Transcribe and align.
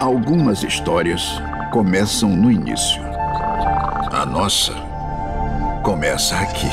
Algumas 0.00 0.62
histórias 0.62 1.22
começam 1.72 2.30
no 2.30 2.52
início. 2.52 3.02
A 4.12 4.24
nossa 4.24 4.72
começa 5.82 6.36
aqui. 6.36 6.70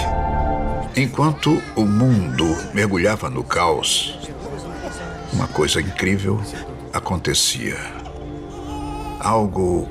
Enquanto 0.96 1.60
o 1.76 1.86
mundo 1.86 2.46
mergulhava 2.72 3.28
no 3.28 3.44
caos, 3.44 4.20
uma 5.34 5.48
coisa 5.48 5.82
incrível 5.82 6.40
acontecia. 6.94 7.78
Algo 9.20 9.90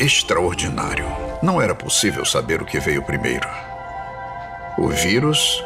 extraordinário. 0.00 1.06
Não 1.40 1.62
era 1.62 1.74
possível 1.74 2.24
saber 2.24 2.60
o 2.60 2.66
que 2.66 2.80
veio 2.80 3.02
primeiro: 3.04 3.48
o 4.76 4.88
vírus 4.88 5.64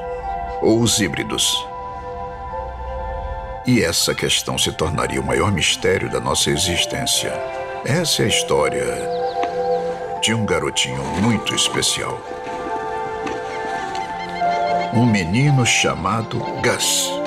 ou 0.60 0.80
os 0.80 1.00
híbridos. 1.00 1.66
E 3.66 3.82
essa 3.82 4.14
questão 4.14 4.58
se 4.58 4.70
tornaria 4.72 5.18
o 5.18 5.24
maior 5.24 5.50
mistério 5.50 6.10
da 6.10 6.20
nossa 6.20 6.50
existência. 6.50 7.32
Essa 7.86 8.22
é 8.22 8.24
a 8.26 8.28
história 8.28 8.84
de 10.22 10.34
um 10.34 10.44
garotinho 10.44 11.02
muito 11.22 11.54
especial. 11.54 12.20
Um 14.92 15.06
menino 15.06 15.64
chamado 15.64 16.38
Gus. 16.62 17.23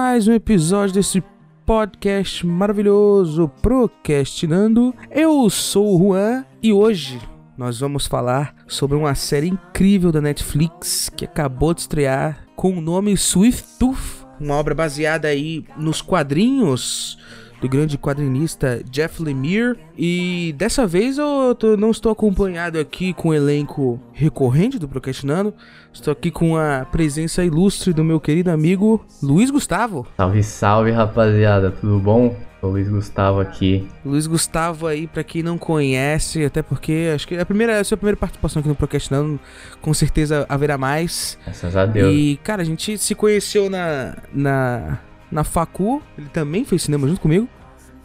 Mais 0.00 0.28
um 0.28 0.32
episódio 0.32 0.94
desse 0.94 1.20
podcast 1.66 2.46
maravilhoso 2.46 3.50
Procrastinando. 3.60 4.94
Eu 5.10 5.50
sou 5.50 5.92
o 5.92 5.98
Juan 5.98 6.44
e 6.62 6.72
hoje 6.72 7.20
nós 7.56 7.80
vamos 7.80 8.06
falar 8.06 8.54
sobre 8.68 8.96
uma 8.96 9.16
série 9.16 9.48
incrível 9.48 10.12
da 10.12 10.20
Netflix 10.20 11.10
que 11.16 11.24
acabou 11.24 11.74
de 11.74 11.80
estrear 11.80 12.46
com 12.54 12.78
o 12.78 12.80
nome 12.80 13.16
Swift 13.16 13.76
Tooth, 13.76 14.24
uma 14.40 14.54
obra 14.54 14.72
baseada 14.72 15.26
aí 15.26 15.64
nos 15.76 16.00
quadrinhos 16.00 17.18
do 17.60 17.68
grande 17.68 17.98
quadrinista 17.98 18.82
Jeff 18.90 19.22
Lemire. 19.22 19.78
E 19.96 20.54
dessa 20.56 20.86
vez 20.86 21.18
eu 21.18 21.54
tô, 21.54 21.76
não 21.76 21.90
estou 21.90 22.12
acompanhado 22.12 22.78
aqui 22.78 23.12
com 23.12 23.30
o 23.30 23.34
elenco 23.34 24.00
recorrente 24.12 24.78
do 24.78 24.88
Procrastinando. 24.88 25.52
Estou 25.92 26.12
aqui 26.12 26.30
com 26.30 26.56
a 26.56 26.86
presença 26.90 27.44
ilustre 27.44 27.92
do 27.92 28.04
meu 28.04 28.20
querido 28.20 28.50
amigo 28.50 29.04
Luiz 29.22 29.50
Gustavo. 29.50 30.06
Salve, 30.16 30.42
salve, 30.42 30.90
rapaziada, 30.90 31.70
tudo 31.70 31.98
bom? 31.98 32.36
O 32.60 32.66
Luiz 32.66 32.88
Gustavo 32.88 33.38
aqui. 33.38 33.86
Luiz 34.04 34.26
Gustavo 34.26 34.88
aí, 34.88 35.06
para 35.06 35.22
quem 35.22 35.44
não 35.44 35.56
conhece, 35.56 36.44
até 36.44 36.60
porque 36.60 37.12
acho 37.14 37.26
que 37.26 37.36
é 37.36 37.40
a 37.40 37.46
primeira, 37.46 37.74
é 37.74 37.80
a 37.80 37.84
sua 37.84 37.96
primeira 37.96 38.16
participação 38.16 38.58
aqui 38.58 38.68
no 38.68 38.74
Procrastinando, 38.74 39.38
com 39.80 39.94
certeza 39.94 40.44
haverá 40.48 40.76
mais. 40.76 41.38
Graças 41.44 41.76
a 41.76 41.86
Deus. 41.86 42.12
E, 42.12 42.38
cara, 42.42 42.62
a 42.62 42.64
gente 42.64 42.98
se 42.98 43.14
conheceu 43.14 43.70
na, 43.70 44.16
na, 44.32 44.98
na 45.30 45.44
Facu, 45.44 46.02
ele 46.16 46.28
também 46.28 46.64
fez 46.64 46.82
cinema 46.82 47.06
junto 47.06 47.20
comigo 47.20 47.48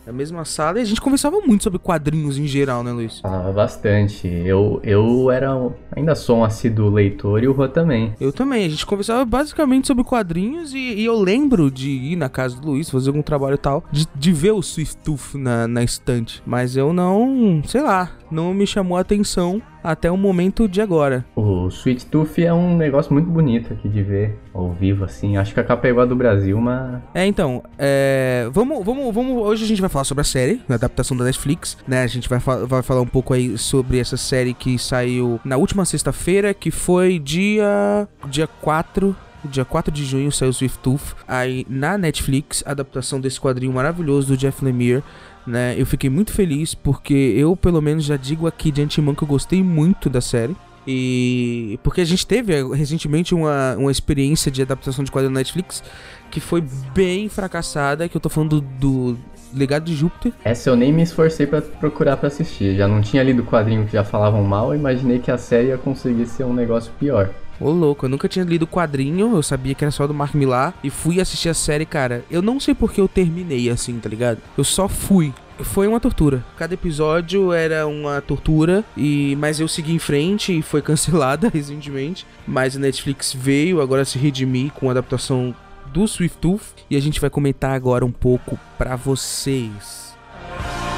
na 0.05 0.11
mesma 0.11 0.43
sala 0.45 0.79
e 0.79 0.81
a 0.81 0.85
gente 0.85 0.99
conversava 0.99 1.39
muito 1.41 1.63
sobre 1.63 1.79
quadrinhos 1.79 2.37
em 2.37 2.45
geral, 2.45 2.83
né, 2.83 2.91
Luiz? 2.91 3.19
Falava 3.21 3.51
bastante. 3.51 4.27
Eu, 4.27 4.79
eu 4.83 5.31
era. 5.31 5.49
Ainda 5.95 6.15
sou 6.15 6.39
um 6.39 6.43
assíduo 6.43 6.89
leitor 6.89 7.43
e 7.43 7.47
o 7.47 7.53
Rô 7.53 7.67
também. 7.67 8.13
Eu 8.19 8.31
também. 8.31 8.65
A 8.65 8.69
gente 8.69 8.85
conversava 8.85 9.23
basicamente 9.25 9.87
sobre 9.87 10.03
quadrinhos 10.03 10.73
e, 10.73 10.77
e, 10.77 11.05
eu 11.05 11.19
lembro 11.19 11.71
de 11.71 11.89
ir 11.89 12.15
na 12.15 12.29
casa 12.29 12.59
do 12.59 12.71
Luiz, 12.71 12.89
fazer 12.89 13.09
algum 13.09 13.21
trabalho 13.21 13.55
e 13.55 13.57
tal, 13.57 13.83
de, 13.91 14.07
de 14.15 14.33
ver 14.33 14.51
o 14.51 14.61
Swift 14.61 14.97
Tooth 14.97 15.35
na, 15.35 15.67
na 15.67 15.83
estante. 15.83 16.41
Mas 16.45 16.75
eu 16.75 16.93
não. 16.93 17.61
sei 17.65 17.81
lá. 17.81 18.11
Não 18.29 18.53
me 18.53 18.65
chamou 18.65 18.97
a 18.97 19.01
atenção 19.01 19.61
até 19.83 20.09
o 20.09 20.17
momento 20.17 20.67
de 20.67 20.81
agora. 20.81 21.25
O 21.35 21.67
Sweet 21.67 22.05
Tooth 22.05 22.39
é 22.39 22.53
um 22.53 22.77
negócio 22.77 23.11
muito 23.13 23.29
bonito 23.29 23.73
aqui 23.73 23.89
de 23.89 24.01
ver 24.01 24.39
ao 24.53 24.71
vivo, 24.71 25.03
assim. 25.03 25.37
Acho 25.37 25.53
que 25.53 25.59
a 25.59 25.63
capa 25.63 25.87
é 25.87 25.89
igual 25.89 26.05
a 26.05 26.07
do 26.07 26.15
Brasil, 26.15 26.59
mas. 26.59 27.01
É, 27.13 27.25
então. 27.25 27.63
É... 27.77 28.47
Vamos, 28.51 28.83
vamos, 28.85 29.13
vamos. 29.13 29.37
Hoje 29.43 29.65
a 29.65 29.67
gente 29.67 29.81
vai 29.81 29.89
falar 29.89 30.05
sobre 30.05 30.21
a 30.21 30.25
série, 30.25 30.61
a 30.69 30.73
adaptação 30.75 31.17
da 31.17 31.25
Netflix, 31.25 31.77
né? 31.87 32.03
A 32.03 32.07
gente 32.07 32.29
vai, 32.29 32.39
fa 32.39 32.65
vai 32.65 32.81
falar 32.81 33.01
um 33.01 33.07
pouco 33.07 33.33
aí 33.33 33.57
sobre 33.57 33.99
essa 33.99 34.17
série 34.17 34.53
que 34.53 34.77
saiu 34.77 35.39
na 35.43 35.57
última 35.57 35.85
sexta-feira, 35.85 36.53
que 36.53 36.71
foi 36.71 37.19
dia. 37.19 38.07
dia 38.29 38.47
4 38.47 39.15
dia 39.45 39.65
4 39.65 39.91
de 39.91 40.05
junho 40.05 40.31
saiu 40.31 40.53
Swift 40.53 40.79
Tooth 40.79 41.15
aí 41.27 41.65
na 41.69 41.97
Netflix, 41.97 42.63
adaptação 42.65 43.19
desse 43.19 43.39
quadrinho 43.39 43.73
maravilhoso 43.73 44.29
do 44.29 44.37
Jeff 44.37 44.63
Lemire 44.63 45.03
né? 45.45 45.75
Eu 45.77 45.85
fiquei 45.85 46.09
muito 46.09 46.31
feliz 46.31 46.73
porque 46.73 47.13
eu, 47.13 47.55
pelo 47.55 47.81
menos, 47.81 48.03
já 48.03 48.17
digo 48.17 48.47
aqui 48.47 48.71
de 48.71 48.81
antemão 48.81 49.13
que 49.13 49.23
eu 49.23 49.27
gostei 49.27 49.61
muito 49.61 50.09
da 50.09 50.21
série. 50.21 50.55
E 50.85 51.79
porque 51.81 52.01
a 52.01 52.05
gente 52.05 52.27
teve 52.27 52.53
eh, 52.53 52.63
recentemente 52.73 53.33
uma, 53.33 53.75
uma 53.77 53.91
experiência 53.91 54.51
de 54.51 54.61
adaptação 54.61 55.03
de 55.03 55.09
quadrinho 55.11 55.33
na 55.33 55.39
Netflix 55.39 55.81
que 56.29 56.41
foi 56.41 56.63
bem 56.93 57.29
fracassada, 57.29 58.09
que 58.09 58.17
eu 58.17 58.21
tô 58.21 58.27
falando 58.27 58.59
do, 58.59 59.13
do 59.13 59.19
Legado 59.53 59.85
de 59.85 59.95
Júpiter. 59.95 60.33
Essa 60.43 60.71
eu 60.71 60.75
nem 60.75 60.91
me 60.91 61.03
esforcei 61.03 61.45
para 61.45 61.61
procurar 61.61 62.17
para 62.17 62.27
assistir. 62.27 62.75
Já 62.75 62.87
não 62.87 63.01
tinha 63.01 63.23
lido 63.23 63.43
o 63.43 63.45
quadrinho 63.45 63.85
que 63.85 63.93
já 63.93 64.03
falavam 64.03 64.43
mal, 64.43 64.75
imaginei 64.75 65.19
que 65.19 65.29
a 65.29 65.37
série 65.37 65.67
ia 65.67 65.77
conseguir 65.77 66.25
ser 66.25 66.43
um 66.43 66.53
negócio 66.53 66.91
pior. 66.99 67.29
Ô 67.63 67.71
louco, 67.71 68.05
eu 68.05 68.09
nunca 68.09 68.27
tinha 68.27 68.43
lido 68.43 68.63
o 68.63 68.67
quadrinho, 68.67 69.37
eu 69.37 69.41
sabia 69.41 69.73
que 69.73 69.85
era 69.85 69.91
só 69.91 70.05
do 70.05 70.13
Mark 70.13 70.35
Millar 70.35 70.73
e 70.83 70.89
fui 70.89 71.21
assistir 71.21 71.47
a 71.47 71.53
série, 71.53 71.85
cara. 71.85 72.25
Eu 72.29 72.41
não 72.41 72.59
sei 72.59 72.75
porque 72.75 72.99
eu 72.99 73.07
terminei 73.07 73.69
assim, 73.69 73.97
tá 73.99 74.09
ligado? 74.09 74.39
Eu 74.57 74.65
só 74.65 74.89
fui 74.89 75.33
foi 75.59 75.87
uma 75.87 75.99
tortura. 75.99 76.43
Cada 76.57 76.73
episódio 76.73 77.53
era 77.53 77.87
uma 77.87 78.19
tortura 78.19 78.83
e 78.97 79.37
mas 79.37 79.61
eu 79.61 79.67
segui 79.69 79.93
em 79.93 79.99
frente 79.99 80.59
e 80.59 80.61
foi 80.61 80.81
cancelada 80.83 81.47
recentemente. 81.47 82.27
Mas 82.45 82.75
a 82.75 82.79
Netflix 82.79 83.33
veio 83.33 83.79
agora 83.79 84.03
se 84.03 84.19
redimir 84.19 84.73
com 84.73 84.89
a 84.89 84.91
adaptação 84.91 85.55
do 85.93 86.05
Swift 86.05 86.39
Tooth 86.39 86.73
e 86.89 86.97
a 86.97 87.01
gente 87.01 87.21
vai 87.21 87.29
comentar 87.29 87.71
agora 87.71 88.05
um 88.05 88.11
pouco 88.11 88.59
para 88.77 88.97
vocês. 88.97 90.13
Então, 90.59 90.92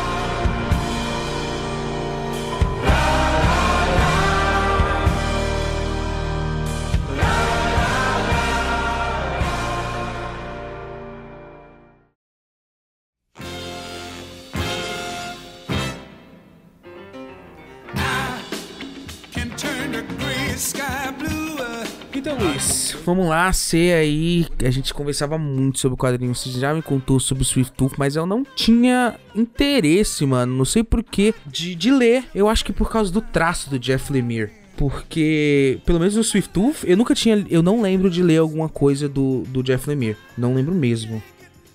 Vamos 22.94 23.28
lá, 23.28 23.52
ser 23.54 23.96
aí. 23.96 24.46
A 24.64 24.70
gente 24.70 24.94
conversava 24.94 25.38
muito 25.38 25.80
sobre 25.80 25.96
o 25.96 25.98
quadrinho. 25.98 26.34
Você 26.34 26.50
já 26.52 26.74
me 26.74 26.82
contou 26.82 27.20
sobre 27.20 27.44
o 27.44 27.46
Swift 27.46 27.74
Tooth, 27.74 27.96
mas 27.98 28.16
eu 28.16 28.26
não 28.26 28.44
tinha 28.56 29.16
interesse, 29.34 30.26
mano. 30.26 30.56
Não 30.56 30.66
sei 30.66 30.84
porquê 30.84 31.34
de, 31.46 31.76
de 31.76 31.92
ler. 31.92 32.26
Eu 32.34 32.48
acho 32.48 32.66
que 32.66 32.74
por 32.74 32.90
causa 32.90 33.12
do 33.12 33.22
traço 33.22 33.70
do 33.70 33.80
Jeff 33.80 34.12
Lemire. 34.12 34.52
Porque, 34.78 35.80
pelo 35.86 36.00
menos 36.00 36.16
no 36.16 36.24
Swift 36.24 36.52
Tooth, 36.52 36.84
eu 36.84 36.98
nunca 36.98 37.16
tinha. 37.16 37.46
Eu 37.50 37.64
não 37.64 37.82
lembro 37.82 38.10
de 38.10 38.22
ler 38.22 38.38
alguma 38.38 38.68
coisa 38.68 39.08
do, 39.08 39.44
do 39.48 39.64
Jeff 39.64 39.88
Lemire. 39.90 40.18
Não 40.38 40.54
lembro 40.54 40.76
mesmo. 40.76 41.24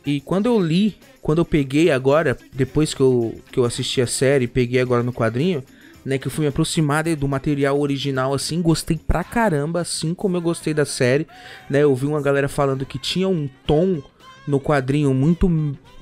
E 0.04 0.20
quando 0.20 0.46
eu 0.46 0.60
li, 0.60 0.96
quando 1.22 1.38
eu 1.38 1.44
peguei 1.44 1.90
agora, 1.90 2.36
depois 2.52 2.94
que 2.94 3.00
eu, 3.00 3.34
que 3.50 3.58
eu 3.58 3.64
assisti 3.64 4.00
a 4.00 4.06
série, 4.06 4.46
peguei 4.46 4.80
agora 4.80 5.02
no 5.02 5.12
quadrinho 5.12 5.62
né, 6.04 6.18
que 6.18 6.26
eu 6.26 6.30
fui 6.30 6.42
me 6.42 6.48
aproximar 6.48 7.04
do 7.16 7.28
material 7.28 7.78
original 7.78 8.34
assim, 8.34 8.60
gostei 8.62 8.98
pra 8.98 9.22
caramba, 9.22 9.80
assim 9.80 10.14
como 10.14 10.36
eu 10.36 10.40
gostei 10.40 10.72
da 10.72 10.84
série, 10.84 11.26
né? 11.68 11.82
Eu 11.82 11.94
vi 11.94 12.06
uma 12.06 12.20
galera 12.20 12.48
falando 12.48 12.86
que 12.86 12.98
tinha 12.98 13.28
um 13.28 13.48
tom 13.66 14.02
no 14.46 14.60
quadrinho 14.60 15.12
muito 15.14 15.48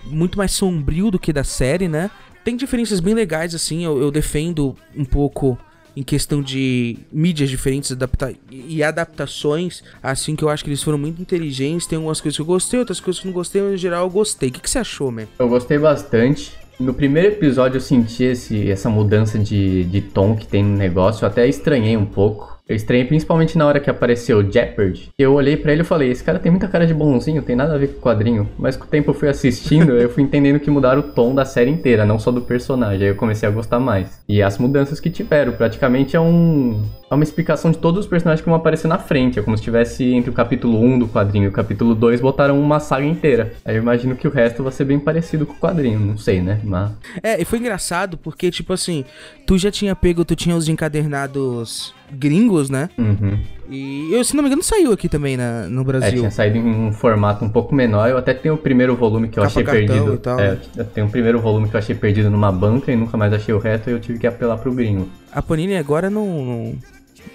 muito 0.05 0.38
mais 0.38 0.52
sombrio 0.52 1.11
do 1.11 1.19
que 1.19 1.32
da 1.32 1.44
série, 1.44 1.88
né? 1.88 2.11
Tem 2.44 2.56
diferenças 2.56 3.00
bem 3.00 3.14
legais 3.14 3.55
assim, 3.55 3.84
eu, 3.84 4.00
eu 4.00 4.11
defendo 4.11 4.76
um 4.96 5.05
pouco 5.05 5.58
em 5.99 6.02
questão 6.05 6.40
de 6.40 6.96
mídias 7.11 7.50
diferentes 7.50 7.90
adapta 7.90 8.32
e 8.49 8.84
adaptações, 8.84 9.82
assim 10.00 10.37
que 10.37 10.44
eu 10.44 10.49
acho 10.49 10.62
que 10.62 10.70
eles 10.70 10.81
foram 10.81 10.96
muito 10.96 11.20
inteligentes. 11.20 11.88
Tem 11.88 11.96
algumas 11.96 12.20
coisas 12.20 12.37
que 12.37 12.40
eu 12.40 12.46
gostei, 12.46 12.78
outras 12.78 13.00
coisas 13.00 13.20
que 13.20 13.26
eu 13.26 13.31
não 13.31 13.34
gostei, 13.34 13.61
mas 13.61 13.75
em 13.75 13.76
geral 13.76 14.05
eu 14.05 14.11
gostei. 14.11 14.49
O 14.49 14.52
que, 14.52 14.61
que 14.61 14.70
você 14.70 14.78
achou, 14.78 15.11
man? 15.11 15.26
Eu 15.38 15.49
gostei 15.49 15.76
bastante. 15.76 16.56
No 16.78 16.94
primeiro 16.94 17.28
episódio 17.28 17.78
eu 17.78 17.80
senti 17.80 18.22
esse, 18.22 18.70
essa 18.70 18.88
mudança 18.88 19.36
de, 19.38 19.84
de 19.84 20.00
tom 20.00 20.36
que 20.36 20.46
tem 20.46 20.62
no 20.62 20.76
negócio, 20.76 21.25
eu 21.25 21.28
até 21.28 21.46
estranhei 21.46 21.96
um 21.96 22.06
pouco. 22.06 22.57
Eu 22.69 22.76
estranhei 22.76 23.06
principalmente 23.06 23.56
na 23.56 23.67
hora 23.67 23.81
que 23.81 23.88
apareceu 23.88 24.43
Jeopardy. 24.43 25.09
Eu 25.19 25.32
olhei 25.32 25.56
para 25.56 25.73
ele 25.73 25.81
e 25.81 25.85
falei, 25.85 26.11
esse 26.11 26.23
cara 26.23 26.38
tem 26.38 26.53
muita 26.53 26.69
cara 26.69 26.87
de 26.87 26.93
bonzinho, 26.93 27.41
tem 27.41 27.56
nada 27.56 27.75
a 27.75 27.79
ver 27.79 27.88
com 27.88 27.99
o 27.99 28.03
quadrinho. 28.03 28.47
Mas 28.59 28.76
com 28.76 28.85
o 28.85 28.88
tempo 28.88 29.11
eu 29.11 29.15
fui 29.15 29.26
assistindo, 29.26 29.93
eu 29.93 30.11
fui 30.11 30.23
entendendo 30.23 30.61
que 30.61 30.70
mudaram 30.70 31.00
o 31.00 31.03
tom 31.03 31.35
da 31.35 31.47
série 31.47 31.70
inteira, 31.70 32.05
não 32.05 32.19
só 32.19 32.31
do 32.31 32.43
personagem. 32.43 33.05
Aí 33.05 33.12
eu 33.12 33.17
comecei 33.17 33.49
a 33.49 33.53
gostar 33.53 33.81
mais. 33.81 34.20
E 34.29 34.43
as 34.43 34.59
mudanças 34.59 35.00
que 35.00 35.09
tiveram, 35.09 35.53
praticamente 35.53 36.15
é 36.15 36.20
um 36.20 36.85
é 37.11 37.15
uma 37.15 37.25
explicação 37.25 37.70
de 37.70 37.79
todos 37.79 38.00
os 38.00 38.06
personagens 38.06 38.43
que 38.43 38.49
vão 38.50 38.59
aparecer 38.59 38.87
na 38.87 38.99
frente. 38.99 39.38
É 39.38 39.43
como 39.43 39.56
se 39.56 39.62
tivesse 39.62 40.05
entre 40.05 40.29
o 40.29 40.35
capítulo 40.35 40.79
1 40.79 40.99
do 40.99 41.09
quadrinho 41.09 41.47
e 41.47 41.49
o 41.49 41.53
capítulo 41.53 41.94
2 41.94 42.21
botaram 42.21 42.61
uma 42.61 42.81
saga 42.81 43.06
inteira. 43.06 43.55
Aí 43.64 43.76
eu 43.76 43.82
imagino 43.82 44.14
que 44.14 44.29
o 44.29 44.31
resto 44.31 44.62
vai 44.62 44.73
ser 44.73 44.85
bem 44.85 44.99
parecido 44.99 45.47
com 45.47 45.55
o 45.55 45.59
quadrinho, 45.59 45.99
não 45.99 46.19
sei, 46.19 46.43
né? 46.43 46.61
Mas... 46.62 46.93
É, 47.23 47.41
e 47.41 47.47
foi 47.47 47.61
engraçado 47.61 48.19
porque, 48.19 48.50
tipo 48.50 48.75
assim, 48.75 49.06
tu 49.47 49.56
já 49.56 49.71
tinha 49.71 49.97
pego, 49.97 50.23
tu 50.23 50.37
tinha 50.37 50.55
os 50.55 50.69
encadernados 50.69 51.94
gringos, 52.12 52.70
né? 52.70 52.88
Uhum. 52.99 53.38
E 53.70 54.08
eu, 54.14 54.25
se 54.25 54.34
não 54.34 54.43
me 54.43 54.49
engano, 54.49 54.62
saiu 54.62 54.93
aqui 54.93 55.08
também 55.10 55.37
na, 55.37 55.69
no 55.69 55.82
É, 55.82 55.84
Brasil. 55.84 56.19
tinha 56.20 56.31
saído 56.31 56.56
em 56.56 56.64
um 56.64 56.90
formato 56.93 57.44
um 57.44 57.50
pouco 57.50 57.75
menor. 57.75 58.08
Eu 58.08 58.16
até 58.16 58.32
tenho 58.32 58.55
o 58.55 58.58
primeiro 58.58 58.96
volume 58.96 59.28
que 59.28 59.38
eu 59.38 59.43
Capa 59.43 59.60
achei 59.60 59.64
perdido. 59.64 60.14
e 60.14 60.19
tal, 60.19 60.40
é, 60.40 60.52
né? 60.52 60.58
eu 60.78 60.84
tenho 60.87 61.06
o 61.06 61.10
primeiro 61.10 61.38
volume 61.38 61.69
que 61.69 61.75
eu 61.76 61.78
achei 61.78 61.94
perdido 61.94 62.31
numa 62.31 62.50
banca 62.50 62.90
e 62.90 62.96
nunca 62.96 63.16
mais 63.19 63.32
achei 63.32 63.55
o 63.55 63.58
resto 63.58 63.90
e 63.90 63.93
eu 63.93 64.00
tive 64.00 64.19
que 64.19 64.26
apelar 64.26 64.56
pro 64.56 64.72
gringo. 64.72 65.08
A 65.31 65.43
Panini 65.43 65.76
agora 65.76 66.08
não, 66.08 66.26
não- 66.26 66.75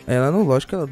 Ela 0.05 0.31
não, 0.31 0.43
lógico, 0.43 0.75
ela 0.75 0.89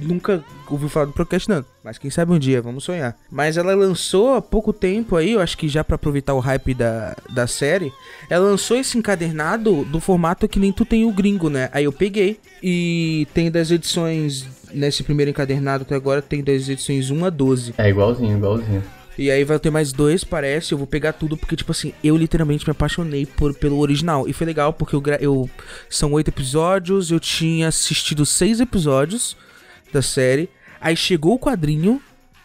nunca 0.00 0.44
ouviu 0.68 0.88
falar 0.88 1.06
do 1.06 1.12
Procrastinando. 1.12 1.66
Mas 1.82 1.98
quem 1.98 2.10
sabe 2.10 2.32
um 2.32 2.38
dia, 2.38 2.60
vamos 2.62 2.84
sonhar. 2.84 3.16
Mas 3.30 3.56
ela 3.56 3.74
lançou 3.74 4.34
há 4.34 4.42
pouco 4.42 4.72
tempo 4.72 5.16
aí, 5.16 5.32
eu 5.32 5.40
acho 5.40 5.56
que 5.56 5.68
já 5.68 5.82
pra 5.84 5.96
aproveitar 5.96 6.34
o 6.34 6.40
hype 6.40 6.74
da, 6.74 7.16
da 7.30 7.46
série, 7.46 7.92
ela 8.28 8.46
lançou 8.46 8.76
esse 8.76 8.98
encadernado 8.98 9.84
do 9.84 10.00
formato 10.00 10.48
que 10.48 10.58
nem 10.58 10.72
tu 10.72 10.84
tem 10.84 11.04
o 11.04 11.12
gringo, 11.12 11.48
né? 11.48 11.68
Aí 11.72 11.84
eu 11.84 11.92
peguei 11.92 12.40
e 12.62 13.26
tem 13.34 13.50
das 13.50 13.70
edições. 13.70 14.46
Nesse 14.72 15.04
primeiro 15.04 15.30
encadernado 15.30 15.82
até 15.82 15.94
agora 15.94 16.20
tem 16.20 16.42
das 16.42 16.68
edições 16.68 17.10
1 17.10 17.24
a 17.24 17.30
12. 17.30 17.74
É 17.78 17.88
igualzinho, 17.88 18.36
igualzinho. 18.36 18.82
E 19.18 19.30
aí 19.30 19.44
vai 19.44 19.58
ter 19.58 19.70
mais 19.70 19.92
dois, 19.92 20.24
parece. 20.24 20.72
Eu 20.72 20.78
vou 20.78 20.86
pegar 20.86 21.14
tudo 21.14 21.36
porque, 21.36 21.56
tipo 21.56 21.72
assim, 21.72 21.92
eu 22.04 22.16
literalmente 22.16 22.66
me 22.66 22.70
apaixonei 22.70 23.24
por, 23.24 23.54
pelo 23.54 23.78
original. 23.78 24.28
E 24.28 24.32
foi 24.32 24.46
legal 24.46 24.72
porque 24.72 24.94
eu, 24.94 25.02
eu 25.20 25.50
são 25.88 26.12
oito 26.12 26.28
episódios. 26.28 27.10
Eu 27.10 27.18
tinha 27.18 27.68
assistido 27.68 28.26
seis 28.26 28.60
episódios 28.60 29.36
da 29.92 30.02
série. 30.02 30.50
Aí 30.80 30.94
chegou 30.96 31.34
o 31.34 31.38
quadrinho. 31.38 32.00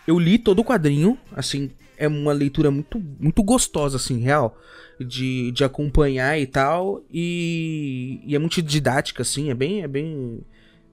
Eu 0.08 0.18
li 0.18 0.38
todo 0.38 0.60
o 0.60 0.64
quadrinho. 0.64 1.18
Assim, 1.36 1.72
é 1.98 2.08
uma 2.08 2.32
leitura 2.32 2.72
muito, 2.72 3.04
muito 3.20 3.44
gostosa, 3.44 3.98
assim, 3.98 4.20
real. 4.20 4.58
De, 4.98 5.52
de 5.52 5.66
acompanhar 5.66 6.40
e 6.40 6.48
tal. 6.48 7.04
E, 7.12 8.22
e 8.26 8.34
é 8.34 8.40
muito 8.40 8.62
didática, 8.62 9.24
assim. 9.24 9.50
É 9.50 9.54
bem, 9.54 9.84
é 9.84 9.88
bem. 9.90 10.40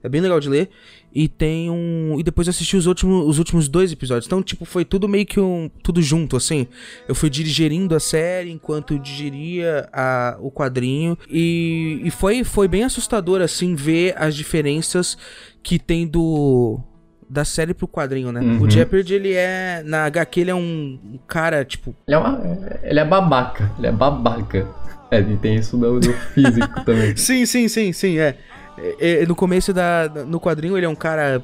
É 0.03 0.09
bem 0.09 0.21
legal 0.21 0.39
de 0.39 0.49
ler. 0.49 0.69
E 1.13 1.27
tem 1.27 1.69
um. 1.69 2.19
E 2.19 2.23
depois 2.23 2.47
eu 2.47 2.51
assisti 2.51 2.77
os 2.77 2.85
últimos, 2.85 3.27
os 3.27 3.39
últimos 3.39 3.67
dois 3.67 3.91
episódios. 3.91 4.27
Então, 4.27 4.43
tipo, 4.43 4.63
foi 4.63 4.85
tudo 4.85 5.07
meio 5.07 5.25
que 5.25 5.39
um. 5.39 5.69
Tudo 5.81 6.01
junto, 6.01 6.37
assim. 6.37 6.67
Eu 7.07 7.15
fui 7.15 7.29
digerindo 7.29 7.95
a 7.95 7.99
série 7.99 8.51
enquanto 8.51 8.93
eu 8.93 8.99
digeria 8.99 9.89
a, 9.91 10.37
o 10.39 10.51
quadrinho. 10.51 11.17
E, 11.29 12.01
e 12.03 12.11
foi, 12.11 12.43
foi 12.43 12.67
bem 12.67 12.83
assustador, 12.83 13.41
assim, 13.41 13.75
ver 13.75 14.13
as 14.17 14.35
diferenças 14.35 15.17
que 15.63 15.79
tem 15.79 16.07
do. 16.07 16.79
Da 17.27 17.45
série 17.45 17.75
pro 17.75 17.87
quadrinho, 17.87 18.31
né? 18.31 18.39
Uhum. 18.41 18.63
O 18.63 18.69
Jeopardy, 18.69 19.13
ele 19.13 19.33
é. 19.33 19.83
Na 19.85 20.05
HQ, 20.05 20.39
ele 20.41 20.51
é 20.51 20.55
um 20.55 20.99
um 21.03 21.19
cara, 21.27 21.65
tipo. 21.65 21.95
Ele 22.07 22.15
é, 22.15 22.17
uma, 22.17 22.41
ele 22.83 22.99
é 22.99 23.05
babaca, 23.05 23.71
ele 23.77 23.87
é 23.87 23.91
babaca. 23.91 24.67
É, 25.11 25.21
tem 25.21 25.55
isso 25.55 25.75
do, 25.75 25.99
do 25.99 26.13
físico 26.13 26.85
também. 26.85 27.15
Sim, 27.17 27.45
sim, 27.45 27.67
sim, 27.67 27.91
sim, 27.91 28.19
é. 28.19 28.37
É, 28.81 29.23
é, 29.23 29.25
No 29.25 29.35
começo 29.35 29.73
da. 29.73 30.09
No 30.25 30.39
quadrinho, 30.39 30.77
ele 30.77 30.85
é 30.85 30.89
um 30.89 30.95
cara 30.95 31.41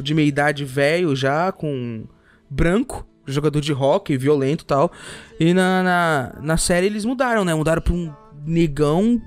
de 0.00 0.14
meia 0.14 0.26
idade 0.26 0.64
velho 0.64 1.14
já, 1.14 1.52
com 1.52 2.04
branco, 2.50 3.06
jogador 3.26 3.60
de 3.60 3.72
hockey, 3.72 4.16
violento 4.16 4.62
e 4.62 4.66
tal. 4.66 4.90
E 5.38 5.54
na, 5.54 5.82
na, 5.82 6.32
na 6.40 6.56
série 6.56 6.86
eles 6.86 7.04
mudaram, 7.04 7.44
né? 7.44 7.54
Mudaram 7.54 7.80
pra 7.80 7.92
um 7.92 8.12
negão 8.44 9.20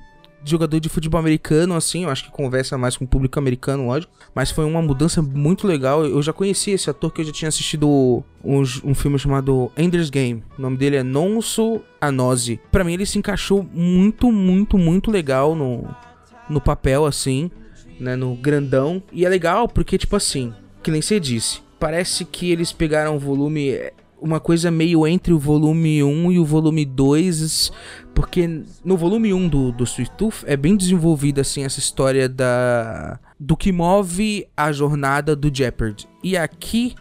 jogador 0.44 0.80
de 0.80 0.90
futebol 0.90 1.20
americano, 1.20 1.76
assim, 1.76 2.04
eu 2.04 2.10
acho 2.10 2.24
que 2.24 2.32
conversa 2.32 2.78
mais 2.78 2.96
com 2.96 3.06
o 3.06 3.08
público 3.08 3.38
americano, 3.38 3.88
lógico. 3.88 4.14
Mas 4.34 4.52
foi 4.52 4.66
uma 4.66 4.82
mudança 4.82 5.22
muito 5.22 5.68
legal. 5.68 6.06
Eu 6.06 6.22
já 6.22 6.32
conhecia 6.32 6.74
esse 6.74 6.90
ator 6.90 7.12
que 7.12 7.22
eu 7.22 7.26
já 7.26 7.32
tinha 7.32 7.50
assistido 7.50 8.24
um, 8.44 8.62
um 8.84 8.96
filme 8.96 9.20
chamado 9.20 9.72
Ender's 9.78 10.10
Game. 10.10 10.44
O 10.58 10.62
nome 10.62 10.78
dele 10.78 10.98
é 10.98 11.04
Nonso 11.04 11.82
Anose. 12.00 12.60
Pra 12.72 12.84
mim 12.84 12.94
ele 12.94 13.06
se 13.06 13.18
encaixou 13.18 13.68
muito, 13.74 14.32
muito, 14.32 14.78
muito 14.78 15.12
legal 15.12 15.56
no, 15.56 15.84
no 16.50 16.62
papel, 16.62 17.06
assim, 17.06 17.50
né? 18.00 18.16
No 18.16 18.36
grandão. 18.36 19.02
E 19.12 19.26
é 19.26 19.30
legal 19.30 19.68
porque, 19.68 19.98
tipo 19.98 20.16
assim, 20.16 20.54
que 20.84 20.92
nem 20.92 21.02
você 21.02 21.20
disse, 21.20 21.60
parece 21.80 22.26
que 22.26 22.52
eles 22.52 22.72
pegaram 22.72 23.16
o 23.16 23.20
volume. 23.20 23.70
é, 23.70 23.94
Uma 24.20 24.40
coisa 24.40 24.72
meio 24.72 25.06
entre 25.06 25.32
o 25.34 25.38
volume 25.40 26.04
1 26.04 26.32
e 26.32 26.40
o 26.40 26.46
volume 26.46 26.86
2. 26.86 27.72
Porque 28.16 28.62
no 28.84 28.98
volume 28.98 29.32
1 29.32 29.48
do, 29.48 29.72
do 29.72 29.84
Sweet 29.84 30.12
Tooth 30.18 30.44
é 30.48 30.58
bem 30.58 30.76
desenvolvida, 30.76 31.42
assim, 31.42 31.64
essa 31.64 31.80
história 31.80 32.28
da. 32.28 33.20
Do 33.40 33.56
que 33.56 33.72
move 33.72 34.48
a 34.58 34.72
jornada 34.72 35.36
do 35.36 35.56
Jeopardy. 35.56 36.08
E 36.24 36.36
aqui, 36.36 36.96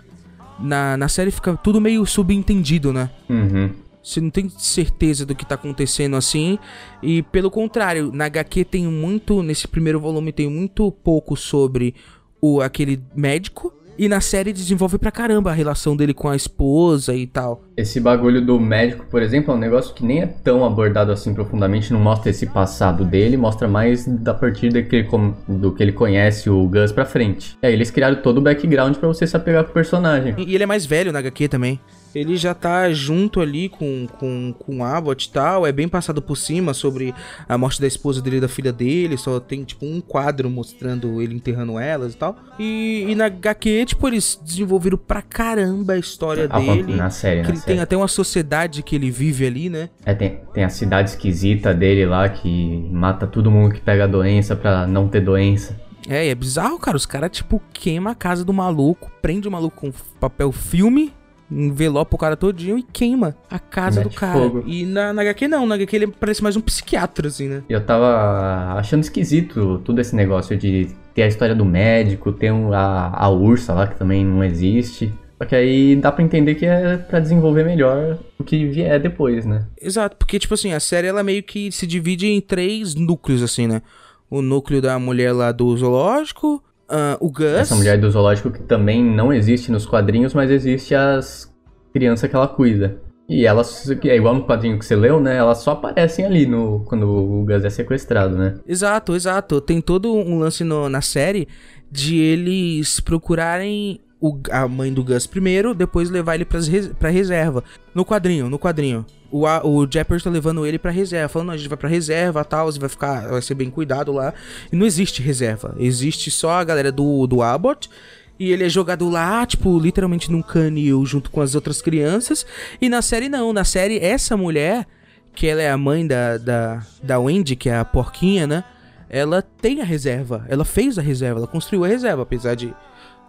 na, 0.60 0.94
na 0.99 1.08
série, 1.08 1.31
fica 1.31 1.56
tudo 1.56 1.81
meio 1.81 2.04
subentendido, 2.04 2.92
né? 2.92 3.08
Uhum. 3.31 3.70
Você 4.06 4.20
não 4.20 4.31
tem 4.31 4.49
certeza 4.49 5.26
do 5.26 5.35
que 5.35 5.44
tá 5.44 5.56
acontecendo 5.56 6.14
assim. 6.14 6.61
E 7.03 7.25
pelo 7.25 7.50
contrário, 7.50 8.12
na 8.12 8.26
HQ 8.26 8.64
tem 8.67 8.87
muito. 8.87 9.43
Nesse 9.43 9.67
primeiro 9.67 9.99
volume 9.99 10.32
tem 10.32 10.49
muito 10.49 10.93
pouco 10.93 11.37
sobre 11.37 11.93
o 12.41 12.61
aquele 12.61 13.03
médico. 13.17 13.75
E 13.99 14.08
na 14.08 14.20
série 14.20 14.53
desenvolve 14.53 14.97
pra 14.97 15.11
caramba 15.11 15.50
a 15.50 15.55
relação 15.55 15.97
dele 15.97 16.14
com 16.14 16.29
a 16.29 16.37
esposa 16.37 17.17
e 17.17 17.26
tal. 17.26 17.64
Esse 17.76 18.00
bagulho 18.00 18.40
do 18.44 18.58
médico, 18.58 19.05
por 19.11 19.23
exemplo, 19.23 19.52
é 19.52 19.56
um 19.56 19.61
negócio 19.61 19.94
que 19.94 20.05
nem 20.05 20.23
é 20.23 20.26
tão 20.26 20.64
abordado 20.64 21.12
assim 21.12 21.34
profundamente, 21.34 21.93
não 21.93 22.00
mostra 22.00 22.31
esse 22.31 22.46
passado 22.46 23.05
dele, 23.05 23.37
mostra 23.37 23.69
mais 23.69 24.06
da 24.06 24.32
partir 24.32 24.70
do 24.70 24.82
que 24.82 25.06
do 25.46 25.73
que 25.73 25.82
ele 25.82 25.93
conhece 25.93 26.49
o 26.49 26.67
Gus 26.69 26.90
pra 26.90 27.05
frente. 27.05 27.56
Aí 27.62 27.73
eles 27.73 27.90
criaram 27.90 28.17
todo 28.23 28.38
o 28.38 28.40
background 28.40 28.96
pra 28.96 29.08
você 29.08 29.26
se 29.26 29.37
apegar 29.37 29.64
com 29.64 29.70
o 29.70 29.75
personagem. 29.75 30.34
E 30.38 30.55
ele 30.55 30.64
é 30.64 30.67
mais 30.67 30.87
velho 30.87 31.12
na 31.12 31.19
HQ 31.19 31.49
também. 31.49 31.78
Ele 32.14 32.34
já 32.38 32.55
tá 32.55 32.90
junto 32.94 33.43
ali 33.43 33.69
com, 33.69 34.06
com, 34.19 34.55
com 34.58 34.82
Abbott 34.82 35.28
e 35.28 35.31
tal. 35.31 35.67
É 35.67 35.73
bem 35.73 35.87
passado 35.87 36.23
por 36.23 36.34
cima 36.34 36.73
sobre 36.73 37.14
a 37.46 37.58
morte 37.58 37.78
da 37.78 37.87
esposa 37.87 38.23
dele 38.23 38.38
e 38.38 38.40
da 38.40 38.49
filha 38.49 38.73
dele. 38.73 39.19
Só 39.19 39.38
tem, 39.38 39.64
tipo, 39.64 39.84
um 39.84 40.00
quadro 40.00 40.49
mostrando 40.49 41.20
ele 41.20 41.34
enterrando 41.34 41.78
elas 41.78 42.14
e 42.14 42.17
tal. 42.17 42.34
E, 42.58 43.05
e 43.06 43.14
na 43.14 43.26
HQ, 43.26 43.84
tipo, 43.88 44.08
eles 44.08 44.40
desenvolveram 44.43 44.96
pra 44.96 45.20
caramba 45.20 45.93
a 45.93 45.99
história 45.99 46.46
Ah, 46.49 46.58
dele. 46.58 46.94
na 46.94 47.11
série, 47.11 47.44
série. 47.44 47.61
Tem 47.66 47.80
até 47.80 47.96
uma 47.96 48.08
sociedade 48.08 48.82
que 48.82 48.94
ele 48.96 49.10
vive 49.10 49.46
ali, 49.46 49.68
né? 49.68 49.88
É, 50.04 50.14
tem, 50.14 50.40
tem 50.54 50.64
a 50.64 50.68
cidade 50.68 51.10
esquisita 51.10 51.74
dele 51.74 52.06
lá 52.06 52.28
que 52.28 52.88
mata 52.90 53.26
todo 53.26 53.50
mundo 53.50 53.74
que 53.74 53.80
pega 53.80 54.04
a 54.04 54.06
doença 54.06 54.54
pra 54.56 54.86
não 54.86 55.08
ter 55.08 55.20
doença. 55.20 55.78
É, 56.08 56.26
e 56.26 56.28
é 56.30 56.34
bizarro, 56.34 56.78
cara. 56.78 56.96
Os 56.96 57.04
caras, 57.06 57.30
tipo, 57.32 57.60
queima 57.72 58.12
a 58.12 58.14
casa 58.14 58.44
do 58.44 58.52
maluco, 58.52 59.10
prende 59.20 59.48
o 59.48 59.50
maluco 59.50 59.76
com 59.80 59.92
papel 60.20 60.52
filme, 60.52 61.12
envelopa 61.50 62.14
o 62.14 62.18
cara 62.18 62.37
todinho 62.37 62.78
e 62.78 62.82
queima 62.82 63.35
a 63.50 63.58
casa 63.58 64.00
Mete 64.00 64.12
do 64.12 64.16
cara. 64.16 64.38
fogo. 64.38 64.62
E 64.66 64.85
na, 64.87 65.12
na 65.12 65.23
HQ 65.23 65.49
não, 65.49 65.66
na 65.66 65.75
HQ 65.75 65.96
ele 65.96 66.06
parece 66.08 66.42
mais 66.42 66.56
um 66.56 66.61
psiquiatra, 66.61 67.28
assim, 67.28 67.49
né? 67.49 67.62
Eu 67.68 67.85
tava 67.85 68.75
achando 68.78 69.02
esquisito 69.02 69.80
todo 69.85 70.00
esse 70.00 70.14
negócio 70.14 70.56
de 70.56 70.88
ter 71.14 71.23
a 71.23 71.26
história 71.28 71.54
do 71.54 71.64
médico, 71.64 72.30
ter 72.32 72.52
um- 72.52 72.73
a, 72.73 73.11
a 73.12 73.28
ursa 73.28 73.73
lá 73.75 73.87
que 73.87 73.96
também 73.99 74.25
não 74.25 74.44
existe. 74.44 75.12
Só 75.38 75.45
que 75.47 75.55
aí 75.55 75.97
dá 75.97 76.11
pra 76.11 76.25
entender 76.25 76.55
que 76.55 76.64
é 76.64 76.97
pra 76.97 77.21
desenvolver 77.21 77.64
melhor 77.64 78.19
o 78.38 78.45
que 78.45 78.66
vier 78.66 78.99
depois, 79.00 79.45
né? 79.45 79.66
Exato, 79.81 80.16
porque, 80.16 80.38
tipo 80.38 80.55
assim, 80.55 80.73
a 80.73 80.81
série 80.81 81.07
ela 81.09 81.23
meio 81.23 81.43
que 81.43 81.71
se 81.71 81.87
divide 81.87 82.26
em 82.26 82.40
três 82.40 82.95
núcleos, 82.95 83.43
assim, 83.43 83.66
né? 83.66 83.83
O 84.31 84.40
núcleo 84.40 84.81
da 84.81 84.99
mulher 84.99 85.33
lá 85.33 85.52
do 85.52 85.76
zoológico, 85.76 86.62
ah, 86.88 87.16
o 87.21 87.31
Gus. 87.31 87.45
Essa 87.45 87.75
mulher 87.76 87.99
do 88.00 88.11
zoológico 88.11 88.50
que 88.50 88.62
também 88.62 89.05
não 89.05 89.33
existe 89.33 89.71
nos 89.71 89.85
quadrinhos, 89.85 90.33
mas 90.33 90.50
existe 90.50 90.95
as 90.95 91.52
crianças 91.93 92.28
que 92.31 92.35
ela 92.35 92.49
cuida. 92.49 93.00
E 93.28 93.45
elas, 93.45 93.90
que 94.00 94.09
é 94.09 94.16
igual 94.16 94.35
no 94.37 94.45
quadrinho 94.47 94.78
que 94.78 94.85
você 94.87 94.95
leu, 94.97 95.21
né? 95.21 95.37
Elas 95.37 95.59
só 95.59 95.73
aparecem 95.73 96.25
ali 96.25 96.47
no, 96.47 96.85
quando 96.87 97.09
o 97.09 97.45
Gus 97.45 97.64
é 97.64 97.71
sequestrado, 97.71 98.37
né? 98.37 98.55
Exato, 98.66 99.14
exato. 99.16 99.61
Tem 99.61 99.81
todo 99.81 100.14
um 100.14 100.38
lance 100.38 100.62
no- 100.64 100.88
na 100.88 101.00
série 101.00 101.47
de 101.90 102.19
eles 102.21 103.00
procurarem 103.00 104.00
o- 104.20 104.38
a 104.50 104.66
mãe 104.66 104.92
do 104.92 105.04
Gus 105.04 105.26
primeiro, 105.26 105.75
depois 105.75 106.11
levar 106.11 106.35
ele 106.35 106.44
pras 106.44 106.68
pra 106.99 107.11
reserva. 107.11 107.62
No 107.94 108.04
quadrinho, 108.04 108.49
no 108.49 108.58
quadrinho. 108.58 109.04
O, 109.30 109.44
o 109.46 109.87
Jeopardy 109.90 110.23
tá 110.25 110.30
levando 110.30 110.64
ele 110.64 110.78
pra 110.78 110.90
reserva, 110.90 111.28
falando, 111.28 111.49
"Não, 111.49 111.54
a 111.54 111.56
gente 111.56 111.68
vai 111.68 111.76
pra 111.76 111.88
reserva 111.88 112.44
tal, 112.44 112.70
você 112.70 112.78
vai 112.78 112.88
ficar, 112.88 113.28
vai 113.28 113.42
ser 113.42 113.54
bem 113.54 113.70
cuidado 113.70 114.12
lá. 114.12 114.32
E 114.73 114.76
não 114.76 114.87
existe 114.87 115.20
reserva, 115.20 115.75
existe 115.78 116.30
só 116.30 116.50
a 116.52 116.64
galera 116.64 116.90
do, 116.92 117.26
do 117.26 117.42
Abbott. 117.42 117.90
E 118.38 118.52
ele 118.52 118.64
é 118.64 118.68
jogado 118.68 119.08
lá, 119.08 119.44
tipo, 119.46 119.78
literalmente 119.78 120.30
num 120.30 120.42
canil 120.42 121.04
junto 121.06 121.30
com 121.30 121.40
as 121.40 121.54
outras 121.54 121.80
crianças. 121.80 122.44
E 122.80 122.88
na 122.88 123.00
série 123.00 123.28
não, 123.30 123.50
na 123.52 123.64
série 123.64 123.99
essa 123.99 124.37
mulher, 124.37 124.87
que 125.35 125.46
ela 125.46 125.62
é 125.62 125.70
a 125.70 125.76
mãe 125.78 126.06
da, 126.06 126.37
da, 126.37 126.82
da 127.02 127.18
Wendy, 127.18 127.56
que 127.56 127.68
é 127.70 127.76
a 127.78 127.85
porquinha, 127.85 128.46
né? 128.46 128.64
ela 129.08 129.40
tem 129.40 129.80
a 129.80 129.85
reserva. 129.85 130.44
Ela 130.49 130.64
fez 130.64 130.99
a 130.99 131.02
reserva, 131.02 131.38
ela 131.40 131.46
construiu 131.46 131.85
a 131.85 131.88
reserva, 131.88 132.23
apesar 132.23 132.54
de 132.56 132.75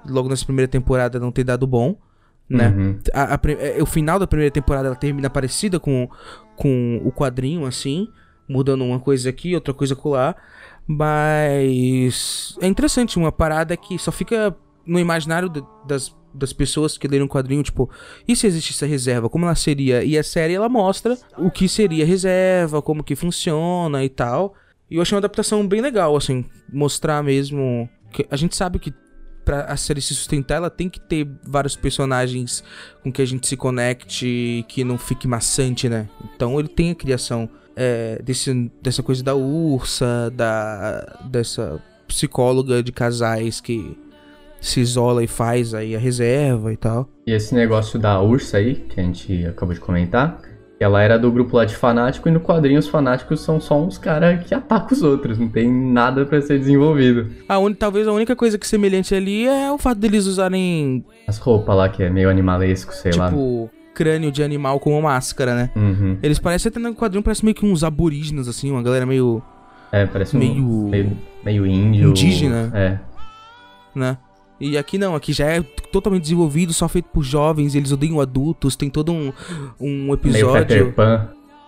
logo 0.06 0.30
nessa 0.30 0.46
primeira 0.46 0.70
temporada 0.70 1.20
não 1.20 1.32
ter 1.32 1.44
dado 1.44 1.66
bom, 1.68 1.98
né? 2.50 2.70
Uhum. 2.70 3.00
A- 3.14 3.34
a 3.34 3.38
pri- 3.38 3.58
é, 3.60 3.82
o 3.82 3.86
final 3.86 4.18
da 4.20 4.28
primeira 4.28 4.52
temporada 4.52 4.88
ela 4.88 4.96
termina 4.96 5.30
parecida 5.30 5.80
com, 5.80 6.10
com 6.56 7.02
o 7.04 7.12
quadrinho, 7.12 7.66
assim, 7.66 8.08
mudando 8.48 8.84
uma 8.84 9.00
coisa 9.00 9.30
aqui, 9.30 9.54
outra 9.56 9.74
coisa 9.74 9.96
colar. 9.96 10.36
Mas 10.88 12.56
é 12.62 12.68
interessante, 12.68 13.18
uma 13.18 13.32
parada 13.32 13.76
que 13.78 13.98
só 14.00 14.12
fica 14.12 14.56
no 14.86 15.00
imaginário 15.00 15.50
da- 15.50 15.62
das, 15.86 16.16
das 16.34 16.54
pessoas 16.54 16.98
que 16.98 17.08
leram 17.08 17.26
o 17.26 17.30
quadrinho, 17.30 17.62
tipo, 17.64 17.90
e 18.28 18.36
se 18.36 18.48
existisse 18.48 18.78
essa 18.84 18.86
reserva, 18.90 19.30
como 19.30 19.46
ela 19.46 19.56
seria? 19.56 20.04
E 20.04 20.18
a 20.18 20.24
série 20.24 20.54
ela 20.54 20.70
mostra 20.70 21.18
o 21.38 21.52
que 21.52 21.68
seria 21.68 22.06
reserva, 22.06 22.82
como 22.82 23.04
que 23.04 23.16
funciona 23.16 24.04
e 24.04 24.10
tal. 24.10 24.54
E 24.90 24.96
eu 24.96 25.02
achei 25.02 25.16
uma 25.16 25.20
adaptação 25.20 25.68
bem 25.68 25.82
legal, 25.82 26.16
assim, 26.16 26.46
mostrar 26.72 27.22
mesmo. 27.22 27.90
Que 28.12 28.26
a 28.32 28.38
gente 28.38 28.56
sabe 28.56 28.80
que 28.80 28.94
pra 29.48 29.62
a 29.62 29.78
série 29.78 30.02
se 30.02 30.14
sustentar, 30.14 30.56
ela 30.56 30.70
tem 30.70 30.90
que 30.90 31.00
ter 31.00 31.26
vários 31.42 31.78
personagens 31.78 32.62
com 33.02 33.10
que 33.10 33.22
a 33.22 33.26
gente 33.26 33.48
se 33.48 33.56
conecte, 33.56 34.66
que 34.68 34.84
não 34.84 34.98
fique 34.98 35.26
maçante, 35.26 35.88
né? 35.88 36.10
Então 36.36 36.60
ele 36.60 36.68
tem 36.68 36.92
a 36.92 36.96
criação 36.96 37.50
é, 37.74 38.22
desse, 38.22 38.70
dessa 38.82 39.02
coisa 39.02 39.24
da 39.24 39.36
ursa, 39.36 40.30
da, 40.36 41.22
dessa 41.32 41.82
psicóloga 42.06 42.84
de 42.84 42.92
casais 42.92 43.62
que 43.62 43.98
se 44.60 44.82
isola 44.82 45.24
e 45.24 45.28
faz 45.28 45.74
aí 45.74 45.96
a 45.96 46.00
reserva 46.00 46.74
e 46.74 46.78
tal. 46.78 47.08
E 47.26 47.32
esse 47.32 47.56
negócio 47.56 47.98
da 47.98 48.20
ursa 48.22 48.58
aí, 48.58 48.76
que 48.76 49.00
a 49.00 49.04
gente 49.04 49.46
acabou 49.46 49.74
de 49.74 49.80
comentar, 49.80 50.42
ela 50.80 51.02
era 51.02 51.18
do 51.18 51.32
grupo 51.32 51.58
lá 51.58 51.66
de 51.66 51.76
fanático 51.76 52.28
e 52.30 52.32
no 52.32 52.40
quadrinho 52.40 52.80
os 52.80 52.88
fanáticos 52.88 53.42
são 53.42 53.60
só 53.60 53.82
uns 53.82 53.98
caras 53.98 54.46
que 54.46 54.54
atacam 54.54 54.90
os 54.96 55.02
outros, 55.04 55.38
não 55.40 55.50
tem 55.50 55.72
nada 55.72 56.26
pra 56.26 56.42
ser 56.42 56.60
desenvolvido. 56.60 57.28
A 57.50 57.58
un... 57.58 57.74
Talvez 57.74 58.08
a 58.08 58.12
única 58.12 58.36
coisa 58.36 58.58
que 58.58 58.66
é 58.66 58.70
semelhante 58.70 59.14
ali 59.16 59.48
é 59.48 59.72
o 59.72 59.78
fato 59.78 59.98
deles 60.00 60.26
usarem, 60.26 61.04
As 61.28 61.38
roupas 61.40 61.76
lá 61.76 61.90
que 61.90 62.04
é 62.04 62.10
meio 62.10 62.30
animalesco, 62.30 62.94
sei 62.94 63.12
lá. 63.14 63.30
tipo, 63.30 63.70
crânio 63.96 64.32
de 64.32 64.44
animal 64.44 64.80
como 64.80 65.02
máscara, 65.02 65.56
né? 65.56 65.72
Uhum. 65.76 66.18
Eles 66.22 66.38
parecem 66.38 66.70
até 66.70 66.80
no 66.80 66.94
quadrinho, 66.94 67.24
parece 67.24 67.44
meio 67.44 67.56
que 67.56 67.66
uns 67.66 67.84
aborígenes, 67.84 68.48
assim, 68.48 68.70
uma 68.72 68.84
galera 68.84 69.06
meio. 69.06 69.42
É, 69.92 70.06
parece 70.06 70.36
um 70.36 70.40
Meio- 70.40 70.64
meio, 70.90 71.18
meio 71.44 71.66
índio. 71.66 72.10
Indígena. 72.10 72.70
É. 72.76 73.00
né? 73.96 74.18
E 74.60 74.78
aqui 74.78 74.98
não, 74.98 75.16
aqui 75.16 75.34
já 75.34 75.46
é 75.46 75.62
totalmente 75.92 76.24
desenvolvido, 76.24 76.74
só 76.74 76.88
feito 76.88 77.06
por 77.14 77.24
jovens, 77.24 77.76
eles 77.76 77.92
odeiam 77.92 78.20
adultos, 78.20 78.76
tem 78.76 78.90
todo 78.90 79.12
um, 79.12 79.32
um 79.80 80.14
episódio. 80.14 80.94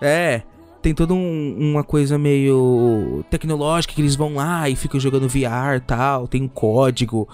É, 0.02 0.42
tem 0.82 0.94
toda 0.94 1.14
um- 1.14 1.56
uma 1.60 1.84
coisa 1.84 2.18
meio 2.18 3.24
tecnológica 3.30 3.94
que 3.94 4.02
eles 4.02 4.16
vão 4.16 4.36
lá 4.36 4.70
e 4.70 4.76
ficam 4.76 5.00
jogando 5.00 5.28
VR 5.28 5.76
e 5.78 5.82
tal. 5.82 6.28
Tem 6.28 6.42
um 6.42 6.48
código, 6.48 7.28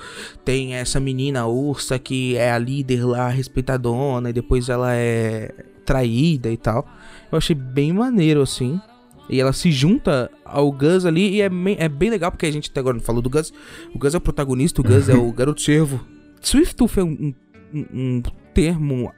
tem 0.43 0.73
essa 0.73 0.99
menina 0.99 1.45
ursa 1.45 1.97
que 1.99 2.35
é 2.35 2.51
a 2.51 2.57
líder 2.57 3.05
lá, 3.05 3.29
respeitadona, 3.29 4.31
e 4.31 4.33
depois 4.33 4.67
ela 4.67 4.93
é 4.93 5.51
traída 5.85 6.49
e 6.49 6.57
tal. 6.57 6.85
Eu 7.31 7.37
achei 7.37 7.55
bem 7.55 7.93
maneiro 7.93 8.41
assim. 8.41 8.79
E 9.29 9.39
ela 9.39 9.53
se 9.53 9.71
junta 9.71 10.29
ao 10.43 10.71
Gus 10.71 11.05
ali 11.05 11.35
e 11.35 11.41
é, 11.41 11.49
é 11.77 11.89
bem 11.89 12.09
legal 12.09 12.31
porque 12.31 12.45
a 12.45 12.51
gente 12.51 12.69
até 12.69 12.79
agora 12.79 12.95
não 12.97 13.03
falou 13.03 13.21
do 13.21 13.29
Gus. 13.29 13.51
O 13.93 13.99
Gus 13.99 14.13
é 14.13 14.17
o 14.17 14.21
protagonista, 14.21 14.81
o 14.81 14.83
Gus 14.83 15.09
é 15.09 15.15
o 15.15 15.31
garoto 15.31 15.61
servo. 15.61 16.05
Swift 16.41 16.79
é 16.97 17.03
um, 17.03 17.33
um, 17.73 17.85
um 17.93 18.23
termo 18.53 19.11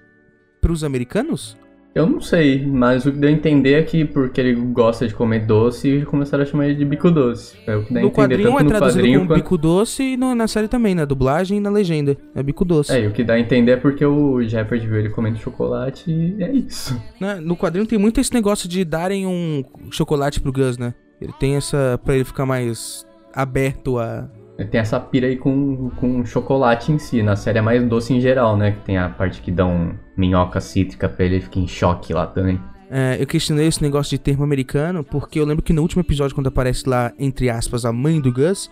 pros 0.62 0.84
americanos? 0.84 1.58
Eu 1.98 2.06
não 2.08 2.22
sei, 2.22 2.66
mas 2.66 3.06
o 3.06 3.12
que 3.12 3.18
deu 3.18 3.30
a 3.30 3.32
entender 3.34 3.74
é 3.74 3.84
que 3.84 4.06
porque 4.06 4.40
ele 4.40 4.54
gosta 4.56 5.08
de 5.08 5.14
comer 5.14 5.46
doce, 5.46 6.04
começaram 6.06 6.44
a 6.44 6.46
chamar 6.46 6.66
ele 6.68 6.76
de 6.76 6.86
bico 6.86 7.10
doce. 7.12 7.56
É 7.68 7.76
o 7.76 7.84
que 7.84 7.94
dá 7.94 8.00
a 8.00 8.04
No 8.04 8.08
entender 8.10 8.22
quadrinho 8.22 8.50
tanto 8.50 8.60
é 8.60 8.64
no 8.64 8.70
traduzido 8.70 9.00
quadrinho 9.00 9.20
como 9.20 9.30
quanto... 9.30 9.38
bico 9.44 9.58
doce 9.58 10.04
e 10.04 10.18
no- 10.18 10.36
na 10.36 10.48
série 10.48 10.68
também, 10.68 10.94
na 10.96 11.06
dublagem 11.06 11.58
e 11.58 11.62
na 11.62 11.70
legenda. 11.70 12.16
É 12.36 12.42
bico 12.44 12.64
doce. 12.64 12.92
É, 12.92 13.04
e 13.04 13.08
o 13.08 13.12
que 13.12 13.24
dá 13.24 13.34
a 13.34 13.40
entender 13.40 13.72
é 13.74 13.78
porque 13.78 14.06
o 14.06 14.42
Shepard 14.48 14.86
viu 14.88 14.98
ele 14.98 15.10
comendo 15.10 15.38
chocolate 15.38 16.10
e 16.12 16.44
é 16.44 16.52
isso. 16.52 17.00
Né? 17.20 17.40
No 17.42 17.58
quadrinho 17.58 17.86
tem 17.88 17.98
muito 17.98 18.20
esse 18.20 18.34
negócio 18.34 18.70
de 18.70 18.86
darem 18.86 19.26
um 19.26 19.64
chocolate 19.92 20.40
pro 20.40 20.52
Gus, 20.54 20.78
né? 20.78 20.94
Ele 21.20 21.34
tem 21.40 21.56
essa. 21.56 22.00
pra 22.04 22.14
ele 22.16 22.24
ficar 22.24 22.46
mais 22.46 23.06
aberto 23.34 23.98
a. 23.98 24.30
Tem 24.66 24.82
essa 24.82 25.00
pira 25.00 25.28
aí 25.28 25.36
com, 25.36 25.92
com 25.92 26.26
chocolate 26.26 26.92
em 26.92 26.98
si. 26.98 27.22
Na 27.22 27.36
série 27.36 27.60
é 27.60 27.62
mais 27.62 27.84
doce 27.88 28.14
em 28.14 28.20
geral, 28.20 28.58
né? 28.58 28.72
Que 28.72 28.80
tem 28.80 28.98
a 28.98 29.08
parte 29.08 29.42
que 29.42 29.52
dá 29.52 29.66
um 29.66 29.94
minhoca 30.16 30.60
cítrica 30.60 31.08
pra 31.08 31.26
ele, 31.26 31.36
ele 31.36 31.44
fica 31.44 31.60
em 31.60 31.68
choque 31.68 32.12
lá 32.12 32.26
também. 32.26 32.60
É, 32.90 33.18
eu 33.20 33.28
questionei 33.28 33.68
esse 33.68 33.82
negócio 33.82 34.12
de 34.12 34.18
termo 34.18 34.44
americano, 34.44 35.04
porque 35.04 35.40
eu 35.40 35.46
lembro 35.46 35.64
que 35.64 35.74
no 35.74 35.82
último 35.82 36.02
episódio, 36.02 36.34
quando 36.34 36.48
aparece 36.48 36.90
lá, 36.90 37.14
entre 37.20 37.50
aspas, 37.50 37.86
a 37.86 37.92
mãe 37.92 38.20
do 38.20 38.32
Gus, 38.32 38.70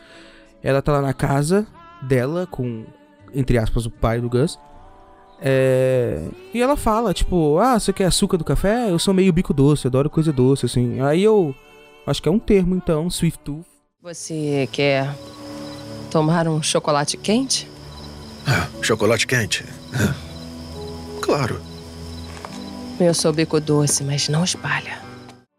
ela 0.63 0.81
tá 0.81 0.93
lá 0.93 1.01
na 1.01 1.13
casa 1.13 1.67
dela 2.01 2.47
com, 2.47 2.85
entre 3.33 3.57
aspas, 3.57 3.85
o 3.85 3.91
pai 3.91 4.19
do 4.19 4.29
Gus. 4.29 4.57
É, 5.39 6.21
e 6.53 6.61
ela 6.61 6.77
fala, 6.77 7.13
tipo, 7.13 7.59
ah, 7.59 7.77
você 7.77 7.91
quer 7.91 8.05
açúcar 8.05 8.37
do 8.37 8.43
café? 8.43 8.89
Eu 8.89 8.97
sou 8.97 9.13
meio 9.13 9.33
bico 9.33 9.53
doce, 9.53 9.85
adoro 9.85 10.09
coisa 10.09 10.31
doce, 10.31 10.65
assim. 10.65 11.01
Aí 11.01 11.21
eu 11.21 11.53
acho 12.07 12.21
que 12.21 12.29
é 12.29 12.31
um 12.31 12.39
termo, 12.39 12.73
então, 12.73 13.09
Swift 13.09 13.39
Tooth. 13.43 13.65
Você 14.01 14.69
quer 14.71 15.09
tomar 16.15 16.47
um 16.47 16.63
chocolate 16.63 17.17
quente? 17.17 17.67
Ah, 18.47 18.69
chocolate 18.81 19.27
quente. 19.27 19.65
Ah, 19.93 20.15
Claro. 21.21 21.59
Eu 22.97 23.13
sou 23.13 23.33
bico 23.33 23.59
doce, 23.59 24.01
mas 24.01 24.29
não 24.29 24.41
espalha. 24.45 24.97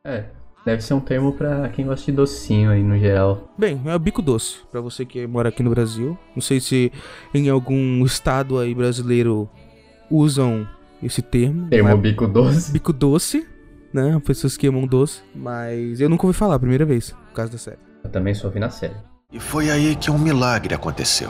É, 0.03 0.25
deve 0.65 0.81
ser 0.83 0.95
um 0.95 1.01
termo 1.01 1.33
pra 1.35 1.69
quem 1.69 1.85
gosta 1.85 2.07
de 2.07 2.13
docinho 2.13 2.71
aí 2.71 2.83
no 2.83 2.99
geral. 2.99 3.53
Bem, 3.59 3.83
é 3.85 3.95
o 3.95 3.99
bico 3.99 4.23
doce, 4.23 4.61
pra 4.73 4.81
você 4.81 5.05
que 5.05 5.27
mora 5.27 5.51
aqui 5.51 5.63
no 5.63 5.69
Brasil. 5.69 6.17
Não 6.35 6.41
sei 6.41 6.59
se 6.59 6.91
em 7.35 7.51
algum 7.51 8.03
estado 8.07 8.59
aí 8.59 8.75
brasileiro 8.75 9.51
usam 10.11 10.67
esse 11.03 11.21
termo. 11.21 11.69
Termo 11.69 11.91
mas- 11.91 12.01
bico 12.01 12.27
doce. 12.27 12.73
bico 12.73 12.95
doce, 12.95 13.47
né? 13.93 14.19
Pessoas 14.25 14.57
que 14.57 14.67
amam 14.69 14.87
doce. 14.87 15.21
Mas 15.35 16.01
eu 16.01 16.09
nunca 16.09 16.27
ouvi 16.27 16.39
falar, 16.39 16.59
primeira 16.59 16.87
vez, 16.87 17.11
por 17.11 17.35
causa 17.35 17.53
da 17.53 17.59
série. 17.59 17.79
Eu 18.03 18.09
também 18.09 18.33
só 18.33 18.49
vi 18.49 18.59
na 18.59 18.71
série. 18.71 18.95
E 19.37 19.39
foi 19.39 19.71
aí 19.71 19.95
que 19.95 20.11
um 20.11 20.19
milagre 20.19 20.75
aconteceu. 20.75 21.29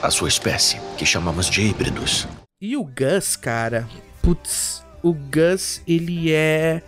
A 0.00 0.10
sua 0.10 0.28
espécie, 0.28 0.80
que 0.96 1.04
chamamos 1.04 1.50
de 1.50 1.62
híbridos. 1.62 2.28
E 2.62 2.76
o 2.76 2.84
Gus, 2.84 3.34
cara, 3.34 3.84
putz, 4.22 4.84
o 5.02 5.12
Gus, 5.12 5.82
ele 5.84 6.30
é 6.32 6.80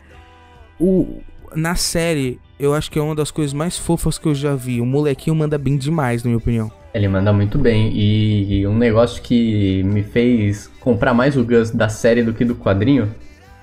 o 0.78 1.18
na 1.56 1.74
série, 1.74 2.38
eu 2.56 2.72
acho 2.72 2.88
que 2.88 3.00
é 3.00 3.02
uma 3.02 3.16
das 3.16 3.32
coisas 3.32 3.52
mais 3.52 3.76
fofas 3.76 4.16
que 4.16 4.26
eu 4.26 4.34
já 4.34 4.54
vi. 4.54 4.80
O 4.80 4.86
molequinho 4.86 5.34
manda 5.34 5.58
bem 5.58 5.76
demais, 5.76 6.22
na 6.22 6.28
minha 6.28 6.38
opinião. 6.38 6.70
Ele 6.94 7.08
manda 7.08 7.32
muito 7.32 7.58
bem. 7.58 7.90
E 7.92 8.64
um 8.64 8.78
negócio 8.78 9.20
que 9.20 9.82
me 9.82 10.04
fez 10.04 10.68
comprar 10.78 11.12
mais 11.12 11.36
o 11.36 11.42
Gus 11.44 11.72
da 11.72 11.88
série 11.88 12.22
do 12.22 12.32
que 12.32 12.44
do 12.44 12.54
quadrinho 12.54 13.12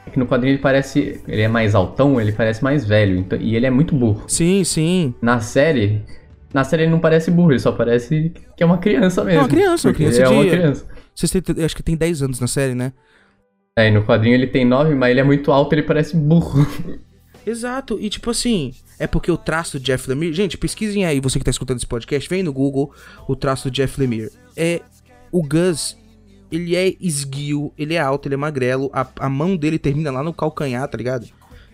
é 0.05 0.09
que 0.09 0.19
no 0.19 0.27
quadrinho 0.27 0.55
ele 0.55 0.61
parece. 0.61 1.21
Ele 1.25 1.41
é 1.41 1.47
mais 1.47 1.73
altão, 1.73 2.19
ele 2.19 2.33
parece 2.33 2.61
mais 2.61 2.85
velho. 2.85 3.15
então- 3.17 3.39
e 3.39 3.55
ele 3.55 3.65
é 3.65 3.69
muito 3.69 3.95
burro. 3.95 4.25
Sim, 4.27 4.65
sim. 4.65 5.13
Na 5.21 5.39
série. 5.39 6.01
Na 6.53 6.63
série 6.63 6.83
ele 6.83 6.91
não 6.91 6.99
parece 6.99 7.29
burro, 7.29 7.51
ele 7.51 7.59
só 7.59 7.71
parece 7.71 8.31
que 8.55 8.63
é 8.63 8.65
uma 8.65 8.77
criança 8.77 9.23
mesmo. 9.23 9.41
uma 9.41 9.47
criança, 9.49 9.87
uma 9.89 9.93
criança 9.93 10.21
é 10.21 10.27
uma 10.29 10.43
de- 10.43 10.49
criança. 10.49 10.85
Vocês 11.13 11.31
têm, 11.31 11.41
eu 11.57 11.65
acho 11.65 11.75
que 11.75 11.83
tem 11.83 11.95
10 11.95 12.21
anos 12.21 12.39
na 12.39 12.47
série, 12.47 12.73
né? 12.75 12.93
É, 13.77 13.87
e 13.87 13.91
no 13.91 14.03
quadrinho 14.03 14.33
ele 14.35 14.47
tem 14.47 14.65
9, 14.65 14.95
mas 14.95 15.11
ele 15.11 15.19
é 15.19 15.23
muito 15.23 15.51
alto, 15.51 15.73
ele 15.73 15.83
parece 15.83 16.15
burro. 16.15 16.65
Exato, 17.45 17.97
e 17.99 18.09
tipo 18.09 18.29
assim, 18.29 18.73
é 18.99 19.07
porque 19.07 19.31
o 19.31 19.37
traço 19.37 19.79
do 19.79 19.83
Jeff 19.83 20.09
Lemire. 20.09 20.33
Gente, 20.33 20.57
pesquisem 20.57 21.05
aí, 21.05 21.19
você 21.19 21.39
que 21.39 21.45
tá 21.45 21.51
escutando 21.51 21.77
esse 21.77 21.87
podcast, 21.87 22.27
vem 22.29 22.43
no 22.43 22.51
Google 22.51 22.91
o 23.27 23.35
traço 23.35 23.69
do 23.69 23.73
Jeff 23.73 23.99
Lemire. 23.99 24.29
É. 24.55 24.81
O 25.31 25.41
Gus, 25.43 25.97
ele 26.51 26.75
é 26.75 26.93
esguio, 26.99 27.71
ele 27.77 27.93
é 27.93 27.99
alto, 27.99 28.27
ele 28.27 28.35
é 28.35 28.37
magrelo, 28.37 28.89
a, 28.93 29.05
a 29.19 29.29
mão 29.29 29.55
dele 29.55 29.77
termina 29.77 30.09
lá 30.11 30.23
no 30.23 30.33
calcanhar, 30.33 30.87
tá 30.87 30.97
ligado? 30.97 31.27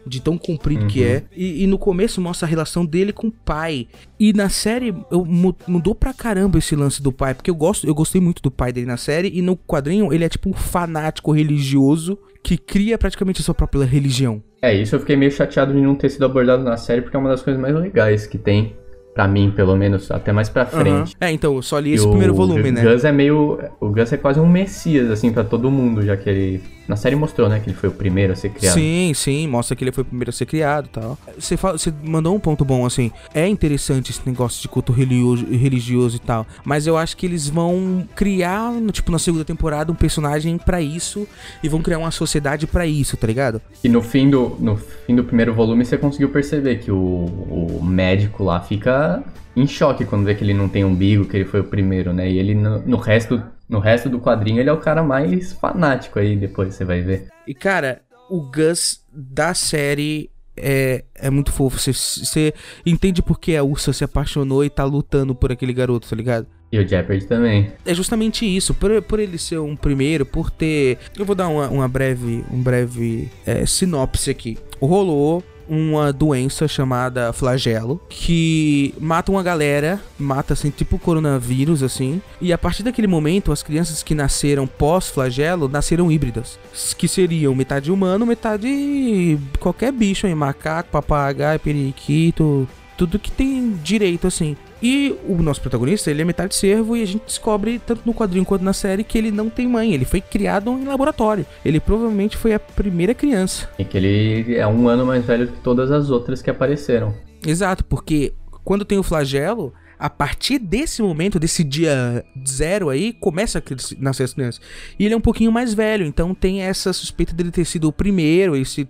De 0.05 0.22
tão 0.22 0.38
comprido 0.38 0.86
que 0.88 1.03
é. 1.03 1.24
E, 1.36 1.63
e 1.63 1.67
no 1.67 1.77
começo 1.77 2.19
mostra 2.19 2.45
a 2.45 2.50
relação 2.50 2.86
dele 2.86 3.13
com 3.13 3.27
o 3.27 3.31
pai. 3.31 3.88
E 4.19 4.33
na 4.33 4.50
série 4.50 4.93
eu, 5.12 5.24
mu- 5.25 5.55
mudou 5.67 5.95
pra 5.95 6.13
caramba 6.13 6.57
esse 6.57 6.75
lance 6.75 7.01
do 7.01 7.12
pai. 7.12 7.33
Porque 7.33 7.50
eu 7.50 7.55
gosto, 7.55 7.88
eu 7.88 7.95
gostei 7.95 8.19
muito 8.19 8.41
do 8.41 8.51
pai 8.51 8.72
dele 8.74 8.86
na 8.88 8.98
série. 8.98 9.31
E 9.33 9.41
no 9.41 9.55
quadrinho 9.55 10.12
ele 10.13 10.24
é 10.25 10.29
tipo 10.29 10.50
um 10.50 10.53
fanático 10.53 11.31
religioso 11.31 12.17
que 12.43 12.57
cria 12.57 12.98
praticamente 12.98 13.39
a 13.41 13.43
sua 13.43 13.53
própria 13.55 13.86
religião. 13.86 14.43
É, 14.62 14.74
isso 14.74 14.95
eu 14.95 15.00
fiquei 15.00 15.15
meio 15.15 15.31
chateado 15.31 15.74
de 15.74 15.79
não 15.79 15.95
ter 15.95 16.10
sido 16.10 16.25
abordado 16.25 16.63
na 16.63 16.75
série, 16.77 17.01
porque 17.01 17.15
é 17.15 17.19
uma 17.19 17.29
das 17.29 17.41
coisas 17.41 17.62
mais 17.62 17.74
legais 17.75 18.27
que 18.27 18.38
tem. 18.38 18.75
Pra 19.13 19.27
mim, 19.27 19.53
pelo 19.55 19.75
menos, 19.77 20.10
até 20.10 20.31
mais 20.33 20.50
pra 20.50 20.65
frente. 20.65 20.89
Aham. 20.89 21.05
É, 21.22 21.31
então, 21.31 21.55
eu 21.55 21.62
só 21.62 21.77
li 21.77 21.93
esse 21.93 22.03
E 22.03 22.10
primeiro 22.10 22.33
o 22.33 22.36
volume, 22.36 22.72
né? 22.72 22.81
Gus 22.81 23.05
é 23.05 23.12
meio. 23.12 23.60
O 23.79 23.89
Gus 23.89 24.12
é 24.12 24.17
quase 24.17 24.39
um 24.39 24.48
messias, 24.50 25.12
assim, 25.12 25.31
pra 25.31 25.43
todo 25.43 25.69
mundo, 25.69 26.01
já 26.01 26.17
que 26.17 26.27
ele 26.27 26.63
Na 26.87 26.95
série 26.97 27.15
mostrou, 27.15 27.47
né, 27.47 27.59
que 27.59 27.69
ele 27.69 27.77
foi 27.77 27.87
o 27.89 27.93
primeiro 27.93 28.33
a 28.33 28.35
ser 28.35 28.49
criado. 28.49 28.73
Sim, 28.73 29.13
sim, 29.15 29.47
mostra 29.47 29.75
que 29.75 29.83
ele 29.83 29.91
foi 29.91 30.01
o 30.01 30.05
primeiro 30.05 30.29
a 30.29 30.33
ser 30.33 30.45
criado 30.45 30.85
e 30.85 30.89
tal. 30.89 31.17
Você, 31.39 31.55
fala, 31.55 31.77
você 31.77 31.93
mandou 32.03 32.35
um 32.35 32.39
ponto 32.39 32.65
bom, 32.65 32.85
assim. 32.85 33.09
É 33.33 33.47
interessante 33.47 34.11
esse 34.11 34.21
negócio 34.25 34.61
de 34.61 34.67
culto 34.67 34.91
religioso, 34.91 35.45
religioso 35.45 36.17
e 36.17 36.19
tal. 36.19 36.45
Mas 36.65 36.85
eu 36.85 36.97
acho 36.97 37.15
que 37.15 37.25
eles 37.25 37.47
vão 37.47 38.05
criar, 38.15 38.71
no- 38.71 38.91
tipo, 38.91 39.11
na 39.11 39.19
segunda 39.19 39.45
temporada, 39.45 39.91
um 39.91 39.95
personagem 39.95 40.57
pra 40.57 40.81
isso. 40.81 41.25
E 41.63 41.69
vão 41.69 41.81
criar 41.81 41.99
uma 41.99 42.11
sociedade 42.11 42.67
pra 42.67 42.85
isso, 42.85 43.15
tá 43.15 43.27
ligado? 43.27 43.61
E 43.83 43.87
no 43.87 44.01
fim 44.01 44.29
do, 44.29 44.57
no 44.59 44.75
fim 44.75 45.15
do 45.15 45.23
primeiro 45.23 45.53
volume 45.53 45.85
você 45.85 45.97
conseguiu 45.97 46.29
perceber 46.29 46.79
que 46.79 46.91
o, 46.91 46.97
o 46.97 47.79
médico 47.83 48.43
lá 48.43 48.59
fica 48.59 49.23
em 49.55 49.67
choque 49.67 50.05
quando 50.05 50.25
vê 50.25 50.36
que 50.36 50.43
ele 50.43 50.53
não 50.53 50.67
tem 50.67 50.83
umbigo, 50.83 51.25
que 51.25 51.38
ele 51.38 51.45
foi 51.45 51.62
o 51.62 51.65
primeiro, 51.65 52.13
né? 52.13 52.29
E 52.29 52.39
ele 52.39 52.55
no, 52.55 52.79
no 52.79 52.98
resto 52.98 53.41
no 53.67 53.79
resto 53.79 54.10
do 54.10 54.19
quadrinho 54.19 54.60
ele 54.60 54.69
é 54.69 54.74
o 54.74 54.79
cara 54.79 55.01
mais 55.01 55.53
fanático 55.53 56.19
aí, 56.19 56.36
depois 56.36 56.75
você 56.75 56.86
vai 56.86 57.01
ver. 57.01 57.27
E, 57.48 57.53
cara, 57.53 58.01
o 58.29 58.41
Gus 58.41 59.03
da 59.12 59.53
série 59.53 60.29
é, 60.55 61.03
é 61.15 61.29
muito 61.29 61.51
fofo. 61.51 61.79
Você, 61.79 61.93
você 61.93 62.53
entende 62.86 63.22
por 63.22 63.39
que 63.39 63.55
a 63.55 63.63
Ursa 63.63 63.93
se 63.93 64.03
apaixonou 64.03 64.63
e 64.63 64.69
tá 64.69 64.83
lutando 64.83 65.33
por 65.33 65.51
aquele 65.51 65.74
garoto, 65.74 66.10
tá 66.10 66.15
ligado? 66.15 66.48
E 66.72 66.79
o 66.79 66.88
Jeopardy 66.88 67.27
também. 67.27 67.72
É 67.86 67.93
justamente 67.93 68.45
isso, 68.45 68.74
por, 68.74 69.00
por 69.03 69.19
ele 69.19 69.38
ser 69.38 69.60
um 69.60 69.75
primeiro, 69.75 70.25
por 70.25 70.50
ter. 70.50 70.98
Eu 71.17 71.24
vou 71.24 71.36
dar 71.36 71.48
uma, 71.48 71.69
uma 71.69 71.88
breve, 71.88 72.43
um 72.51 72.62
breve 72.62 73.29
é, 73.45 73.65
sinopse 73.65 74.31
aqui. 74.31 74.57
Rolou 74.81 75.43
uma 75.67 76.12
doença 76.12 76.67
chamada 76.67 77.32
flagelo 77.34 78.01
que 78.10 78.93
mata 79.00 79.32
uma 79.32 79.43
galera, 79.43 80.00
mata 80.17 80.53
assim, 80.53 80.70
tipo 80.70 81.00
coronavírus, 81.00 81.84
assim. 81.84 82.22
E 82.41 82.51
a 82.51 82.58
partir 82.58 82.84
daquele 82.84 83.08
momento, 83.08 83.51
as 83.51 83.63
crianças 83.63 84.03
que 84.03 84.15
nasceram 84.15 84.67
pós-flagelo 84.67 85.67
nasceram 85.67 86.12
híbridas, 86.12 86.60
que 86.98 87.08
seriam 87.08 87.55
metade 87.55 87.91
humano, 87.91 88.25
metade 88.25 89.38
qualquer 89.60 89.91
bicho 89.91 90.27
aí, 90.27 90.36
macaco, 90.36 90.89
papagaio, 90.91 91.60
periquito, 91.60 92.67
tudo 92.98 93.20
que 93.20 93.32
tem 93.32 93.74
direito, 93.84 94.27
assim. 94.27 94.55
E 94.83 95.17
o 95.25 95.41
nosso 95.41 95.61
protagonista, 95.61 96.11
ele 96.11 96.21
é 96.21 96.25
metade 96.25 96.53
cervo 96.53 96.97
e 96.97 97.01
a 97.01 97.05
gente 97.05 97.23
descobre, 97.25 97.79
tanto 97.79 98.01
no 98.05 98.13
quadrinho 98.13 98.43
quanto 98.43 98.65
na 98.65 98.73
série, 98.73 99.01
que 99.01 99.17
ele 99.17 99.31
não 99.31 99.49
tem 99.49 99.65
mãe. 99.65 99.93
Ele 99.93 100.03
foi 100.03 100.19
criado 100.19 100.71
em 100.71 100.83
laboratório. 100.83 101.45
Ele 101.63 101.79
provavelmente 101.79 102.35
foi 102.35 102.53
a 102.53 102.59
primeira 102.59 103.13
criança. 103.13 103.69
E 103.79 103.85
que 103.85 103.97
ele 103.97 104.57
é 104.57 104.67
um 104.67 104.89
ano 104.89 105.05
mais 105.05 105.23
velho 105.23 105.47
que 105.47 105.61
todas 105.61 105.89
as 105.89 106.09
outras 106.09 106.41
que 106.41 106.49
apareceram. 106.49 107.15
Exato, 107.47 107.85
porque 107.85 108.33
quando 108.65 108.83
tem 108.83 108.97
o 108.97 109.03
flagelo, 109.03 109.73
a 110.03 110.10
partir 110.10 110.60
desse 110.60 111.01
momento, 111.01 111.39
desse 111.39 111.63
dia 111.63 112.25
zero 112.45 112.89
aí, 112.89 113.13
começa 113.13 113.60
a 113.60 113.62
nascer 113.98 114.24
as 114.24 114.33
crianças. 114.33 114.60
E 115.00 115.05
ele 115.05 115.13
é 115.13 115.17
um 115.17 115.22
pouquinho 115.22 115.50
mais 115.50 115.74
velho, 115.74 116.05
então 116.05 116.36
tem 116.36 116.62
essa 116.62 116.91
suspeita 116.91 117.33
dele 117.33 117.51
ter 117.51 117.63
sido 117.63 117.88
o 117.88 117.93
primeiro, 117.93 118.53
esse 118.57 118.86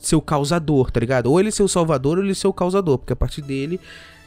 ser 0.00 0.16
o 0.16 0.22
causador, 0.22 0.90
tá 0.90 0.98
ligado? 0.98 1.26
Ou 1.26 1.38
ele 1.38 1.52
ser 1.52 1.62
o 1.62 1.68
salvador 1.68 2.16
ou 2.16 2.24
ele 2.24 2.34
ser 2.34 2.46
o 2.46 2.52
causador, 2.54 2.96
porque 2.96 3.12
a 3.12 3.16
partir 3.16 3.42
dele, 3.42 3.78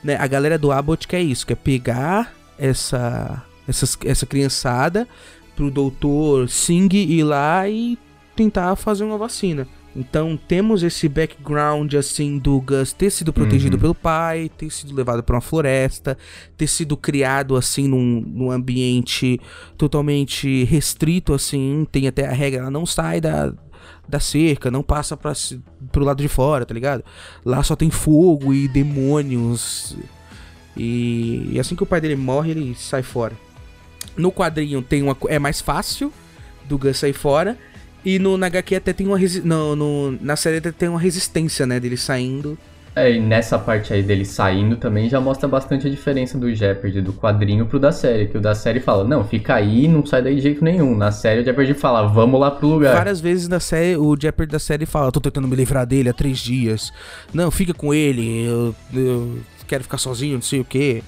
né, 0.03 0.15
a 0.15 0.27
galera 0.27 0.59
do 0.59 0.71
Abbott 0.71 1.07
quer 1.07 1.21
isso, 1.23 1.47
quer 1.47 1.55
pegar 1.55 2.31
essa, 2.55 3.43
essas, 3.67 3.97
essa 4.05 4.27
criançada 4.27 5.07
pro 5.55 5.71
doutor 5.71 6.47
Singh 6.47 6.93
ir 6.93 7.23
lá 7.23 7.67
e 7.67 7.97
tentar 8.35 8.75
fazer 8.75 9.03
uma 9.03 9.17
vacina. 9.17 9.67
Então 9.97 10.37
temos 10.47 10.83
esse 10.83 11.09
background 11.09 11.95
assim 11.95 12.37
do 12.37 12.61
Gus 12.61 12.93
ter 12.93 13.09
sido 13.09 13.33
protegido 13.33 13.75
Uhum. 13.77 13.81
pelo 13.81 13.95
pai, 13.95 14.49
ter 14.55 14.69
sido 14.69 14.93
levado 14.93 15.23
para 15.23 15.35
uma 15.35 15.41
floresta, 15.41 16.15
ter 16.55 16.67
sido 16.67 16.95
criado 16.95 17.55
assim 17.55 17.87
num, 17.87 18.21
num 18.21 18.51
ambiente 18.51 19.41
totalmente 19.75 20.63
restrito 20.65 21.33
assim, 21.33 21.87
tem 21.91 22.07
até 22.07 22.27
a 22.27 22.31
regra, 22.31 22.61
ela 22.61 22.69
não 22.69 22.85
sai 22.85 23.19
da, 23.19 23.51
da 24.07 24.19
cerca, 24.19 24.69
não 24.69 24.83
passa 24.83 25.17
para 25.17 25.33
pro 25.91 26.05
lado 26.05 26.21
de 26.21 26.27
fora, 26.27 26.63
tá 26.63 26.75
ligado? 26.75 27.03
Lá 27.43 27.63
só 27.63 27.75
tem 27.75 27.89
fogo 27.89 28.53
e 28.53 28.67
demônios. 28.67 29.97
E, 30.75 31.49
e 31.53 31.59
assim 31.59 31.75
que 31.75 31.81
o 31.81 31.87
pai 31.87 31.99
dele 31.99 32.15
morre, 32.15 32.51
ele 32.51 32.75
sai 32.75 33.01
fora. 33.01 33.35
No 34.15 34.31
quadrinho 34.31 34.81
tem 34.83 35.01
uma 35.01 35.17
é 35.27 35.39
mais 35.39 35.59
fácil 35.59 36.13
do 36.65 36.77
Gus 36.77 36.97
sair 36.97 37.13
fora. 37.13 37.57
E 38.07 38.19
no 38.19 38.37
na 38.37 38.47
HQ 38.47 38.73
até 38.73 38.93
tem 38.93 39.05
uma 39.05 39.19
no, 39.43 39.75
no- 39.75 40.17
na 40.21 40.37
série 40.37 40.59
até 40.59 40.71
tem 40.71 40.87
uma 40.87 40.97
resistência, 40.99 41.67
né, 41.67 41.77
dele 41.77 41.97
saindo. 41.97 42.57
É, 42.95 43.11
e 43.11 43.19
nessa 43.19 43.59
parte 43.59 43.91
aí 43.91 44.01
dele 44.01 44.23
saindo 44.23 44.77
também 44.77 45.09
já 45.09 45.19
mostra 45.19 45.45
bastante 45.45 45.85
a 45.85 45.89
diferença 45.89 46.37
do 46.37 46.51
Jeopardy 46.55 47.01
do 47.01 47.11
quadrinho 47.11 47.65
pro 47.65 47.77
da 47.77 47.91
série. 47.91 48.27
Que 48.27 48.37
o 48.37 48.41
da 48.41 48.55
série 48.55 48.79
fala, 48.79 49.03
não, 49.03 49.25
fica 49.25 49.55
aí, 49.55 49.89
não 49.89 50.05
sai 50.05 50.21
daí 50.21 50.35
de 50.35 50.41
jeito 50.41 50.63
nenhum. 50.63 50.95
Na 50.95 51.11
série 51.11 51.41
o 51.41 51.43
Jeopardy 51.43 51.73
fala, 51.73 52.07
vamos 52.07 52.39
lá 52.39 52.49
pro 52.49 52.65
lugar. 52.69 52.95
Várias 52.95 53.19
vezes 53.19 53.49
na 53.49 53.59
série, 53.59 53.97
o 53.97 54.15
Jeopardy 54.17 54.53
da 54.53 54.57
série 54.57 54.85
fala, 54.85 55.11
tô 55.11 55.19
tentando 55.19 55.47
me 55.47 55.55
livrar 55.57 55.85
dele 55.85 56.07
há 56.07 56.13
três 56.13 56.39
dias. 56.39 56.93
Não, 57.33 57.51
fica 57.51 57.73
com 57.73 57.93
ele, 57.93 58.45
eu, 58.45 58.73
eu 58.93 59.39
quero 59.67 59.83
ficar 59.83 59.97
sozinho, 59.97 60.35
não 60.35 60.41
sei 60.41 60.61
o 60.61 60.65
que, 60.65 61.03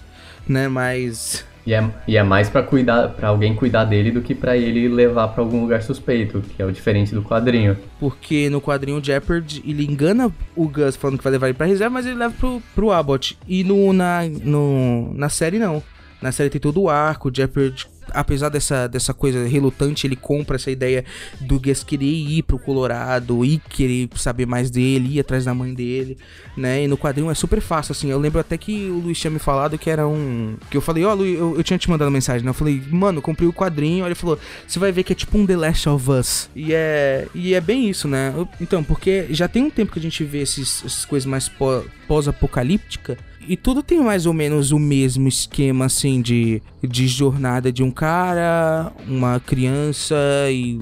né, 0.45 0.67
mas... 0.67 1.47
E 1.65 1.73
é, 1.73 1.89
e 2.07 2.17
é 2.17 2.23
mais 2.23 2.49
pra 2.49 2.63
cuidar, 2.63 3.09
para 3.09 3.27
alguém 3.27 3.55
cuidar 3.55 3.85
dele 3.85 4.11
do 4.11 4.21
que 4.21 4.33
pra 4.33 4.57
ele 4.57 4.87
levar 4.87 5.27
pra 5.29 5.43
algum 5.43 5.61
lugar 5.61 5.81
suspeito, 5.83 6.41
que 6.41 6.61
é 6.61 6.65
o 6.65 6.71
diferente 6.71 7.13
do 7.13 7.21
quadrinho. 7.21 7.77
Porque 7.99 8.49
no 8.49 8.61
quadrinho 8.61 8.97
o 8.97 9.03
Jeopardy, 9.03 9.63
ele 9.65 9.85
engana 9.85 10.31
o 10.55 10.67
Gus 10.67 10.95
falando 10.95 11.17
que 11.17 11.23
vai 11.23 11.31
levar 11.31 11.47
ele 11.47 11.57
pra 11.57 11.67
reserva, 11.67 11.93
mas 11.93 12.05
ele 12.05 12.15
leva 12.15 12.33
pro, 12.39 12.61
pro 12.73 12.91
Abbott. 12.91 13.37
E 13.47 13.63
no, 13.63 13.93
na, 13.93 14.21
no, 14.25 15.13
na 15.13 15.29
série 15.29 15.59
não. 15.59 15.83
Na 16.21 16.31
série 16.31 16.49
tem 16.49 16.59
todo 16.59 16.81
o 16.81 16.89
arco, 16.89 17.29
o 17.29 17.33
Jeopardy, 17.33 17.87
apesar 18.13 18.49
dessa, 18.49 18.87
dessa 18.87 19.13
coisa 19.13 19.45
relutante, 19.47 20.05
ele 20.07 20.15
compra 20.15 20.55
essa 20.55 20.69
ideia 20.71 21.03
do 21.39 21.59
Gus 21.59 21.83
querer 21.83 22.05
ir 22.05 22.43
pro 22.43 22.59
Colorado, 22.59 23.43
e 23.45 23.57
querer 23.69 24.09
saber 24.15 24.45
mais 24.45 24.69
dele, 24.69 25.15
ir 25.15 25.19
atrás 25.19 25.45
da 25.45 25.53
mãe 25.53 25.73
dele, 25.73 26.17
né? 26.57 26.83
E 26.83 26.87
no 26.87 26.97
quadrinho 26.97 27.29
é 27.29 27.33
super 27.35 27.61
fácil, 27.61 27.91
assim. 27.91 28.09
Eu 28.09 28.19
lembro 28.19 28.39
até 28.39 28.57
que 28.57 28.89
o 28.89 28.99
Luiz 28.99 29.19
tinha 29.19 29.31
me 29.31 29.39
falado 29.39 29.77
que 29.77 29.89
era 29.89 30.07
um. 30.07 30.55
Que 30.69 30.77
eu 30.77 30.81
falei, 30.81 31.03
ó, 31.05 31.13
Luiz, 31.13 31.37
eu, 31.37 31.55
eu 31.55 31.63
tinha 31.63 31.77
te 31.77 31.89
mandado 31.89 32.11
mensagem, 32.11 32.43
né? 32.43 32.49
Eu 32.49 32.53
falei, 32.53 32.81
mano, 32.89 33.21
comprei 33.21 33.47
o 33.47 33.53
quadrinho. 33.53 34.03
Aí 34.03 34.09
ele 34.09 34.15
falou, 34.15 34.37
você 34.67 34.79
vai 34.79 34.91
ver 34.91 35.03
que 35.03 35.13
é 35.13 35.15
tipo 35.15 35.37
um 35.37 35.45
The 35.45 35.55
Last 35.57 35.89
of 35.89 36.09
Us. 36.11 36.49
E 36.55 36.73
é, 36.73 37.27
e 37.33 37.53
é 37.53 37.61
bem 37.61 37.89
isso, 37.89 38.07
né? 38.07 38.33
Eu- 38.35 38.47
Então, 38.59 38.83
porque 38.83 39.27
já 39.31 39.47
tem 39.47 39.63
um 39.63 39.69
tempo 39.69 39.91
que 39.91 39.99
a 39.99 40.01
gente 40.01 40.23
vê 40.23 40.39
esses, 40.39 40.83
essas 40.85 41.05
coisas 41.05 41.25
mais 41.25 41.47
pó- 41.49 41.83
pós-apocalíptica. 42.07 43.17
E 43.47 43.57
tudo 43.57 43.81
tem 43.81 43.99
mais 44.03 44.25
ou 44.27 44.33
menos 44.33 44.71
o 44.71 44.77
mesmo 44.77 45.27
esquema, 45.27 45.85
assim, 45.85 46.21
de, 46.21 46.61
de 46.83 47.07
jornada 47.07 47.71
de 47.71 47.81
um 47.81 47.89
cara, 47.99 48.93
uma 49.05 49.41
criança 49.41 50.15
e 50.49 50.79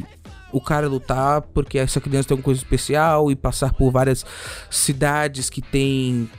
o 0.51 0.61
cara 0.61 0.87
lutar 0.87 1.41
porque 1.41 1.79
essa 1.79 1.99
criança 1.99 2.27
tem 2.27 2.37
uma 2.37 2.43
coisa 2.43 2.61
especial 2.61 3.31
e 3.31 3.35
passar 3.35 3.73
por 3.73 3.89
várias 3.89 4.23
cidades 4.69 5.49
que 5.49 5.59
tem 5.59 6.29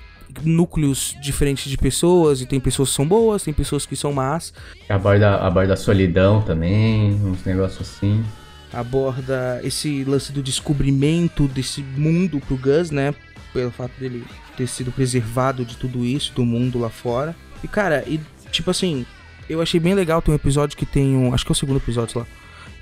núcleos 0.44 1.16
diferentes 1.20 1.68
de 1.68 1.76
pessoas 1.76 2.40
e 2.40 2.46
tem 2.46 2.60
pessoas 2.60 2.90
que 2.90 2.94
são 2.94 3.08
boas, 3.08 3.42
tem 3.42 3.52
pessoas 3.52 3.86
que 3.86 3.96
são 3.96 4.12
más. 4.12 4.52
Aborda, 4.88 5.38
aborda 5.38 5.74
a 5.74 5.76
solidão 5.76 6.42
também, 6.42 7.12
uns 7.24 7.44
negócios 7.44 7.80
assim. 7.80 8.24
Aborda 8.72 9.60
esse 9.64 10.04
lance 10.04 10.30
do 10.30 10.44
descobrimento 10.44 11.48
desse 11.48 11.82
mundo 11.82 12.38
pro 12.38 12.56
Gus, 12.56 12.92
né? 12.92 13.12
Pelo 13.52 13.72
fato 13.72 13.98
dele 13.98 14.24
ter 14.56 14.68
sido 14.68 14.92
preservado 14.92 15.64
de 15.64 15.76
tudo 15.76 16.04
isso, 16.04 16.32
do 16.34 16.44
mundo 16.44 16.78
lá 16.78 16.88
fora. 16.88 17.34
E 17.64 17.66
cara, 17.66 18.04
e 18.06 18.20
tipo 18.52 18.70
assim, 18.70 19.04
eu 19.48 19.61
achei 19.62 19.80
bem 19.80 19.94
legal 19.94 20.20
ter 20.22 20.30
um 20.30 20.34
episódio 20.34 20.76
que 20.76 20.87
tem 20.87 21.16
um. 21.16 21.32
Acho 21.34 21.44
que 21.44 21.52
é 21.52 21.54
o 21.54 21.56
segundo 21.56 21.76
episódio, 21.78 22.18
lá. 22.18 22.26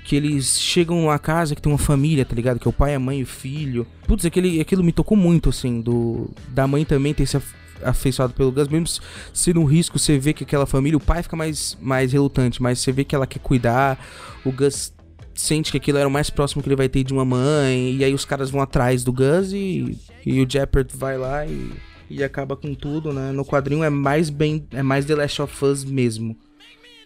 Que 0.03 0.15
eles 0.15 0.59
chegam 0.59 1.01
numa 1.01 1.19
casa 1.19 1.53
que 1.53 1.61
tem 1.61 1.71
uma 1.71 1.77
família, 1.77 2.23
tá 2.23 2.33
ligado? 2.33 2.59
Que 2.59 2.67
é 2.67 2.69
o 2.69 2.73
pai, 2.73 2.95
a 2.95 2.99
mãe 2.99 3.19
e 3.19 3.23
o 3.23 3.27
filho. 3.27 3.85
Putz, 4.07 4.25
aquele, 4.25 4.61
aquilo 4.61 4.83
me 4.83 4.91
tocou 4.91 5.17
muito, 5.17 5.49
assim, 5.49 5.81
do. 5.81 6.29
Da 6.49 6.65
mãe 6.65 6.85
também 6.85 7.13
ter 7.13 7.25
se 7.25 7.35
af- 7.37 7.55
afeiçoado 7.83 8.33
pelo 8.33 8.51
Gus, 8.51 8.67
mesmo 8.69 8.87
sendo 9.33 9.59
um 9.59 9.65
risco, 9.65 9.99
você 9.99 10.17
vê 10.17 10.33
que 10.33 10.43
aquela 10.43 10.65
família, 10.65 10.97
o 10.97 11.01
pai 11.01 11.21
fica 11.23 11.35
mais, 11.35 11.77
mais 11.81 12.11
relutante, 12.13 12.61
mas 12.61 12.79
você 12.79 12.91
vê 12.91 13.03
que 13.03 13.13
ela 13.15 13.27
quer 13.27 13.39
cuidar. 13.39 13.99
O 14.45 14.51
Gus 14.51 14.93
sente 15.35 15.71
que 15.71 15.77
aquilo 15.77 15.97
era 15.99 16.07
o 16.07 16.11
mais 16.11 16.29
próximo 16.29 16.63
que 16.63 16.69
ele 16.69 16.75
vai 16.75 16.89
ter 16.89 17.03
de 17.03 17.13
uma 17.13 17.25
mãe. 17.25 17.95
E 17.97 18.03
aí 18.03 18.13
os 18.13 18.23
caras 18.25 18.49
vão 18.49 18.61
atrás 18.61 19.03
do 19.03 19.11
Gus 19.11 19.51
e, 19.51 19.97
e 20.25 20.41
o 20.41 20.49
Jeopardy 20.49 20.95
vai 20.95 21.17
lá 21.17 21.45
e, 21.45 21.69
e 22.09 22.23
acaba 22.23 22.55
com 22.55 22.73
tudo, 22.73 23.11
né? 23.11 23.31
No 23.33 23.45
quadrinho 23.45 23.83
é 23.83 23.89
mais 23.89 24.29
bem. 24.29 24.65
É 24.71 24.81
mais 24.81 25.05
The 25.05 25.15
Last 25.15 25.41
of 25.41 25.65
Us 25.65 25.83
mesmo. 25.83 26.35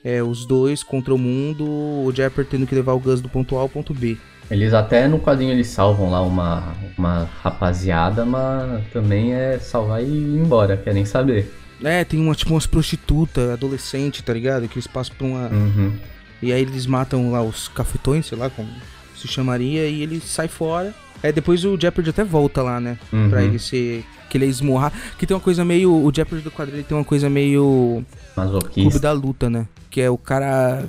É 0.03 0.21
os 0.23 0.45
dois 0.45 0.83
contra 0.83 1.13
o 1.13 1.17
mundo, 1.17 1.65
o 1.65 2.11
Jeopardy 2.13 2.49
tendo 2.49 2.67
que 2.67 2.73
levar 2.73 2.93
o 2.93 2.99
Gus 2.99 3.21
do 3.21 3.29
ponto 3.29 3.55
A 3.57 3.61
ao 3.61 3.69
ponto 3.69 3.93
B. 3.93 4.17
Eles 4.49 4.73
até 4.73 5.07
no 5.07 5.19
quadrinho 5.19 5.51
eles 5.51 5.67
salvam 5.67 6.11
lá 6.11 6.21
uma, 6.21 6.73
uma 6.97 7.29
rapaziada, 7.41 8.25
mas 8.25 8.83
também 8.91 9.33
é 9.33 9.57
salvar 9.59 10.03
e 10.03 10.07
ir 10.07 10.39
embora, 10.39 10.75
quer 10.75 10.93
nem 10.93 11.05
saber. 11.05 11.53
É, 11.83 12.03
tem 12.03 12.19
uma 12.19 12.35
tipo 12.35 12.51
umas 12.53 12.67
prostitutas, 12.67 13.49
adolescente, 13.49 14.21
tá 14.21 14.33
ligado? 14.33 14.67
Que 14.67 14.75
eles 14.75 14.87
passam 14.87 15.15
por 15.17 15.25
uma. 15.25 15.47
Uhum. 15.47 15.93
E 16.41 16.51
aí 16.51 16.61
eles 16.61 16.85
matam 16.85 17.31
lá 17.31 17.41
os 17.41 17.67
cafetões, 17.67 18.25
sei 18.25 18.37
lá 18.37 18.49
como 18.49 18.67
se 19.15 19.27
chamaria, 19.27 19.87
e 19.87 20.01
ele 20.01 20.19
sai 20.19 20.47
fora. 20.47 20.93
É, 21.23 21.31
depois 21.31 21.63
o 21.63 21.79
Jeopardy 21.79 22.09
até 22.09 22.23
volta 22.23 22.61
lá, 22.61 22.79
né? 22.79 22.97
Uhum. 23.13 23.29
Pra 23.29 23.43
ele 23.43 23.59
ser. 23.59 24.03
Que 24.29 24.37
ele 24.37 24.45
é 24.45 24.47
esmorrar. 24.47 24.93
Que 25.17 25.27
tem 25.27 25.35
uma 25.35 25.41
coisa 25.41 25.63
meio. 25.63 25.93
O 25.93 26.11
Jeopardy 26.13 26.43
do 26.43 26.51
quadrinho 26.51 26.79
ele 26.79 26.87
tem 26.87 26.97
uma 26.97 27.03
coisa 27.03 27.29
meio. 27.29 28.03
Clube 28.33 28.35
Masoquista. 28.35 28.99
da 28.99 29.11
luta, 29.11 29.49
né? 29.49 29.67
Que 29.91 30.01
é 30.01 30.09
o 30.09 30.17
cara. 30.17 30.87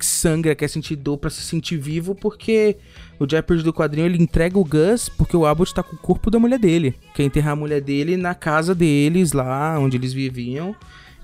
sangra, 0.00 0.56
quer 0.56 0.66
sentir 0.66 0.96
dor 0.96 1.18
pra 1.18 1.30
se 1.30 1.42
sentir 1.42 1.76
vivo, 1.76 2.14
porque 2.14 2.76
o 3.18 3.28
Jeopardy 3.28 3.62
do 3.62 3.72
quadrinho 3.72 4.06
ele 4.06 4.20
entrega 4.20 4.58
o 4.58 4.64
Gus 4.64 5.10
porque 5.10 5.36
o 5.36 5.44
Abbott 5.44 5.74
tá 5.74 5.82
com 5.82 5.94
o 5.94 5.98
corpo 5.98 6.30
da 6.30 6.38
mulher 6.38 6.58
dele. 6.58 6.96
Quer 7.14 7.24
enterrar 7.24 7.52
a 7.52 7.56
mulher 7.56 7.82
dele 7.82 8.16
na 8.16 8.34
casa 8.34 8.74
deles, 8.74 9.32
lá 9.32 9.78
onde 9.78 9.96
eles 9.96 10.12
viviam. 10.12 10.74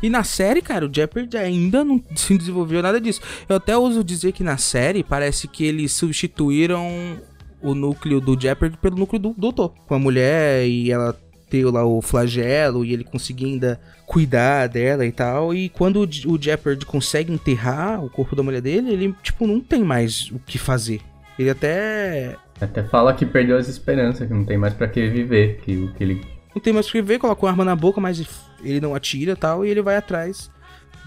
E 0.02 0.10
na 0.10 0.22
série, 0.22 0.60
cara, 0.60 0.86
o 0.86 0.94
Jeopardy 0.94 1.38
ainda 1.38 1.82
não 1.82 2.02
se 2.14 2.36
desenvolveu 2.36 2.82
nada 2.82 3.00
disso. 3.00 3.20
Eu 3.48 3.56
até 3.56 3.76
ouso 3.76 4.04
dizer 4.04 4.32
que 4.32 4.44
na 4.44 4.58
série 4.58 5.02
parece 5.02 5.48
que 5.48 5.64
eles 5.64 5.92
substituíram 5.92 7.18
o 7.62 7.74
núcleo 7.74 8.20
do 8.20 8.38
Jeopardy 8.38 8.76
pelo 8.76 8.96
núcleo 8.96 9.18
do 9.18 9.34
doutor. 9.36 9.72
Com 9.86 9.94
a 9.94 9.98
mulher 9.98 10.66
e 10.66 10.90
ela 10.90 11.18
ter 11.48 11.64
lá 11.66 11.84
o 11.84 12.02
flagelo 12.02 12.84
e 12.84 12.92
ele 12.92 13.04
conseguir 13.04 13.46
ainda 13.46 13.80
cuidar 14.04 14.68
dela 14.68 15.04
e 15.04 15.12
tal. 15.12 15.54
E 15.54 15.68
quando 15.68 16.00
o 16.00 16.42
Jeopardy 16.42 16.86
consegue 16.86 17.32
enterrar 17.32 18.04
o 18.04 18.10
corpo 18.10 18.36
da 18.36 18.42
mulher 18.42 18.60
dele, 18.60 18.92
ele, 18.92 19.14
tipo, 19.22 19.46
não 19.46 19.60
tem 19.60 19.82
mais 19.82 20.30
o 20.30 20.38
que 20.38 20.58
fazer. 20.58 21.00
Ele 21.38 21.50
até. 21.50 22.36
Até 22.60 22.82
fala 22.84 23.12
que 23.12 23.26
perdeu 23.26 23.58
as 23.58 23.68
esperanças, 23.68 24.26
que 24.26 24.32
não 24.32 24.44
tem 24.44 24.56
mais 24.56 24.72
para 24.72 24.88
que 24.88 25.08
viver, 25.08 25.60
que 25.62 25.76
o 25.76 25.92
que 25.92 26.02
ele. 26.02 26.24
Não 26.54 26.62
tem 26.62 26.72
mais 26.72 26.88
o 26.88 26.92
que 26.92 27.02
viver, 27.02 27.18
coloca 27.18 27.44
uma 27.44 27.50
arma 27.50 27.64
na 27.64 27.76
boca, 27.76 28.00
mas 28.00 28.24
ele 28.62 28.80
não 28.80 28.94
atira 28.94 29.32
e 29.32 29.36
tal, 29.36 29.64
e 29.64 29.68
ele 29.68 29.82
vai 29.82 29.96
atrás 29.96 30.50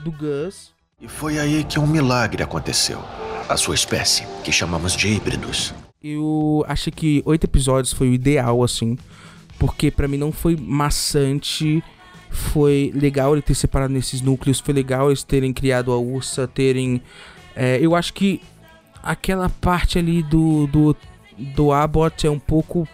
do 0.04 0.12
Gus. 0.12 0.72
E 1.02 1.08
foi 1.08 1.40
aí 1.40 1.64
que 1.64 1.80
um 1.80 1.88
milagre 1.88 2.44
aconteceu. 2.44 3.00
A 3.48 3.58
sua 3.58 3.74
espécie, 3.74 4.28
que 4.44 4.52
chamamos 4.52 4.96
de 4.96 5.08
híbridos. 5.08 5.74
Eu 6.04 6.64
acho 6.68 6.92
que 6.92 7.24
oito 7.26 7.46
episódios 7.46 7.92
foi 7.92 8.10
o 8.10 8.14
ideal, 8.14 8.64
assim. 8.64 8.96
Porque 9.60 9.92
para 9.92 10.08
mim 10.08 10.18
não 10.18 10.32
foi 10.32 10.56
maçante. 10.56 11.84
Foi 12.32 12.92
legal 12.96 13.34
ele 13.34 13.42
ter 13.42 13.54
separado 13.54 13.94
nesses 13.94 14.22
núcleos. 14.22 14.60
Foi 14.60 14.74
legal 14.74 15.10
eles 15.10 15.24
terem 15.24 15.52
criado 15.52 15.92
a 15.92 15.98
Ursa, 15.98 16.48
terem. 16.48 17.02
É, 17.56 17.78
eu 17.82 17.96
acho 17.96 18.14
que 18.14 18.42
aquela 19.04 19.50
parte 19.50 20.00
ali 20.00 20.24
do, 20.24 20.68
do, 20.68 20.96
do 21.38 21.72
Abbott 21.72 22.26
é 22.26 22.32
um 22.32 22.40
pouco. 22.40 22.88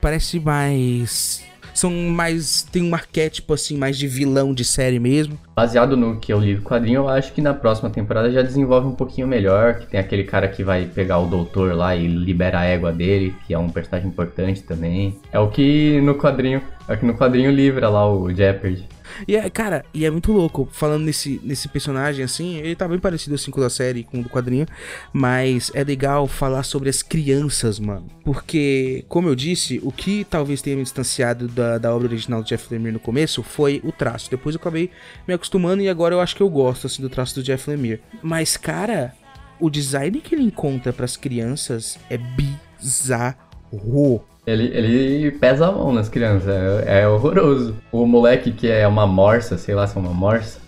Parece 0.00 0.40
mais. 0.40 1.44
São 1.72 1.92
mais. 1.92 2.62
Tem 2.62 2.82
um 2.82 2.94
arquétipo 2.94 3.54
assim, 3.54 3.76
mais 3.76 3.96
de 3.96 4.08
vilão 4.08 4.52
de 4.52 4.64
série 4.64 4.98
mesmo. 4.98 5.38
Baseado 5.54 5.96
no 5.96 6.18
que 6.18 6.32
eu 6.32 6.40
li 6.40 6.54
do 6.54 6.62
quadrinho, 6.62 7.02
eu 7.02 7.08
acho 7.08 7.32
que 7.32 7.42
na 7.42 7.52
próxima 7.52 7.90
temporada 7.90 8.30
já 8.30 8.40
desenvolve 8.40 8.86
um 8.88 8.94
pouquinho 8.94 9.26
melhor. 9.26 9.80
Que 9.80 9.86
tem 9.86 10.00
aquele 10.00 10.24
cara 10.24 10.48
que 10.48 10.64
vai 10.64 10.86
pegar 10.86 11.18
o 11.18 11.26
doutor 11.26 11.74
lá 11.74 11.94
e 11.94 12.06
libera 12.06 12.60
a 12.60 12.64
égua 12.64 12.92
dele, 12.92 13.34
que 13.46 13.52
é 13.52 13.58
um 13.58 13.68
personagem 13.68 14.08
importante 14.08 14.62
também. 14.62 15.20
É 15.30 15.38
o 15.38 15.48
que 15.48 16.00
no 16.00 16.14
quadrinho. 16.14 16.62
É 16.88 16.94
o 16.94 16.98
que 16.98 17.06
no 17.06 17.14
quadrinho 17.14 17.50
livra 17.50 17.88
lá 17.88 18.10
o 18.10 18.32
Jeopardy. 18.32 18.88
E 19.26 19.36
é, 19.36 19.48
cara, 19.50 19.84
e 19.92 20.04
é 20.04 20.10
muito 20.10 20.32
louco, 20.32 20.68
falando 20.72 21.04
nesse, 21.04 21.40
nesse 21.42 21.68
personagem, 21.68 22.24
assim, 22.24 22.56
ele 22.56 22.74
tá 22.74 22.88
bem 22.88 22.98
parecido 22.98 23.34
assim 23.34 23.50
com 23.50 23.60
o 23.60 23.62
da 23.62 23.70
série, 23.70 24.04
com 24.04 24.20
o 24.20 24.22
do 24.22 24.28
quadrinho, 24.28 24.66
mas 25.12 25.70
é 25.74 25.84
legal 25.84 26.26
falar 26.26 26.62
sobre 26.62 26.88
as 26.88 27.02
crianças, 27.02 27.78
mano. 27.78 28.06
Porque, 28.24 29.04
como 29.08 29.28
eu 29.28 29.34
disse, 29.34 29.80
o 29.82 29.92
que 29.92 30.24
talvez 30.24 30.62
tenha 30.62 30.76
me 30.76 30.82
distanciado 30.82 31.48
da, 31.48 31.78
da 31.78 31.94
obra 31.94 32.08
original 32.08 32.42
do 32.42 32.48
Jeff 32.48 32.66
Lemire 32.70 32.92
no 32.92 33.00
começo 33.00 33.42
foi 33.42 33.80
o 33.84 33.92
traço. 33.92 34.30
Depois 34.30 34.54
eu 34.54 34.60
acabei 34.60 34.90
me 35.26 35.34
acostumando 35.42 35.82
e 35.82 35.88
agora 35.88 36.14
eu 36.14 36.20
acho 36.20 36.36
que 36.36 36.42
eu 36.42 36.48
gosto, 36.48 36.86
assim, 36.86 37.02
do 37.02 37.10
traço 37.10 37.34
do 37.34 37.42
Jeff 37.42 37.68
Lemire. 37.68 38.00
Mas, 38.22 38.56
cara, 38.56 39.12
o 39.60 39.68
design 39.68 40.20
que 40.20 40.34
ele 40.34 40.44
encontra 40.44 40.92
para 40.92 41.04
as 41.04 41.16
crianças 41.16 41.98
é 42.08 42.16
bizarro. 42.16 44.22
Ele, 44.46 44.64
ele 44.64 45.30
pesa 45.32 45.68
a 45.68 45.72
mão 45.72 45.92
nas 45.92 46.08
crianças, 46.08 46.48
é, 46.48 47.02
é, 47.02 47.08
horroroso. 47.08 47.76
O 47.90 48.06
moleque 48.06 48.52
que 48.52 48.68
é 48.68 48.86
uma 48.86 49.06
morsa, 49.06 49.58
sei 49.58 49.74
lá 49.74 49.86
se 49.86 49.96
é 49.96 50.00
uma 50.00 50.14
morsa. 50.14 50.60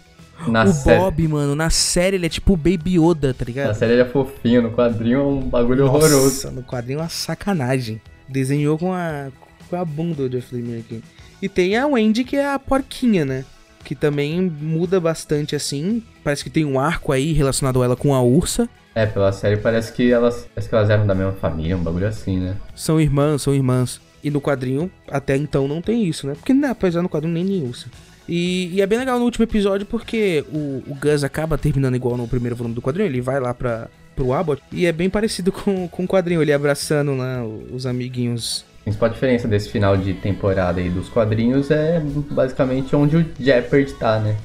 Na 0.49 0.65
o 0.65 0.73
série... 0.73 0.99
Bob, 0.99 1.29
mano, 1.29 1.55
na 1.55 1.71
série 1.71 2.17
ele 2.17 2.27
é 2.27 2.29
tipo 2.29 2.55
o 2.55 2.57
Baby 2.57 2.99
Yoda, 2.99 3.33
tá 3.33 3.45
ligado? 3.45 3.69
Na 3.69 3.75
série 3.75 3.93
ele 3.93 4.03
é 4.03 4.05
fofinho, 4.05 4.63
no 4.63 4.73
quadrinho 4.73 5.19
é 5.19 5.23
um 5.23 5.41
bagulho 5.41 5.87
Nossa, 5.87 6.07
horroroso. 6.07 6.51
no 6.51 6.63
quadrinho 6.63 6.99
é 6.99 7.03
uma 7.03 7.09
sacanagem. 7.09 8.01
Desenhou 8.29 8.77
com 8.77 8.93
a, 8.93 9.29
com 9.71 9.77
a 9.77 9.85
bunda 9.85 10.29
do 10.29 10.29
Jeff 10.29 10.55
Lemire 10.55 10.81
aqui. 10.81 11.03
E 11.41 11.49
tem 11.49 11.77
a 11.77 11.87
Wendy, 11.87 12.25
que 12.25 12.37
é 12.37 12.53
a 12.53 12.59
porquinha, 12.59 13.25
né? 13.25 13.45
Que 13.85 13.95
também 13.95 14.41
muda 14.41 14.99
bastante 14.99 15.55
assim. 15.55 16.03
Parece 16.23 16.43
que 16.43 16.51
tem 16.51 16.65
um 16.65 16.81
arco 16.81 17.13
aí 17.13 17.33
relacionado 17.33 17.83
a 17.83 17.85
ela 17.85 17.97
com 17.97 18.15
a 18.15 18.23
ursa. 18.23 18.69
É, 18.95 19.07
pela 19.07 19.33
série 19.33 19.57
parece 19.57 19.93
que 19.93 20.11
elas, 20.13 20.49
parece 20.55 20.69
que 20.69 20.75
elas 20.75 20.89
eram 20.89 21.07
da 21.07 21.15
mesma 21.15 21.33
família, 21.33 21.77
um 21.77 21.83
bagulho 21.83 22.07
assim, 22.07 22.39
né? 22.39 22.57
São 22.75 23.01
irmãs, 23.01 23.43
são 23.43 23.55
irmãs. 23.55 24.01
E 24.23 24.31
no 24.31 24.41
quadrinho, 24.41 24.91
até 25.09 25.37
então, 25.37 25.69
não 25.69 25.83
tem 25.83 26.05
isso, 26.05 26.27
né? 26.27 26.35
Porque, 26.35 26.55
né, 26.55 26.69
apesar 26.69 27.03
no 27.03 27.09
quadrinho, 27.09 27.35
nem 27.35 27.45
Nilson. 27.45 27.91
E, 28.29 28.71
e, 28.73 28.81
é 28.81 28.87
bem 28.87 28.99
legal 28.99 29.19
no 29.19 29.25
último 29.25 29.45
episódio 29.45 29.87
porque 29.87 30.45
o, 30.51 30.83
o 30.87 30.95
Gus 30.95 31.23
acaba 31.23 31.59
terminando 31.59 31.95
igual 31.95 32.17
no 32.17 32.27
primeiro 32.27 32.57
volume 32.57 32.75
do 32.75 32.81
quadrinho. 32.81 33.09
Ele 33.09 33.21
vai 33.21 33.39
lá 33.39 33.53
pra, 33.53 33.89
pro 34.17 34.33
Abbott 34.33 34.63
e 34.73 34.87
é 34.87 34.93
bem 34.93 35.11
parecido 35.11 35.53
com, 35.53 35.87
com 35.89 36.05
o 36.05 36.09
quadrinho. 36.09 36.41
Ele 36.41 36.53
abraçando 36.53 37.13
né, 37.13 37.43
os 37.71 37.85
amiguinhos. 37.85 38.65
A 38.85 38.91
principal 38.93 39.09
diferença 39.09 39.49
desse 39.49 39.71
final 39.71 39.97
de 39.97 40.13
temporada 40.13 40.79
aí 40.79 40.91
dos 40.91 41.09
quadrinhos 41.09 41.71
é 41.71 42.03
basicamente 42.31 42.95
onde 42.95 43.17
o 43.17 43.27
Jeopardy 43.41 43.95
tá, 43.95 44.21
né? 44.21 44.37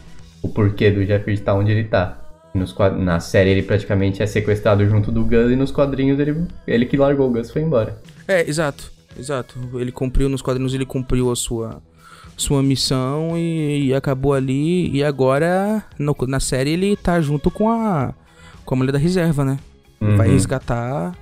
O 0.42 0.48
porquê 0.48 0.90
do 0.90 1.04
Jeopardy 1.04 1.42
tá 1.42 1.54
onde 1.54 1.72
ele 1.72 1.84
tá. 1.84 2.18
Nos, 2.54 2.74
na 2.98 3.20
série 3.20 3.50
ele 3.50 3.62
praticamente 3.62 4.24
é 4.24 4.26
sequestrado 4.26 4.88
junto 4.88 5.12
do 5.12 5.26
Gus 5.26 5.52
e 5.52 5.58
nos 5.58 5.72
quadrinhos 5.72 6.18
ele, 6.22 6.48
ele 6.66 6.86
que 6.86 6.96
largou 6.96 7.28
o 7.28 7.34
Gus 7.34 7.52
foi 7.52 7.64
embora. 7.64 8.02
É, 8.30 8.48
exato, 8.48 8.90
exato. 9.20 9.60
Ele 9.74 9.92
cumpriu, 9.92 10.30
nos 10.30 10.42
quadrinhos 10.42 10.74
ele 10.74 10.86
cumpriu 10.86 11.30
a 11.30 11.36
sua, 11.36 11.82
sua 12.38 12.64
missão 12.64 13.38
e, 13.38 13.88
e 13.88 13.94
acabou 13.94 14.34
ali. 14.34 14.90
E 14.90 15.04
agora 15.04 15.84
no, 16.00 16.16
na 16.30 16.40
série 16.40 16.72
ele 16.72 16.96
tá 16.96 17.20
junto 17.20 17.52
com 17.52 17.70
a, 17.70 18.14
com 18.64 18.74
a 18.74 18.78
mulher 18.78 18.94
da 18.94 19.00
reserva, 19.00 19.44
né? 19.44 19.60
Uhum. 20.00 20.16
Vai 20.16 20.30
resgatar. 20.30 21.14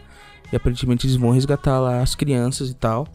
E 0.52 0.56
aparentemente 0.56 1.06
eles 1.06 1.16
vão 1.16 1.32
resgatar 1.32 1.80
lá 1.80 2.02
as 2.02 2.16
crianças 2.16 2.70
e 2.70 2.74
tal. 2.74 3.08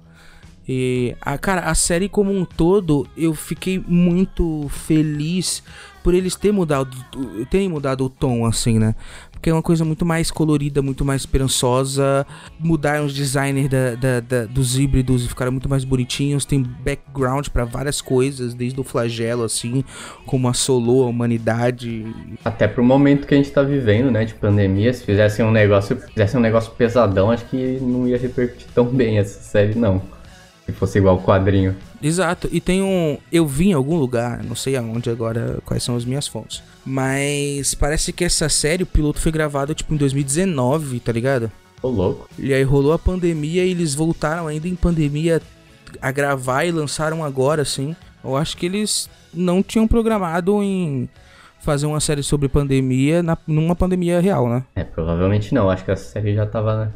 E, 0.68 1.16
a, 1.20 1.36
cara, 1.36 1.62
a 1.62 1.74
série 1.74 2.08
como 2.08 2.32
um 2.32 2.44
todo, 2.44 3.06
eu 3.16 3.34
fiquei 3.34 3.82
muito 3.86 4.68
feliz 4.68 5.62
por 6.02 6.14
eles 6.14 6.36
terem 6.36 6.54
mudado, 6.54 6.96
terem 7.50 7.68
mudado 7.68 8.04
o 8.04 8.10
tom, 8.10 8.46
assim, 8.46 8.78
né? 8.78 8.94
Porque 9.42 9.50
é 9.50 9.52
uma 9.52 9.60
coisa 9.60 9.84
muito 9.84 10.06
mais 10.06 10.30
colorida, 10.30 10.80
muito 10.80 11.04
mais 11.04 11.22
esperançosa. 11.22 12.24
Mudaram 12.60 13.06
os 13.06 13.12
designers 13.12 13.68
da, 13.68 13.96
da, 13.96 14.20
da, 14.20 14.44
dos 14.44 14.78
híbridos 14.78 15.24
e 15.24 15.28
ficaram 15.28 15.50
muito 15.50 15.68
mais 15.68 15.82
bonitinhos. 15.82 16.44
Tem 16.44 16.62
background 16.62 17.48
para 17.48 17.64
várias 17.64 18.00
coisas, 18.00 18.54
desde 18.54 18.80
o 18.80 18.84
flagelo, 18.84 19.42
assim, 19.42 19.82
como 20.26 20.46
assolou 20.46 21.02
a 21.02 21.08
humanidade. 21.08 22.06
Até 22.44 22.68
pro 22.68 22.84
momento 22.84 23.26
que 23.26 23.34
a 23.34 23.36
gente 23.36 23.50
tá 23.50 23.64
vivendo, 23.64 24.12
né, 24.12 24.24
de 24.24 24.34
pandemia, 24.34 24.92
se 24.92 25.04
fizessem 25.04 25.44
um 25.44 25.50
negócio, 25.50 25.96
fizessem 25.96 26.38
um 26.38 26.42
negócio 26.42 26.70
pesadão, 26.74 27.28
acho 27.32 27.44
que 27.46 27.80
não 27.80 28.06
ia 28.06 28.18
repercutir 28.18 28.68
tão 28.72 28.84
bem 28.84 29.18
essa 29.18 29.40
série, 29.40 29.74
não. 29.74 30.00
Se 30.66 30.72
fosse 30.72 30.98
igual 30.98 31.16
o 31.16 31.22
quadrinho. 31.22 31.76
Exato. 32.02 32.48
E 32.52 32.60
tem 32.60 32.82
um. 32.82 33.18
Eu 33.32 33.46
vi 33.46 33.68
em 33.68 33.72
algum 33.72 33.96
lugar, 33.96 34.42
não 34.44 34.54
sei 34.54 34.76
aonde 34.76 35.10
agora, 35.10 35.58
quais 35.64 35.82
são 35.82 35.96
as 35.96 36.04
minhas 36.04 36.28
fontes. 36.28 36.62
Mas 36.84 37.74
parece 37.74 38.12
que 38.12 38.24
essa 38.24 38.48
série, 38.48 38.82
o 38.82 38.86
piloto 38.86 39.20
foi 39.20 39.32
gravado 39.32 39.74
tipo 39.74 39.92
em 39.92 39.96
2019, 39.96 41.00
tá 41.00 41.12
ligado? 41.12 41.50
Ô, 41.82 41.88
louco. 41.88 42.28
E 42.38 42.54
aí 42.54 42.62
rolou 42.62 42.92
a 42.92 42.98
pandemia 42.98 43.64
e 43.64 43.70
eles 43.70 43.94
voltaram 43.94 44.46
ainda 44.46 44.68
em 44.68 44.76
pandemia 44.76 45.42
a 46.00 46.12
gravar 46.12 46.64
e 46.64 46.70
lançaram 46.70 47.24
agora, 47.24 47.62
assim. 47.62 47.96
Eu 48.22 48.36
acho 48.36 48.56
que 48.56 48.66
eles 48.66 49.10
não 49.34 49.62
tinham 49.62 49.88
programado 49.88 50.62
em 50.62 51.08
fazer 51.60 51.86
uma 51.86 52.00
série 52.00 52.22
sobre 52.22 52.48
pandemia 52.48 53.22
na, 53.22 53.36
numa 53.46 53.74
pandemia 53.74 54.20
real, 54.20 54.48
né? 54.48 54.64
É, 54.74 54.84
provavelmente 54.84 55.54
não. 55.54 55.70
Acho 55.70 55.84
que 55.84 55.90
a 55.90 55.96
série 55.96 56.34
já 56.34 56.46
tava 56.46 56.84
né? 56.84 56.92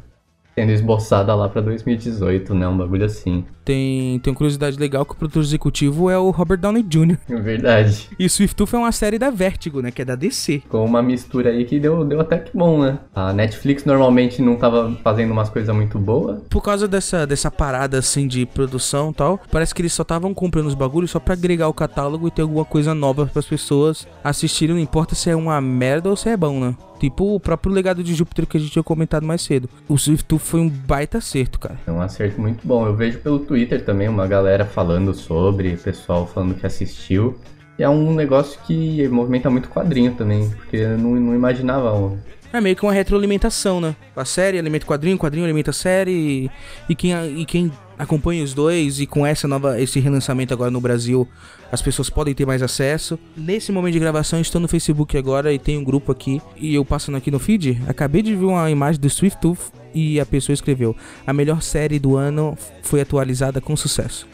Sendo 0.59 0.73
esboçada 0.73 1.35
lá 1.35 1.51
pra 1.51 1.61
2018, 1.61 2.55
né? 2.55 2.67
Um 2.67 2.79
bagulho 2.79 3.05
assim. 3.05 3.45
Tem, 3.63 4.19
tem 4.21 4.33
uma 4.33 4.37
curiosidade 4.37 4.79
legal 4.79 5.05
que 5.05 5.13
o 5.13 5.17
produtor 5.17 5.43
executivo 5.43 6.09
é 6.09 6.17
o 6.17 6.31
Robert 6.31 6.59
Downey 6.59 6.83
Jr. 6.83 7.19
É 7.29 7.37
verdade. 7.37 8.09
E 8.19 8.27
Swift 8.29 8.57
Tooth 8.57 8.75
é 8.75 8.79
uma 8.79 8.93
série 8.93 9.19
da 9.19 9.29
Vertigo, 9.29 9.83
né? 9.83 9.91
Que 9.91 10.01
é 10.01 10.05
da 10.05 10.15
DC. 10.15 10.63
Com 10.69 10.83
uma 10.85 11.03
mistura 11.03 11.51
aí 11.51 11.65
que 11.67 11.79
deu, 11.79 12.05
deu 12.05 12.21
até 12.21 12.39
que 12.39 12.57
bom, 12.57 12.81
né? 12.81 12.99
A 13.15 13.35
Netflix 13.35 13.85
normalmente 13.85 14.41
não 14.41 14.57
tava 14.57 14.97
fazendo 15.03 15.33
umas 15.33 15.51
coisas 15.51 15.75
muito 15.75 15.99
boas. 15.99 16.41
Por 16.49 16.63
causa 16.63 16.89
dessa, 16.89 17.27
dessa 17.27 17.51
parada, 17.51 17.99
assim, 17.99 18.27
de 18.27 18.47
produção 18.47 19.11
e 19.11 19.15
tal, 19.15 19.41
parece 19.51 19.75
que 19.75 19.83
eles 19.83 19.93
só 19.93 20.03
estavam 20.03 20.33
comprando 20.33 20.69
os 20.69 20.75
bagulhos 20.75 21.11
só 21.11 21.21
pra 21.21 21.35
agregar 21.35 21.69
o 21.69 21.75
catálogo 21.75 22.29
e 22.29 22.31
ter 22.31 22.43
alguma 22.43 22.65
coisa 22.65 22.95
nova 22.95 23.27
para 23.27 23.41
as 23.41 23.47
pessoas 23.47 24.07
assistirem. 24.25 24.75
Não 24.75 24.83
importa 24.83 25.15
se 25.15 25.29
é 25.29 25.37
uma 25.37 25.61
merda 25.61 26.09
ou 26.09 26.17
se 26.17 26.31
é 26.31 26.37
bom, 26.37 26.61
né? 26.61 26.75
Tipo 26.99 27.35
o 27.35 27.41
próprio 27.41 27.73
legado 27.73 28.03
de 28.03 28.15
Júpiter 28.15 28.47
que 28.47 28.57
a 28.57 28.61
gente 28.61 28.73
tinha 28.73 28.83
comentado 28.83 29.27
mais 29.27 29.43
cedo. 29.43 29.69
O 29.89 29.99
Swift 29.99 30.39
foi 30.39 30.61
um 30.61 30.69
baita 30.69 31.19
acerto, 31.19 31.59
cara. 31.59 31.79
É 31.87 31.91
um 31.91 32.01
acerto 32.01 32.41
muito 32.41 32.67
bom. 32.67 32.87
Eu 32.87 32.95
vejo 32.95 33.19
pelo 33.19 33.39
Twitter 33.41 33.85
também 33.85 34.09
uma 34.09 34.27
galera 34.27 34.65
falando 34.65 35.15
sobre, 35.15 35.77
pessoal 35.77 36.27
falando 36.27 36.55
que 36.55 36.67
assistiu. 36.67 37.37
E 37.79 37.83
é 37.83 37.89
um 37.89 38.15
negócio 38.15 38.59
que 38.67 39.07
movimenta 39.09 39.51
muito 39.51 39.69
quadrinho 39.69 40.15
também, 40.15 40.49
porque 40.49 40.77
eu 40.79 40.97
não, 40.97 41.15
não 41.15 41.35
imaginava 41.35 42.17
É 42.53 42.61
meio 42.61 42.77
que 42.77 42.83
uma 42.83 42.93
retroalimentação, 42.93 43.81
né? 43.81 43.95
A 44.15 44.25
série 44.25 44.59
alimenta 44.59 44.85
o 44.85 44.89
quadrinho, 44.89 45.17
o 45.17 45.19
quadrinho 45.19 45.45
alimenta 45.45 45.71
a 45.71 45.75
série. 45.75 46.11
E, 46.11 46.51
e 46.89 46.95
quem, 46.95 47.41
e 47.41 47.45
quem 47.45 47.73
acompanha 47.99 48.45
os 48.45 48.55
dois 48.55 49.01
e 49.01 49.07
com 49.07 49.27
essa 49.27 49.49
nova 49.49 49.81
esse 49.81 49.99
relançamento 50.01 50.53
agora 50.53 50.71
no 50.71 50.81
Brasil, 50.81 51.29
as 51.71 51.83
pessoas 51.83 52.11
podem 52.11 52.35
ter 52.35 52.47
mais 52.47 52.63
acesso. 52.63 53.19
Nesse 53.37 53.73
momento 53.73 53.95
de 53.95 54.01
gravação, 54.01 54.41
estou 54.41 54.61
no 54.61 54.69
Facebook 54.69 55.17
agora 55.17 55.53
e 55.53 55.59
tem 55.59 55.79
um 55.79 55.85
grupo 55.85 56.13
aqui 56.13 56.41
e 56.57 56.75
eu 56.75 56.85
passando 56.85 57.17
aqui 57.17 57.31
no 57.31 57.39
feed, 57.39 57.81
acabei 57.89 58.23
de 58.23 58.35
ver 58.35 58.45
uma 58.45 58.71
imagem 58.71 59.01
do 59.01 59.09
Swift 59.11 59.41
Tooth 59.41 59.73
e 59.95 60.21
a 60.21 60.27
pessoa 60.27 60.55
escreveu: 60.55 60.95
"A 61.27 61.33
melhor 61.33 61.63
série 61.63 61.99
do 61.99 62.17
ano 62.17 62.57
foi 62.83 63.01
atualizada 63.01 63.61
com 63.61 63.77
sucesso". 63.77 64.27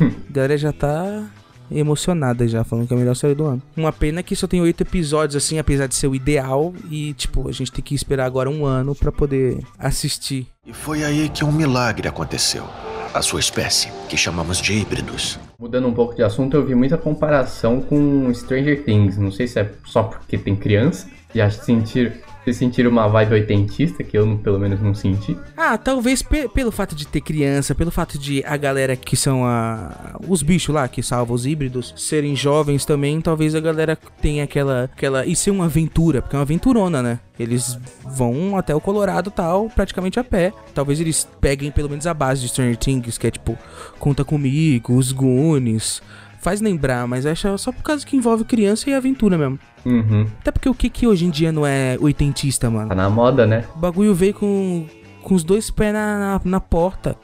a 0.00 0.04
galera 0.30 0.56
já 0.56 0.72
tá 0.72 1.30
emocionada 1.70 2.46
já, 2.48 2.64
falando 2.64 2.86
que 2.86 2.94
é 2.94 2.96
a 2.96 3.00
melhor 3.00 3.14
série 3.14 3.34
do 3.34 3.44
ano. 3.44 3.62
Uma 3.76 3.92
pena 3.92 4.22
que 4.22 4.34
só 4.34 4.46
tem 4.46 4.60
oito 4.60 4.82
episódios, 4.82 5.36
assim, 5.36 5.58
apesar 5.58 5.86
de 5.86 5.94
ser 5.94 6.06
o 6.06 6.14
ideal. 6.14 6.74
E, 6.90 7.12
tipo, 7.14 7.48
a 7.48 7.52
gente 7.52 7.72
tem 7.72 7.82
que 7.82 7.94
esperar 7.94 8.24
agora 8.24 8.50
um 8.50 8.64
ano 8.64 8.94
para 8.94 9.12
poder 9.12 9.58
assistir. 9.78 10.46
E 10.66 10.72
foi 10.72 11.04
aí 11.04 11.28
que 11.28 11.44
um 11.44 11.52
milagre 11.52 12.08
aconteceu. 12.08 12.64
A 13.12 13.22
sua 13.22 13.40
espécie, 13.40 13.90
que 14.08 14.16
chamamos 14.16 14.60
de 14.60 14.72
híbridos. 14.72 15.38
Mudando 15.58 15.88
um 15.88 15.92
pouco 15.92 16.14
de 16.14 16.22
assunto, 16.22 16.56
eu 16.56 16.64
vi 16.64 16.76
muita 16.76 16.96
comparação 16.96 17.80
com 17.80 18.32
Stranger 18.32 18.84
Things. 18.84 19.18
Não 19.18 19.32
sei 19.32 19.48
se 19.48 19.58
é 19.58 19.70
só 19.84 20.04
porque 20.04 20.38
tem 20.38 20.54
criança 20.54 21.08
e 21.34 21.40
acho 21.40 21.64
sentir 21.64 22.22
vocês 22.42 22.56
sentiram 22.56 22.90
uma 22.90 23.06
vibe 23.08 23.34
oitentista, 23.34 24.02
que 24.02 24.16
eu 24.16 24.38
pelo 24.38 24.58
menos 24.58 24.80
não 24.80 24.94
senti? 24.94 25.36
Ah, 25.56 25.76
talvez 25.76 26.22
pe 26.22 26.48
pelo 26.48 26.72
fato 26.72 26.94
de 26.94 27.06
ter 27.06 27.20
criança, 27.20 27.74
pelo 27.74 27.90
fato 27.90 28.18
de 28.18 28.42
a 28.44 28.56
galera 28.56 28.96
que 28.96 29.16
são 29.16 29.44
a... 29.44 30.16
os 30.26 30.42
bichos 30.42 30.74
lá, 30.74 30.88
que 30.88 31.02
salvam 31.02 31.34
os 31.34 31.46
híbridos, 31.46 31.94
serem 31.96 32.34
jovens 32.34 32.84
também, 32.84 33.20
talvez 33.20 33.54
a 33.54 33.60
galera 33.60 33.96
tenha 34.20 34.44
aquela... 34.44 34.84
aquela... 34.84 35.26
E 35.26 35.36
ser 35.36 35.50
uma 35.50 35.66
aventura, 35.66 36.22
porque 36.22 36.34
é 36.34 36.38
uma 36.38 36.44
aventurona, 36.44 37.02
né? 37.02 37.20
Eles 37.38 37.78
vão 38.04 38.56
até 38.56 38.74
o 38.74 38.80
Colorado 38.80 39.30
tal, 39.30 39.68
praticamente 39.70 40.18
a 40.18 40.24
pé. 40.24 40.52
Talvez 40.74 41.00
eles 41.00 41.28
peguem 41.40 41.70
pelo 41.70 41.88
menos 41.88 42.06
a 42.06 42.12
base 42.12 42.42
de 42.42 42.48
Stranger 42.48 42.76
Things, 42.76 43.16
que 43.16 43.26
é 43.26 43.30
tipo, 43.30 43.56
Conta 43.98 44.24
Comigo, 44.24 44.94
Os 44.94 45.12
Goonies 45.12 46.02
faz 46.40 46.60
lembrar, 46.60 47.06
mas 47.06 47.26
acho 47.26 47.56
só 47.58 47.70
por 47.70 47.82
causa 47.82 48.04
que 48.04 48.16
envolve 48.16 48.44
criança 48.44 48.88
e 48.90 48.94
aventura 48.94 49.38
mesmo. 49.38 49.58
Uhum. 49.84 50.26
Até 50.40 50.50
porque 50.50 50.68
o 50.68 50.74
que 50.74 50.88
que 50.88 51.06
hoje 51.06 51.26
em 51.26 51.30
dia 51.30 51.52
não 51.52 51.66
é 51.66 51.96
oitentista, 52.00 52.70
mano? 52.70 52.88
Tá 52.88 52.94
na 52.94 53.08
moda, 53.08 53.46
né? 53.46 53.64
O 53.76 53.78
bagulho 53.78 54.14
veio 54.14 54.34
com, 54.34 54.86
com 55.22 55.34
os 55.34 55.44
dois 55.44 55.70
pés 55.70 55.92
na, 55.92 56.18
na, 56.18 56.40
na 56.44 56.60
porta. 56.60 57.16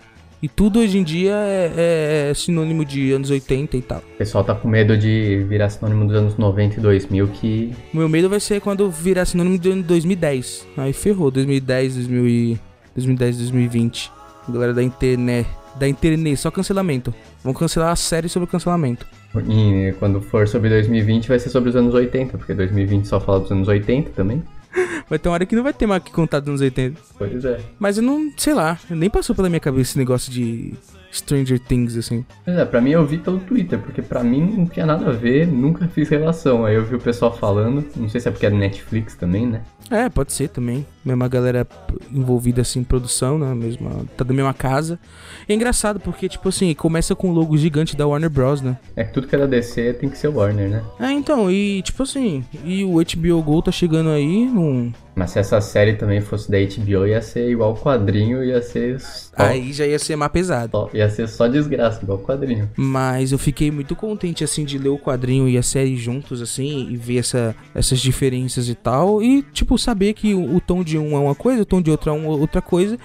E 0.42 0.48
tudo 0.48 0.80
hoje 0.80 0.98
em 0.98 1.02
dia 1.02 1.32
é, 1.32 1.72
é, 1.76 2.30
é, 2.30 2.34
sinônimo 2.34 2.84
de 2.84 3.10
anos 3.10 3.30
80 3.30 3.76
e 3.78 3.82
tal. 3.82 3.98
O 3.98 4.18
pessoal 4.18 4.44
tá 4.44 4.54
com 4.54 4.68
medo 4.68 4.96
de 4.96 5.44
virar 5.48 5.70
sinônimo 5.70 6.06
dos 6.06 6.14
anos 6.14 6.36
90 6.36 6.78
e 6.78 6.80
2000 6.82 7.28
que... 7.28 7.72
Meu 7.92 8.08
medo 8.08 8.28
vai 8.28 8.38
ser 8.38 8.60
quando 8.60 8.90
virar 8.90 9.24
sinônimo 9.24 9.58
de 9.58 9.82
2010. 9.82 10.66
Aí 10.76 10.92
ferrou, 10.92 11.30
2010, 11.30 11.94
2000 11.94 12.28
e... 12.28 12.60
2010, 12.94 13.38
2020. 13.38 14.12
Galera 14.48 14.74
da 14.74 14.82
internet 14.82 15.48
da 15.78 15.88
internet, 15.88 16.36
só 16.36 16.50
cancelamento. 16.50 17.14
Vão 17.42 17.54
cancelar 17.54 17.90
a 17.90 17.96
série 17.96 18.28
sobre 18.28 18.48
cancelamento. 18.48 19.06
E 19.48 19.94
quando 19.98 20.20
for 20.20 20.48
sobre 20.48 20.70
2020 20.70 21.28
vai 21.28 21.38
ser 21.38 21.50
sobre 21.50 21.70
os 21.70 21.76
anos 21.76 21.94
80, 21.94 22.38
porque 22.38 22.54
2020 22.54 23.06
só 23.06 23.20
fala 23.20 23.40
dos 23.40 23.52
anos 23.52 23.68
80 23.68 24.10
também. 24.10 24.42
Vai 25.08 25.18
ter 25.18 25.28
uma 25.28 25.34
hora 25.34 25.46
que 25.46 25.56
não 25.56 25.62
vai 25.62 25.72
ter 25.72 25.86
mais 25.86 26.02
que 26.02 26.10
contar 26.10 26.40
dos 26.40 26.48
anos 26.48 26.60
80. 26.60 27.00
Pois 27.16 27.44
é. 27.44 27.60
Mas 27.78 27.96
eu 27.96 28.02
não, 28.02 28.30
sei 28.36 28.52
lá, 28.52 28.78
nem 28.90 29.08
passou 29.08 29.34
pela 29.34 29.48
minha 29.48 29.60
cabeça 29.60 29.92
esse 29.92 29.98
negócio 29.98 30.30
de 30.30 30.74
Stranger 31.12 31.58
Things, 31.58 31.96
assim. 31.96 32.24
Pois 32.44 32.56
é, 32.56 32.64
pra 32.64 32.80
mim 32.80 32.90
eu 32.90 33.06
vi 33.06 33.18
pelo 33.18 33.38
Twitter, 33.38 33.78
porque 33.78 34.02
pra 34.02 34.22
mim 34.22 34.54
não 34.56 34.66
tinha 34.66 34.84
nada 34.84 35.08
a 35.08 35.12
ver, 35.12 35.46
nunca 35.46 35.88
fiz 35.88 36.08
relação. 36.08 36.66
Aí 36.66 36.74
eu 36.74 36.84
vi 36.84 36.96
o 36.96 37.00
pessoal 37.00 37.34
falando, 37.34 37.84
não 37.96 38.08
sei 38.08 38.20
se 38.20 38.28
é 38.28 38.30
porque 38.30 38.46
é 38.46 38.50
do 38.50 38.56
Netflix 38.56 39.14
também, 39.14 39.46
né? 39.46 39.62
É, 39.90 40.08
pode 40.08 40.32
ser 40.32 40.48
também. 40.48 40.84
Mesma 41.06 41.28
galera 41.28 41.66
envolvida 42.12 42.62
assim 42.62 42.80
em 42.80 42.84
produção, 42.84 43.38
né? 43.38 43.54
Mesma, 43.54 44.04
tá 44.16 44.24
da 44.24 44.34
mesma 44.34 44.52
casa. 44.52 44.98
E 45.48 45.52
é 45.52 45.54
engraçado 45.54 46.00
porque, 46.00 46.28
tipo 46.28 46.48
assim, 46.48 46.74
começa 46.74 47.14
com 47.14 47.30
o 47.30 47.32
logo 47.32 47.56
gigante 47.56 47.96
da 47.96 48.06
Warner 48.06 48.28
Bros, 48.28 48.60
né? 48.60 48.76
É 48.96 49.04
que 49.04 49.12
tudo 49.12 49.28
que 49.28 49.36
é 49.36 49.38
da 49.38 49.46
DC 49.46 49.94
tem 49.94 50.08
que 50.08 50.18
ser 50.18 50.28
Warner, 50.28 50.68
né? 50.68 50.82
É, 50.98 51.10
então, 51.12 51.50
e 51.50 51.82
tipo 51.82 52.02
assim, 52.02 52.44
e 52.64 52.84
o 52.84 52.94
HBO 52.94 53.42
Go 53.42 53.62
tá 53.62 53.70
chegando 53.70 54.10
aí 54.10 54.46
num. 54.46 54.92
Mas 55.16 55.30
se 55.30 55.38
essa 55.38 55.62
série 55.62 55.94
também 55.94 56.20
fosse 56.20 56.50
da 56.50 56.58
HBO, 56.58 57.06
ia 57.06 57.22
ser 57.22 57.50
igual 57.50 57.72
o 57.72 57.76
quadrinho, 57.76 58.44
ia 58.44 58.60
ser. 58.60 59.00
Só... 59.00 59.32
Aí 59.34 59.72
já 59.72 59.86
ia 59.86 59.98
ser 59.98 60.14
mais 60.14 60.30
pesado. 60.30 60.72
Só, 60.72 60.90
ia 60.92 61.08
ser 61.08 61.26
só 61.26 61.48
desgraça, 61.48 62.02
igual 62.02 62.18
o 62.18 62.22
quadrinho. 62.22 62.68
Mas 62.76 63.32
eu 63.32 63.38
fiquei 63.38 63.70
muito 63.70 63.96
contente, 63.96 64.44
assim, 64.44 64.62
de 64.62 64.76
ler 64.76 64.90
o 64.90 64.98
quadrinho 64.98 65.48
e 65.48 65.56
a 65.56 65.62
série 65.62 65.96
juntos, 65.96 66.42
assim, 66.42 66.90
e 66.90 66.96
ver 66.98 67.18
essa, 67.18 67.56
essas 67.74 67.98
diferenças 67.98 68.68
e 68.68 68.74
tal. 68.74 69.22
E, 69.22 69.42
tipo, 69.54 69.78
saber 69.78 70.12
que 70.12 70.34
o, 70.34 70.54
o 70.54 70.60
tom 70.60 70.84
de 70.84 70.95
um 70.98 71.16
é 71.16 71.18
uma 71.18 71.34
coisa, 71.34 71.62
o 71.62 71.66
tom 71.66 71.80
de 71.80 71.90
outro 71.90 72.10
é 72.10 72.12
uma, 72.12 72.28
outra 72.28 72.60
coisa 72.62 72.98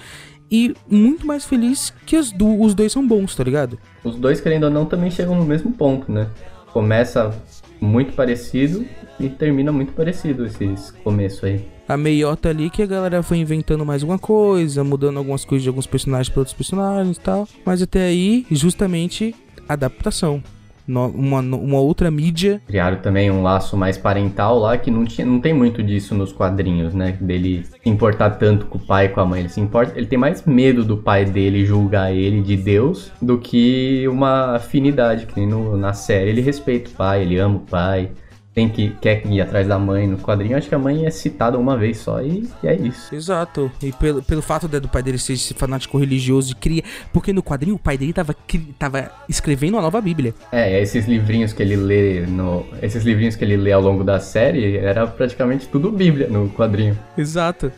e 0.52 0.76
muito 0.90 1.26
mais 1.26 1.46
feliz 1.46 1.94
que 2.06 2.18
os, 2.18 2.32
do, 2.32 2.62
os 2.62 2.76
dois 2.76 2.92
são 2.92 3.08
bons, 3.08 3.34
tá 3.34 3.44
ligado? 3.44 3.80
Os 4.04 4.16
dois, 4.18 4.42
querendo 4.42 4.66
ou 4.66 4.70
não, 4.70 4.86
também 4.86 5.10
chegam 5.10 5.34
no 5.36 5.46
mesmo 5.46 5.72
ponto, 5.72 6.12
né? 6.12 6.28
Começa 6.74 7.34
muito 7.80 8.14
parecido 8.14 8.86
e 9.20 9.30
termina 9.30 9.72
muito 9.72 9.94
parecido 9.94 10.46
esses 10.46 10.92
começos 11.04 11.44
aí. 11.44 11.66
A 11.88 11.98
meiota 11.98 12.50
ali 12.50 12.70
que 12.70 12.82
a 12.82 12.86
galera 12.86 13.24
foi 13.24 13.38
inventando 13.38 13.86
mais 13.86 14.02
alguma 14.02 14.20
coisa, 14.20 14.84
mudando 14.84 15.18
algumas 15.18 15.46
coisas 15.46 15.64
de 15.64 15.70
alguns 15.70 15.88
personagens 15.88 16.30
para 16.30 16.42
outros 16.42 16.56
personagens 16.56 17.18
e 17.18 17.20
tal. 17.20 17.48
Mas 17.66 17.82
até 17.82 18.04
aí, 18.04 18.46
justamente, 18.52 19.34
adaptação 19.68 20.44
uma, 20.88 21.40
uma 21.40 21.80
outra 21.80 22.10
mídia. 22.10 22.62
Criaram 22.68 22.98
também 22.98 23.30
um 23.32 23.44
laço 23.44 23.78
mais 23.78 23.98
parental 23.98 24.60
lá, 24.60 24.78
que 24.78 24.92
não, 24.92 25.06
tinha, 25.06 25.26
não 25.26 25.40
tem 25.40 25.54
muito 25.54 25.82
disso 25.82 26.16
nos 26.16 26.32
quadrinhos, 26.32 26.94
né? 26.94 27.18
Dele 27.20 27.64
se 27.66 27.90
importar 27.90 28.32
tanto 28.32 28.66
com 28.66 28.78
o 28.78 28.82
pai 28.82 29.06
e 29.06 29.10
com 29.10 29.20
a 29.20 29.26
mãe. 29.26 29.42
Ele 29.42 29.50
se 29.50 29.60
importa, 29.60 29.98
ele 29.98 30.08
tem 30.08 30.20
mais 30.20 30.46
medo 30.46 30.84
do 30.84 30.98
pai 30.98 31.26
dele 31.26 31.66
julgar 31.66 32.14
ele 32.14 32.42
de 32.42 32.56
Deus 32.58 33.12
do 33.22 33.38
que 33.38 34.08
uma 34.08 34.56
afinidade, 34.56 35.26
que 35.26 35.40
nem 35.40 35.48
no, 35.48 35.78
na 35.78 35.94
série. 35.94 36.30
Ele 36.30 36.42
respeita 36.42 36.90
o 36.90 36.94
pai, 36.94 37.22
ele 37.22 37.38
ama 37.38 37.58
o 37.58 37.60
pai 37.60 38.12
tem 38.54 38.68
que 38.68 38.90
quer 39.02 39.26
ir 39.26 39.42
atrás 39.42 39.68
da 39.68 39.80
mãe 39.80 40.08
no 40.08 40.18
quadrinho, 40.18 40.58
acho 40.58 40.68
que 40.68 40.76
a 40.76 40.80
mãe 40.80 41.06
é 41.06 41.12
citada 41.12 41.58
uma 41.58 41.78
vez 41.78 41.98
só 41.98 42.22
e, 42.22 42.50
e 42.62 42.68
é 42.68 42.76
isso. 42.76 43.14
Exato. 43.14 43.72
E 43.82 43.92
pelo, 43.94 44.22
pelo 44.22 44.42
fato 44.42 44.68
de, 44.68 44.80
do 44.80 44.90
pai 44.90 45.02
dele 45.02 45.18
ser 45.18 45.34
esse 45.34 45.54
fanático 45.54 45.98
religioso 45.98 46.52
e 46.52 46.56
cria. 46.56 46.84
Porque 47.14 47.32
no 47.32 47.42
quadrinho 47.42 47.76
o 47.76 47.80
pai 47.80 47.98
dele 47.98 48.14
tava, 48.14 48.36
tava 48.78 49.12
escrevendo 49.30 49.78
a 49.78 49.82
nova 49.82 50.02
Bíblia. 50.02 50.34
É, 50.52 50.82
esses 50.82 51.06
livrinhos 51.06 51.54
que 51.54 51.64
ele 51.64 51.76
lê 51.76 52.26
no. 52.26 52.66
Esses 52.82 53.04
livrinhos 53.04 53.36
que 53.36 53.46
ele 53.46 53.56
lê 53.56 53.72
ao 53.72 53.82
longo 53.82 54.04
da 54.04 54.20
série 54.20 54.78
era 54.78 55.08
praticamente 55.08 55.68
tudo 55.68 55.92
Bíblia 55.92 56.28
no 56.28 56.50
quadrinho. 56.50 56.98
Exato. 57.18 57.72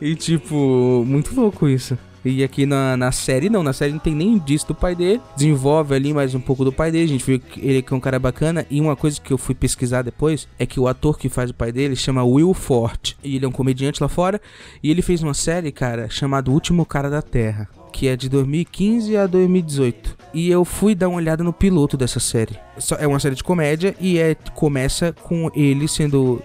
E 0.00 0.14
tipo, 0.14 1.04
muito 1.06 1.34
louco 1.34 1.68
isso. 1.68 1.98
E 2.28 2.44
aqui 2.44 2.66
na, 2.66 2.96
na 2.96 3.10
série, 3.10 3.48
não, 3.48 3.62
na 3.62 3.72
série 3.72 3.92
não 3.92 3.98
tem 3.98 4.14
nem 4.14 4.38
disso 4.38 4.68
do 4.68 4.74
pai 4.74 4.94
dele. 4.94 5.20
Desenvolve 5.34 5.94
ali 5.94 6.12
mais 6.12 6.34
um 6.34 6.40
pouco 6.40 6.64
do 6.64 6.72
pai 6.72 6.90
dele. 6.90 7.04
A 7.04 7.08
gente 7.08 7.24
viu 7.24 7.40
que 7.40 7.60
ele 7.60 7.84
é 7.88 7.94
um 7.94 8.00
cara 8.00 8.18
bacana. 8.18 8.66
E 8.70 8.80
uma 8.80 8.94
coisa 8.94 9.20
que 9.20 9.32
eu 9.32 9.38
fui 9.38 9.54
pesquisar 9.54 10.02
depois 10.02 10.46
é 10.58 10.66
que 10.66 10.78
o 10.78 10.86
ator 10.86 11.18
que 11.18 11.28
faz 11.28 11.50
o 11.50 11.54
pai 11.54 11.72
dele 11.72 11.96
chama 11.96 12.22
Will 12.22 12.52
Forte. 12.52 13.16
E 13.24 13.36
ele 13.36 13.44
é 13.44 13.48
um 13.48 13.52
comediante 13.52 14.02
lá 14.02 14.08
fora. 14.08 14.40
E 14.82 14.90
ele 14.90 15.00
fez 15.00 15.22
uma 15.22 15.34
série, 15.34 15.72
cara, 15.72 16.08
chamada 16.10 16.50
O 16.50 16.54
Último 16.54 16.84
Cara 16.84 17.08
da 17.08 17.22
Terra. 17.22 17.68
Que 17.92 18.08
é 18.08 18.16
de 18.16 18.28
2015 18.28 19.16
a 19.16 19.26
2018. 19.26 20.16
E 20.34 20.50
eu 20.50 20.64
fui 20.64 20.94
dar 20.94 21.08
uma 21.08 21.16
olhada 21.16 21.42
no 21.42 21.52
piloto 21.52 21.96
dessa 21.96 22.20
série. 22.20 22.58
É 22.98 23.06
uma 23.06 23.18
série 23.18 23.34
de 23.34 23.42
comédia 23.42 23.94
e 23.98 24.18
é 24.18 24.36
começa 24.54 25.14
com 25.22 25.50
ele 25.54 25.88
sendo 25.88 26.42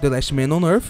The 0.00 0.08
Last 0.08 0.34
Man 0.34 0.54
on 0.54 0.66
Earth. 0.66 0.86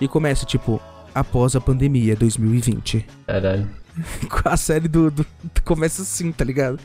E 0.00 0.08
começa 0.08 0.46
tipo 0.46 0.80
após 1.14 1.54
a 1.54 1.60
pandemia 1.60 2.16
2020. 2.16 3.04
Caralho. 3.26 3.79
a 4.44 4.56
série 4.56 4.88
do, 4.88 5.10
do, 5.10 5.26
Começa 5.64 6.02
assim, 6.02 6.32
tá 6.32 6.44
ligado? 6.44 6.78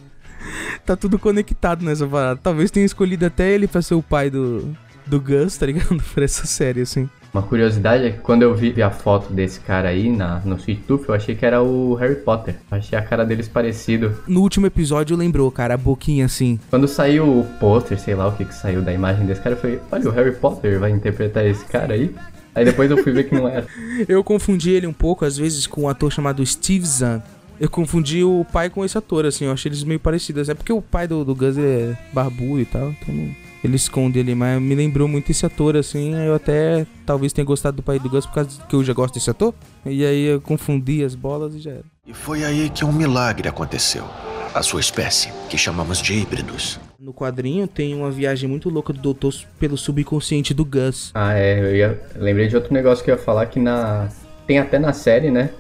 Tá 0.86 0.96
tudo 0.96 1.18
conectado 1.18 1.84
nessa 1.84 2.06
parada. 2.08 2.40
Talvez 2.42 2.70
tenha 2.70 2.86
escolhido 2.86 3.26
até 3.26 3.52
ele 3.52 3.68
pra 3.68 3.82
ser 3.82 3.96
o 3.96 4.04
pai 4.04 4.30
do, 4.30 4.76
do 5.06 5.20
Gus, 5.20 5.58
tá 5.58 5.66
ligado? 5.66 6.02
pra 6.14 6.24
essa 6.24 6.46
série, 6.46 6.82
assim. 6.82 7.10
Uma 7.34 7.44
curiosidade 7.44 8.06
é 8.06 8.12
que 8.12 8.20
quando 8.20 8.44
eu 8.44 8.56
vi 8.56 8.82
a 8.82 8.90
foto 8.90 9.34
desse 9.34 9.60
cara 9.60 9.90
aí 9.90 10.10
na, 10.10 10.40
no 10.46 10.56
Sweet 10.56 10.84
Tooth, 10.84 11.04
eu 11.10 11.14
achei 11.14 11.36
que 11.36 11.46
era 11.46 11.62
o 11.62 11.94
Harry 11.96 12.16
Potter. 12.16 12.56
Achei 12.72 12.98
a 12.98 13.02
cara 13.02 13.26
deles 13.26 13.50
parecido. 13.50 14.16
No 14.26 14.40
último 14.40 14.68
episódio 14.68 15.18
lembrou, 15.18 15.52
cara, 15.52 15.74
a 15.74 15.78
boquinha 15.78 16.28
assim. 16.28 16.58
Quando 16.70 16.88
saiu 16.88 17.40
o 17.40 17.44
pôster, 17.60 18.00
sei 18.00 18.16
lá 18.16 18.28
o 18.30 18.32
que 18.32 18.46
que 18.46 18.56
saiu 18.56 18.82
da 18.82 18.94
imagem 18.94 19.26
desse 19.26 19.42
cara, 19.42 19.56
eu 19.56 19.60
falei, 19.60 19.82
olha, 19.92 20.08
o 20.08 20.12
Harry 20.12 20.32
Potter 20.32 20.80
vai 20.80 20.92
interpretar 20.92 21.46
esse 21.46 21.66
cara 21.66 21.96
aí? 21.96 22.16
Aí 22.56 22.64
depois 22.64 22.90
eu 22.90 23.04
fui 23.04 23.12
ver 23.12 23.28
que 23.28 23.36
não 23.36 23.48
era. 23.48 23.68
eu 24.08 24.24
confundi 24.24 24.72
ele 24.72 24.88
um 24.88 24.94
pouco, 24.94 25.26
às 25.26 25.38
vezes, 25.38 25.68
com 25.68 25.82
um 25.82 25.90
ator 25.90 26.12
chamado 26.12 26.44
Steve 26.46 26.86
Zahn. 26.86 27.22
Eu 27.60 27.70
confundi 27.70 28.24
o 28.24 28.46
pai 28.52 28.70
com 28.70 28.84
esse 28.84 28.98
ator, 28.98 29.26
assim, 29.26 29.46
eu 29.46 29.52
achei 29.52 29.70
eles 29.70 29.84
meio 29.84 30.00
parecidos. 30.00 30.50
É 30.50 30.54
porque 30.54 30.74
o 30.74 30.82
pai 30.82 31.08
do, 31.08 31.24
do 31.24 31.36
Gus 31.36 31.58
é 31.58 31.98
barbudo 32.14 32.62
e 32.62 32.66
tal, 32.66 32.90
então 32.92 33.36
ele 33.64 33.76
esconde 33.76 34.20
ele, 34.20 34.36
mas 34.36 34.62
me 34.62 34.76
lembrou 34.76 35.08
muito 35.08 35.32
esse 35.32 35.46
ator, 35.46 35.76
assim. 35.76 36.14
Eu 36.14 36.36
até 36.36 36.86
talvez 37.06 37.34
tenha 37.34 37.46
gostado 37.46 37.78
do 37.78 37.84
pai 37.84 37.98
do 38.00 38.10
Gus 38.10 38.26
por 38.26 38.36
causa 38.36 38.62
que 38.62 38.76
eu 38.76 38.84
já 38.84 38.94
gosto 38.94 39.16
desse 39.16 39.30
ator. 39.30 39.54
E 39.86 40.06
aí 40.06 40.26
eu 40.26 40.42
confundi 40.42 41.04
as 41.04 41.16
bolas 41.16 41.56
e 41.56 41.60
já 41.60 41.72
era. 41.72 41.86
E 42.06 42.14
foi 42.14 42.44
aí 42.44 42.70
que 42.70 42.86
um 42.86 42.92
milagre 42.92 43.50
aconteceu. 43.50 44.06
A 44.54 44.62
sua 44.62 44.80
espécie, 44.80 45.32
que 45.50 45.58
chamamos 45.58 46.02
de 46.02 46.14
híbridos, 46.14 46.80
No 47.06 47.14
quadrinho 47.14 47.68
tem 47.68 47.94
uma 47.94 48.10
viagem 48.10 48.50
muito 48.50 48.68
louca 48.68 48.92
do 48.92 49.00
doutor 49.00 49.32
pelo 49.60 49.78
subconsciente 49.78 50.56
do 50.56 50.66
Gus. 50.66 51.12
Ah, 51.14 51.36
é, 51.38 51.60
eu 51.60 51.76
ia, 51.76 52.02
lembrei 52.16 52.48
de 52.48 52.56
outro 52.56 52.74
negócio 52.74 53.06
que 53.06 53.12
eu 53.12 53.16
ia 53.16 53.22
falar 53.22 53.46
que 53.46 53.60
na 53.60 54.10
tem 54.48 54.58
até 54.58 54.80
na 54.80 54.92
série, 54.92 55.30
né? 55.30 55.52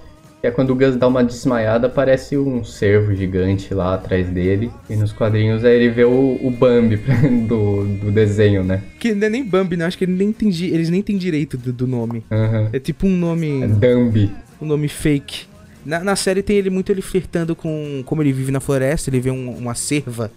Que 0.41 0.47
é 0.47 0.51
quando 0.51 0.71
o 0.71 0.75
Gus 0.75 0.95
dá 0.95 1.05
uma 1.07 1.23
desmaiada, 1.23 1.85
aparece 1.85 2.35
um 2.35 2.63
cervo 2.63 3.13
gigante 3.13 3.75
lá 3.75 3.93
atrás 3.93 4.27
dele. 4.27 4.71
E 4.89 4.95
nos 4.95 5.13
quadrinhos 5.13 5.63
aí 5.63 5.75
ele 5.75 5.89
vê 5.89 6.03
o, 6.03 6.39
o 6.41 6.49
Bambi 6.49 6.97
do, 7.47 7.85
do 7.99 8.11
desenho, 8.11 8.63
né? 8.63 8.81
Que 8.99 9.13
não 9.13 9.27
é 9.27 9.29
nem 9.29 9.45
Bambi, 9.47 9.77
né? 9.77 9.85
Acho 9.85 9.99
que 9.99 10.05
ele 10.05 10.13
nem 10.13 10.33
tem, 10.33 10.49
eles 10.49 10.89
nem 10.89 11.03
têm 11.03 11.15
direito 11.15 11.57
do, 11.59 11.71
do 11.71 11.85
nome. 11.85 12.23
Aham. 12.31 12.69
É 12.73 12.79
tipo 12.79 13.05
um 13.05 13.15
nome. 13.15 13.61
É 13.61 13.67
Dumbi. 13.67 14.31
um 14.59 14.65
nome 14.65 14.87
fake. 14.87 15.45
Na, 15.85 15.99
na 16.03 16.15
série 16.15 16.41
tem 16.41 16.57
ele 16.57 16.71
muito 16.71 16.91
ele 16.91 17.03
flertando 17.03 17.55
com. 17.55 18.01
Como 18.03 18.23
ele 18.23 18.33
vive 18.33 18.51
na 18.51 18.59
floresta, 18.59 19.11
ele 19.11 19.19
vê 19.19 19.29
um- 19.29 19.51
uma 19.55 19.75
cerva. 19.75 20.31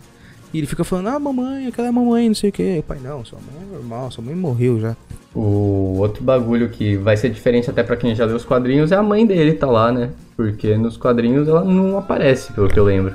E 0.53 0.59
ele 0.59 0.67
fica 0.67 0.83
falando, 0.83 1.09
ah, 1.09 1.19
mamãe, 1.19 1.67
aquela 1.67 1.89
é 1.89 1.91
mamãe, 1.91 2.29
não 2.29 2.35
sei 2.35 2.51
o 2.51 2.53
que. 2.53 2.83
Pai, 2.87 2.99
não, 3.03 3.25
sua 3.25 3.39
mãe 3.39 3.63
é 3.63 3.75
normal, 3.75 4.11
sua 4.11 4.25
mãe 4.25 4.35
morreu 4.35 4.81
já. 4.81 4.97
O 5.35 5.99
outro 5.99 6.25
bagulho 6.25 6.71
que 6.71 6.97
vai 6.97 7.17
ser 7.17 7.29
diferente 7.29 7.69
até 7.69 7.83
pra 7.83 7.97
quem 7.97 8.15
já 8.15 8.25
leu 8.25 8.37
os 8.37 8.45
quadrinhos 8.45 8.91
é 8.91 8.97
a 8.97 9.03
mãe 9.03 9.27
dele 9.27 9.53
tá 9.53 9.67
lá, 9.67 9.93
né? 9.93 10.11
Porque 10.37 10.77
nos 10.77 10.97
quadrinhos 10.97 11.47
ela 11.47 11.63
não 11.63 11.99
aparece, 11.99 12.53
pelo 12.53 12.69
que 12.69 12.79
eu 12.79 12.85
lembro. 12.85 13.15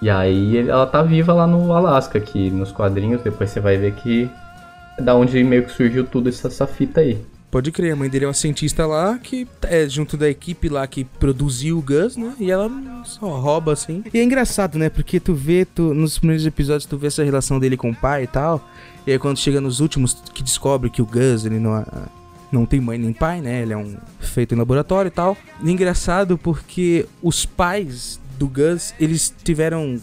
E 0.00 0.08
aí 0.08 0.56
ela 0.58 0.86
tá 0.86 1.02
viva 1.02 1.32
lá 1.32 1.46
no 1.46 1.72
Alasca, 1.72 2.20
que 2.20 2.50
nos 2.50 2.70
quadrinhos 2.70 3.22
depois 3.22 3.50
você 3.50 3.58
vai 3.58 3.76
ver 3.76 3.94
que 3.94 4.30
é 4.96 5.02
da 5.02 5.14
onde 5.14 5.42
meio 5.42 5.64
que 5.64 5.72
surgiu 5.72 6.06
tudo 6.06 6.28
essa, 6.28 6.46
essa 6.46 6.66
fita 6.66 7.00
aí. 7.00 7.18
Pode 7.50 7.72
crer, 7.72 7.92
a 7.92 7.96
mãe 7.96 8.10
dele 8.10 8.26
é 8.26 8.28
uma 8.28 8.34
cientista 8.34 8.86
lá 8.86 9.18
que 9.18 9.48
é 9.62 9.88
junto 9.88 10.18
da 10.18 10.28
equipe 10.28 10.68
lá 10.68 10.86
que 10.86 11.04
produziu 11.04 11.78
o 11.78 11.82
Gus, 11.82 12.14
né? 12.14 12.34
E 12.38 12.50
ela 12.50 12.70
só 13.04 13.26
rouba 13.40 13.72
assim. 13.72 14.04
E 14.12 14.18
é 14.18 14.22
engraçado, 14.22 14.78
né? 14.78 14.90
Porque 14.90 15.18
tu 15.18 15.32
vê, 15.32 15.64
tu, 15.64 15.94
nos 15.94 16.18
primeiros 16.18 16.44
episódios, 16.44 16.84
tu 16.84 16.98
vê 16.98 17.06
essa 17.06 17.24
relação 17.24 17.58
dele 17.58 17.76
com 17.76 17.90
o 17.90 17.94
pai 17.94 18.24
e 18.24 18.26
tal. 18.26 18.68
E 19.06 19.12
aí 19.12 19.18
quando 19.18 19.38
chega 19.38 19.62
nos 19.62 19.80
últimos, 19.80 20.12
que 20.34 20.42
descobre 20.42 20.90
que 20.90 21.00
o 21.00 21.06
Gus, 21.06 21.46
ele 21.46 21.58
não, 21.58 21.86
não 22.52 22.66
tem 22.66 22.80
mãe 22.80 22.98
nem 22.98 23.14
pai, 23.14 23.40
né? 23.40 23.62
Ele 23.62 23.72
é 23.72 23.76
um 23.78 23.96
feito 24.20 24.54
em 24.54 24.58
laboratório 24.58 25.08
e 25.08 25.12
tal. 25.12 25.34
E 25.62 25.68
é 25.68 25.72
engraçado 25.72 26.36
porque 26.36 27.06
os 27.22 27.46
pais 27.46 28.20
do 28.38 28.46
Gus, 28.46 28.92
eles 29.00 29.34
tiveram, 29.42 29.98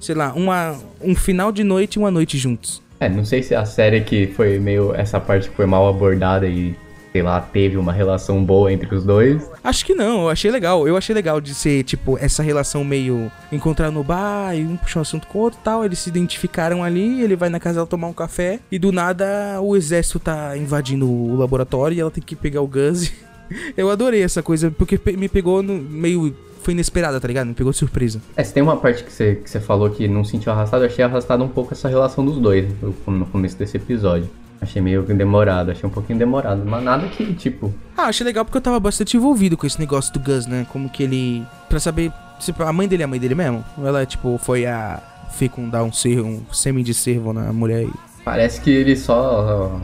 sei 0.00 0.14
lá, 0.14 0.32
uma, 0.32 0.78
um 1.02 1.14
final 1.14 1.52
de 1.52 1.62
noite 1.62 1.96
e 1.96 1.98
uma 1.98 2.10
noite 2.10 2.38
juntos. 2.38 2.82
É, 3.00 3.08
não 3.08 3.24
sei 3.24 3.42
se 3.42 3.54
a 3.54 3.64
série 3.64 4.02
que 4.02 4.26
foi 4.26 4.58
meio. 4.58 4.94
essa 4.94 5.18
parte 5.18 5.48
que 5.48 5.56
foi 5.56 5.64
mal 5.64 5.88
abordada 5.88 6.46
e, 6.46 6.76
sei 7.10 7.22
lá, 7.22 7.40
teve 7.40 7.78
uma 7.78 7.94
relação 7.94 8.44
boa 8.44 8.70
entre 8.70 8.94
os 8.94 9.04
dois. 9.04 9.50
Acho 9.64 9.86
que 9.86 9.94
não, 9.94 10.24
eu 10.24 10.28
achei 10.28 10.50
legal. 10.50 10.86
Eu 10.86 10.98
achei 10.98 11.14
legal 11.14 11.40
de 11.40 11.54
ser, 11.54 11.82
tipo, 11.82 12.18
essa 12.20 12.42
relação 12.42 12.84
meio 12.84 13.32
encontrar 13.50 13.90
no 13.90 14.04
bar 14.04 14.54
e 14.54 14.62
um 14.62 14.76
puxar 14.76 15.00
um 15.00 15.02
assunto 15.02 15.26
com 15.28 15.38
o 15.38 15.42
outro 15.42 15.58
tal. 15.64 15.82
Eles 15.82 15.98
se 15.98 16.10
identificaram 16.10 16.84
ali, 16.84 17.22
ele 17.22 17.36
vai 17.36 17.48
na 17.48 17.58
casa 17.58 17.76
dela 17.76 17.86
tomar 17.86 18.08
um 18.08 18.12
café 18.12 18.60
e 18.70 18.78
do 18.78 18.92
nada 18.92 19.58
o 19.62 19.74
exército 19.74 20.20
tá 20.20 20.54
invadindo 20.58 21.10
o 21.10 21.34
laboratório 21.36 21.96
e 21.96 22.00
ela 22.00 22.10
tem 22.10 22.22
que 22.22 22.36
pegar 22.36 22.60
o 22.60 22.66
Gus. 22.66 23.10
Eu 23.76 23.90
adorei 23.90 24.22
essa 24.22 24.42
coisa, 24.42 24.70
porque 24.70 25.00
me 25.16 25.28
pegou 25.28 25.62
no 25.62 25.74
meio. 25.74 26.36
Foi 26.62 26.72
inesperada, 26.74 27.20
tá 27.20 27.26
ligado? 27.26 27.46
Me 27.46 27.54
pegou 27.54 27.72
de 27.72 27.78
surpresa. 27.78 28.20
É, 28.36 28.44
se 28.44 28.52
tem 28.52 28.62
uma 28.62 28.76
parte 28.76 29.02
que 29.02 29.12
você, 29.12 29.36
que 29.36 29.48
você 29.48 29.60
falou 29.60 29.88
que 29.90 30.06
não 30.06 30.24
sentiu 30.24 30.52
arrastado, 30.52 30.84
eu 30.84 30.88
achei 30.88 31.04
arrastado 31.04 31.42
um 31.42 31.48
pouco 31.48 31.72
essa 31.72 31.88
relação 31.88 32.24
dos 32.24 32.38
dois 32.38 32.66
no, 32.82 33.26
começo 33.26 33.56
desse 33.56 33.76
episódio. 33.76 34.28
Achei 34.60 34.82
meio 34.82 35.02
demorado, 35.02 35.70
achei 35.70 35.88
um 35.88 35.92
pouquinho 35.92 36.18
demorado, 36.18 36.62
mas 36.66 36.84
nada 36.84 37.08
que, 37.08 37.32
tipo, 37.32 37.72
Ah, 37.96 38.04
achei 38.04 38.26
legal 38.26 38.44
porque 38.44 38.58
eu 38.58 38.62
tava 38.62 38.78
bastante 38.78 39.16
envolvido 39.16 39.56
com 39.56 39.66
esse 39.66 39.80
negócio 39.80 40.12
do 40.12 40.20
Gus, 40.20 40.46
né? 40.46 40.66
Como 40.70 40.90
que 40.90 41.02
ele. 41.02 41.42
Pra 41.66 41.80
saber 41.80 42.12
se 42.38 42.54
a 42.58 42.72
mãe 42.72 42.86
dele 42.86 43.02
é 43.02 43.04
a 43.04 43.08
mãe 43.08 43.18
dele 43.18 43.34
mesmo. 43.34 43.64
Ou 43.78 43.86
ela, 43.86 44.04
tipo, 44.04 44.36
foi 44.36 44.66
a 44.66 45.00
fecundar 45.32 45.82
um 45.82 45.92
cervo, 45.92 46.28
um 46.28 46.52
sêmen 46.52 46.84
de 46.84 46.92
cervo 46.92 47.32
na 47.32 47.52
mulher 47.54 47.84
e. 47.84 47.92
parece 48.22 48.60
que 48.60 48.70
eles 48.70 49.00
só. 49.00 49.80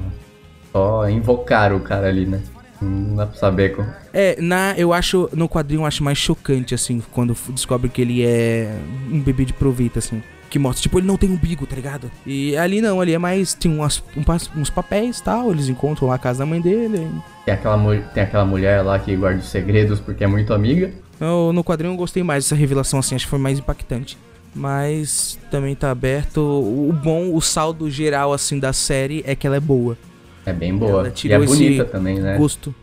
só 0.73 1.09
invocaram 1.09 1.77
o 1.77 1.81
cara 1.81 2.09
ali, 2.09 2.27
né? 2.27 2.43
Não 2.81 3.17
dá 3.17 3.27
pra 3.27 3.39
saber 3.39 3.75
como. 3.75 3.89
É, 4.13 4.41
na, 4.41 4.75
eu 4.77 4.93
acho, 4.93 5.29
no 5.33 5.49
quadrinho 5.49 5.83
eu 5.83 5.87
acho 5.87 6.03
mais 6.03 6.19
chocante, 6.19 6.75
assim, 6.75 7.03
quando 7.13 7.37
descobre 7.51 7.89
que 7.89 8.01
ele 8.03 8.25
é 8.25 8.75
um 9.11 9.21
bebê 9.21 9.45
de 9.45 9.53
proveito, 9.53 9.99
assim. 9.99 10.23
Que 10.49 10.59
mostra, 10.59 10.83
tipo, 10.83 10.99
ele 10.99 11.07
não 11.07 11.17
tem 11.17 11.31
umbigo, 11.31 11.67
tá 11.67 11.75
ligado? 11.75 12.11
E 12.25 12.57
ali 12.57 12.81
não, 12.81 13.01
ali 13.01 13.15
é 13.15 13.19
mais, 13.19 13.53
tem 13.53 13.71
umas, 13.71 14.03
um 14.17 14.61
uns 14.61 14.71
papéis 14.71 15.19
e 15.19 15.23
tal, 15.23 15.51
eles 15.51 15.69
encontram 15.69 16.09
lá 16.09 16.15
a 16.15 16.19
casa 16.19 16.41
da 16.41 16.47
mãe 16.47 16.61
dele. 16.61 17.11
Tem 17.45 17.55
aquela, 17.55 18.01
tem 18.15 18.23
aquela 18.23 18.45
mulher 18.45 18.83
lá 18.83 18.99
que 18.99 19.17
guarda 19.17 19.41
os 19.41 19.49
segredos 19.49 19.99
porque 19.99 20.23
é 20.23 20.27
muito 20.27 20.55
amiga. 20.55 20.93
Eu, 21.21 21.53
no 21.53 21.65
quadrinho 21.65 21.95
eu 21.95 21.97
gostei 21.97 22.23
mais 22.23 22.45
dessa 22.45 22.55
revelação, 22.55 22.99
assim, 23.01 23.15
acho 23.15 23.25
que 23.25 23.31
foi 23.31 23.39
mais 23.39 23.59
impactante. 23.59 24.17
Mas 24.55 25.39
também 25.51 25.75
tá 25.75 25.91
aberto. 25.91 26.41
O 26.41 26.93
bom, 26.93 27.35
o 27.35 27.41
saldo 27.43 27.91
geral, 27.91 28.33
assim, 28.33 28.59
da 28.59 28.73
série 28.73 29.23
é 29.27 29.35
que 29.35 29.47
ela 29.47 29.57
é 29.57 29.61
boa. 29.61 29.99
É 30.47 30.53
bem 30.53 30.75
boa. 30.77 31.01
Ela 31.01 31.09
E 31.09 31.11
tirou 31.11 31.43
é 31.43 31.47
bonita 31.47 31.85
também, 31.85 32.21
né? 32.21 32.39
Gosto. 32.39 32.75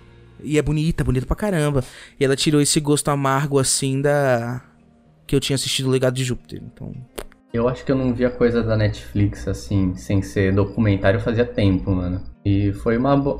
E 0.43 0.57
é 0.57 0.61
bonita, 0.61 1.03
bonita 1.03 1.25
pra 1.25 1.35
caramba. 1.35 1.83
E 2.19 2.25
ela 2.25 2.35
tirou 2.35 2.61
esse 2.61 2.79
gosto 2.79 3.09
amargo, 3.09 3.57
assim, 3.57 4.01
da. 4.01 4.61
Que 5.25 5.35
eu 5.35 5.39
tinha 5.39 5.55
assistido 5.55 5.87
o 5.87 5.89
Legado 5.89 6.13
de 6.13 6.23
Júpiter. 6.23 6.61
Então. 6.61 6.93
Eu 7.53 7.69
acho 7.69 7.85
que 7.85 7.91
eu 7.91 7.95
não 7.95 8.13
via 8.13 8.31
coisa 8.31 8.63
da 8.63 8.75
Netflix 8.75 9.47
assim, 9.47 9.95
sem 9.95 10.23
ser 10.23 10.51
documentário 10.53 11.19
fazia 11.19 11.45
tempo, 11.45 11.91
mano. 11.91 12.19
E 12.43 12.73
foi 12.73 12.97
uma 12.97 13.15
boa. 13.15 13.39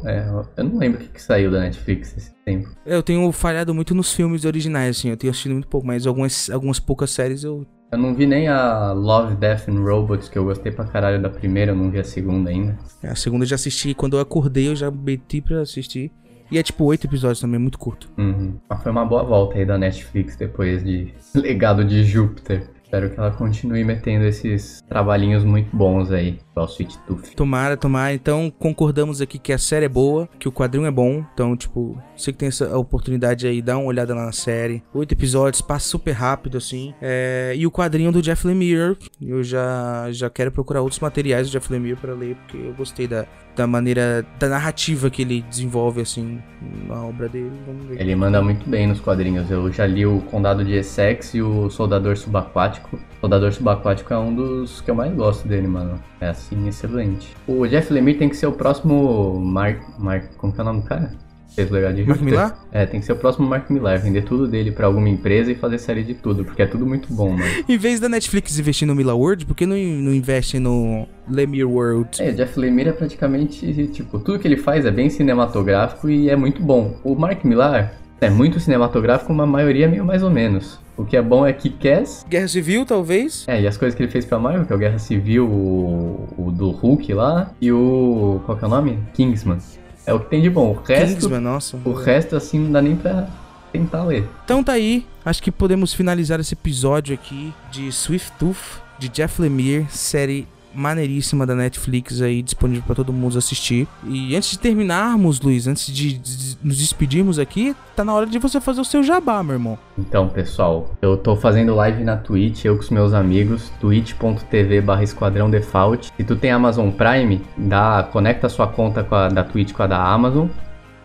eu 0.56 0.64
não 0.64 0.78
lembro 0.78 1.00
o 1.00 1.04
que, 1.04 1.10
que 1.10 1.22
saiu 1.22 1.52
da 1.52 1.60
Netflix 1.60 2.16
esse 2.16 2.32
tempo. 2.46 2.70
Eu 2.86 3.02
tenho 3.02 3.30
falhado 3.32 3.74
muito 3.74 3.96
nos 3.96 4.14
filmes 4.14 4.46
originais, 4.46 4.98
assim. 4.98 5.10
Eu 5.10 5.18
tenho 5.18 5.32
assistido 5.32 5.54
muito 5.54 5.68
pouco, 5.68 5.86
mas 5.86 6.06
algumas, 6.06 6.50
algumas 6.50 6.80
poucas 6.80 7.10
séries 7.10 7.44
eu. 7.44 7.66
Eu 7.93 7.99
não 7.99 8.15
vi 8.15 8.25
nem 8.25 8.47
a 8.47 8.91
Love, 8.91 9.36
Death 9.36 9.69
and 9.69 9.79
Robots, 9.79 10.27
que 10.27 10.36
eu 10.36 10.43
gostei 10.43 10.71
pra 10.71 10.84
caralho 10.84 11.21
da 11.21 11.29
primeira, 11.29 11.73
eu 11.73 11.75
não 11.75 11.91
vi 11.91 11.99
a 11.99 12.03
segunda 12.03 12.49
ainda. 12.49 12.75
A 13.03 13.13
segunda 13.13 13.43
eu 13.43 13.47
já 13.47 13.53
assisti. 13.53 13.93
Quando 13.93 14.17
eu 14.17 14.19
acordei, 14.19 14.67
eu 14.67 14.75
já 14.75 14.89
meti 14.89 15.41
pra 15.41 15.62
assistir. 15.62 16.12
E 16.49 16.58
é 16.58 16.63
tipo 16.63 16.86
oito 16.86 17.06
episódios 17.06 17.39
também, 17.39 17.60
muito 17.60 17.77
curto. 17.77 18.10
Uhum. 18.17 18.56
Mas 18.67 18.82
foi 18.82 18.91
uma 18.91 19.06
boa 19.06 19.21
volta 19.21 19.60
aí 19.60 19.65
da 19.65 19.77
Netflix 19.77 20.36
depois 20.36 20.84
de 20.84 21.13
Legado 21.36 21.86
de 21.86 22.03
Júpiter. 22.03 22.67
Espero 22.84 23.12
que 23.12 23.19
ela 23.19 23.29
continue 23.29 23.84
metendo 23.84 24.25
esses 24.25 24.82
trabalhinhos 24.89 25.43
muito 25.43 25.69
bons 25.75 26.12
aí, 26.12 26.39
igual 26.54 26.68
Sweet 26.68 26.98
Tooth. 27.00 27.36
Tomara, 27.36 27.76
tomara. 27.76 28.13
Então, 28.13 28.52
concordamos 28.58 29.20
aqui 29.22 29.38
que 29.38 29.52
a 29.52 29.58
série 29.58 29.86
é 29.86 29.89
boa, 29.89 30.30
que 30.39 30.48
o 30.48 30.52
quadrinho 30.52 30.86
é 30.86 30.92
bom. 30.92 31.26
Então, 31.34 31.58
tipo, 31.58 31.98
você 32.16 32.32
que 32.32 32.38
tem 32.38 32.48
essa 32.48 32.78
oportunidade 32.78 33.46
aí, 33.48 33.62
dá 33.62 33.78
uma 33.78 33.88
olhada 33.88 34.13
lá 34.16 34.26
na 34.26 34.32
série. 34.32 34.84
Oito 34.94 35.12
episódios, 35.12 35.62
passa 35.62 35.89
super 35.89 36.12
rápido, 36.12 36.58
assim. 36.58 36.94
É, 37.02 37.54
E 37.58 37.66
o 37.66 37.72
quadrinho 37.72 38.12
do 38.12 38.22
Jeff 38.22 38.46
Lemire, 38.46 38.98
eu 39.22 39.44
já, 39.44 40.08
já 40.12 40.30
quero 40.30 40.52
procurar 40.52 40.82
outros 40.82 41.00
materiais 41.00 41.50
do 41.50 41.52
Jeff 41.52 41.72
Lemire 41.72 41.96
pra 41.96 42.13
ler, 42.13 42.36
porque 42.36 42.58
eu 42.58 42.74
gostei 42.74 43.08
da, 43.08 43.26
da 43.56 43.66
maneira, 43.66 44.26
da 44.39 44.48
narrativa 44.48 45.10
que 45.10 45.22
ele 45.24 45.42
desenvolve, 45.50 46.02
assim, 46.02 46.39
na 46.88 47.04
obra 47.04 47.28
dele. 47.28 47.52
Vamos 47.66 47.86
ver. 47.88 48.00
Ele 48.00 48.16
manda 48.16 48.42
muito 48.42 48.70
bem 48.70 48.88
nos 48.88 49.00
quadrinhos. 49.00 49.50
Eu 49.50 49.72
já 49.72 49.86
li 49.86 50.06
o 50.06 50.22
Condado 50.22 50.63
de 50.63 50.74
Essex 50.74 51.34
e 51.34 51.42
o 51.42 51.70
Soldador 51.70 52.16
Subaquático. 52.18 52.96
O 52.96 53.22
Soldador 53.22 53.52
Subaquático 53.52 54.13
é 54.13 54.18
um 54.20 54.34
dos 54.34 54.82
que 54.82 54.92
eu 54.92 54.96
mais 54.96 55.13
gosto 55.13 55.48
dele, 55.48 55.68
mano. 55.68 56.00
É 56.20 56.34
assim, 56.43 56.67
excelente. 56.67 57.36
O 57.47 57.65
Jeff 57.67 57.91
Lemire 57.91 58.17
tem 58.17 58.29
que 58.29 58.36
ser 58.36 58.47
o 58.47 58.51
próximo 58.51 59.39
Mark. 59.39 59.82
Mark 59.97 60.36
como 60.38 60.53
que 60.53 60.60
é 60.60 60.62
o 60.62 60.65
nome 60.65 60.82
do 60.82 60.88
cara? 60.88 61.12
Fez 61.56 61.69
o 61.69 61.73
legado 61.73 61.95
de 61.95 62.06
Mark? 62.06 62.21
Millar? 62.21 62.65
É, 62.71 62.86
tem 62.86 62.99
que 62.99 63.06
ser 63.06 63.13
o 63.13 63.15
próximo 63.15 63.47
Mark 63.47 63.69
Millar. 63.69 63.99
Vender 64.01 64.23
tudo 64.23 64.47
dele 64.47 64.71
pra 64.71 64.88
alguma 64.88 65.08
empresa 65.08 65.51
e 65.51 65.56
fazer 65.56 65.77
série 65.77 66.03
de 66.03 66.15
tudo, 66.15 66.43
porque 66.43 66.63
é 66.63 66.65
tudo 66.65 66.86
muito 66.86 67.13
bom, 67.13 67.29
mano. 67.29 67.43
Em 67.69 67.77
vez 67.77 67.99
da 67.99 68.10
Netflix 68.10 68.58
investir 68.58 68.88
no 68.88 68.95
Mila 68.95 69.13
World, 69.13 69.45
por 69.45 69.56
que 69.56 69.65
não, 69.65 69.77
não 69.77 70.13
investe 70.13 70.58
no 70.58 71.08
Lemire 71.29 71.63
World? 71.63 72.21
É, 72.21 72.32
Jeff 72.32 72.60
Lemire 72.60 72.89
é 72.89 72.93
praticamente, 72.93 73.88
tipo, 73.88 74.19
tudo 74.19 74.39
que 74.39 74.47
ele 74.47 74.58
faz 74.58 74.86
é 74.86 74.91
bem 74.91 75.10
cinematográfico 75.10 76.10
e 76.10 76.29
é 76.29 76.36
muito 76.36 76.62
bom. 76.62 76.97
O 77.03 77.15
Mark 77.15 77.43
Millar 77.43 77.93
é 78.19 78.29
muito 78.32 78.60
cinematográfico, 78.60 79.32
uma 79.32 79.45
maioria 79.45 79.86
é 79.86 79.88
meio 79.88 80.06
mais 80.06 80.23
ou 80.23 80.32
menos. 80.32 80.79
O 80.95 81.03
que 81.03 81.17
é 81.17 81.21
bom 81.21 81.45
é 81.45 81.51
que 81.51 81.69
Cass 81.69 82.25
Guerra 82.29 82.47
Civil, 82.47 82.86
talvez? 82.86 83.45
É, 83.47 83.62
e 83.62 83.67
as 83.67 83.77
coisas 83.77 83.95
que 83.95 84.03
ele 84.03 84.12
fez 84.12 84.25
pra 84.25 84.38
Marvel, 84.38 84.65
que 84.65 84.73
é 84.73 84.75
o 84.75 84.79
Guerra 84.79 84.99
Civil, 84.99 85.47
o, 85.47 86.27
o 86.38 86.51
do 86.51 86.69
Hulk 86.69 87.13
lá, 87.13 87.51
e 87.60 87.71
o. 87.71 88.41
qual 88.45 88.58
que 88.58 88.63
é 88.63 88.67
o 88.67 88.69
nome? 88.69 88.99
Kingsman. 89.13 89.58
É 90.06 90.13
o 90.13 90.19
que 90.19 90.29
tem 90.29 90.41
de 90.41 90.49
bom. 90.49 90.71
O 90.71 90.82
resto, 90.82 91.15
Kingsman, 91.15 91.39
nossa. 91.39 91.79
o 91.84 91.93
resto 91.93 92.36
assim, 92.36 92.60
não 92.60 92.71
dá 92.71 92.82
nem 92.82 92.95
pra 92.95 93.27
tentar 93.71 94.03
ler. 94.03 94.27
Então 94.45 94.63
tá 94.63 94.73
aí, 94.73 95.06
acho 95.25 95.41
que 95.41 95.51
podemos 95.51 95.93
finalizar 95.93 96.39
esse 96.39 96.53
episódio 96.53 97.13
aqui 97.13 97.53
de 97.71 97.91
Swift 97.91 98.32
Tooth, 98.38 98.82
de 98.99 99.10
Jeff 99.10 99.41
Lemire, 99.41 99.88
série 99.89 100.47
maneiríssima 100.74 101.46
da 101.46 101.56
Netflix 101.56 102.22
aí, 102.22 102.42
disponível 102.42 102.84
pra 102.86 102.96
todo 102.96 103.14
mundo 103.14 103.38
assistir. 103.38 103.88
E 104.06 104.36
antes 104.36 104.52
de 104.52 104.60
terminarmos, 104.60 105.40
Luiz, 105.40 105.68
antes 105.68 105.94
de, 105.94 106.20
nos 106.64 106.78
despedirmos 106.78 107.40
aqui, 107.40 107.76
tá 107.96 108.04
na 108.04 108.14
hora 108.14 108.26
de 108.26 108.40
você 108.40 108.60
fazer 108.60 108.82
o 108.82 108.86
seu 108.86 109.04
jabá, 109.04 109.44
meu 109.44 109.54
irmão. 109.54 109.78
Então, 109.98 110.28
pessoal, 110.28 110.92
eu 111.02 111.16
tô 111.18 111.36
fazendo 111.36 111.76
live 111.76 112.04
na 112.04 112.18
Twitch, 112.18 112.66
eu 112.66 112.76
com 112.76 112.82
os 112.82 112.90
meus 112.90 113.14
amigos, 113.14 113.72
twitch.tv 113.80 114.82
barra 114.82 115.04
esquadrão 115.04 115.50
default. 115.50 116.12
Se 116.16 116.24
tu 116.24 116.36
tem 116.36 116.52
Amazon 116.52 116.90
Prime, 116.90 117.42
dá, 117.58 118.08
conecta 118.12 118.50
sua 118.50 118.68
conta 118.68 119.06
a, 119.10 119.28
da 119.30 119.44
Twitch 119.44 119.74
com 119.74 119.84
a 119.84 119.88
da 119.88 120.02
Amazon 120.02 120.48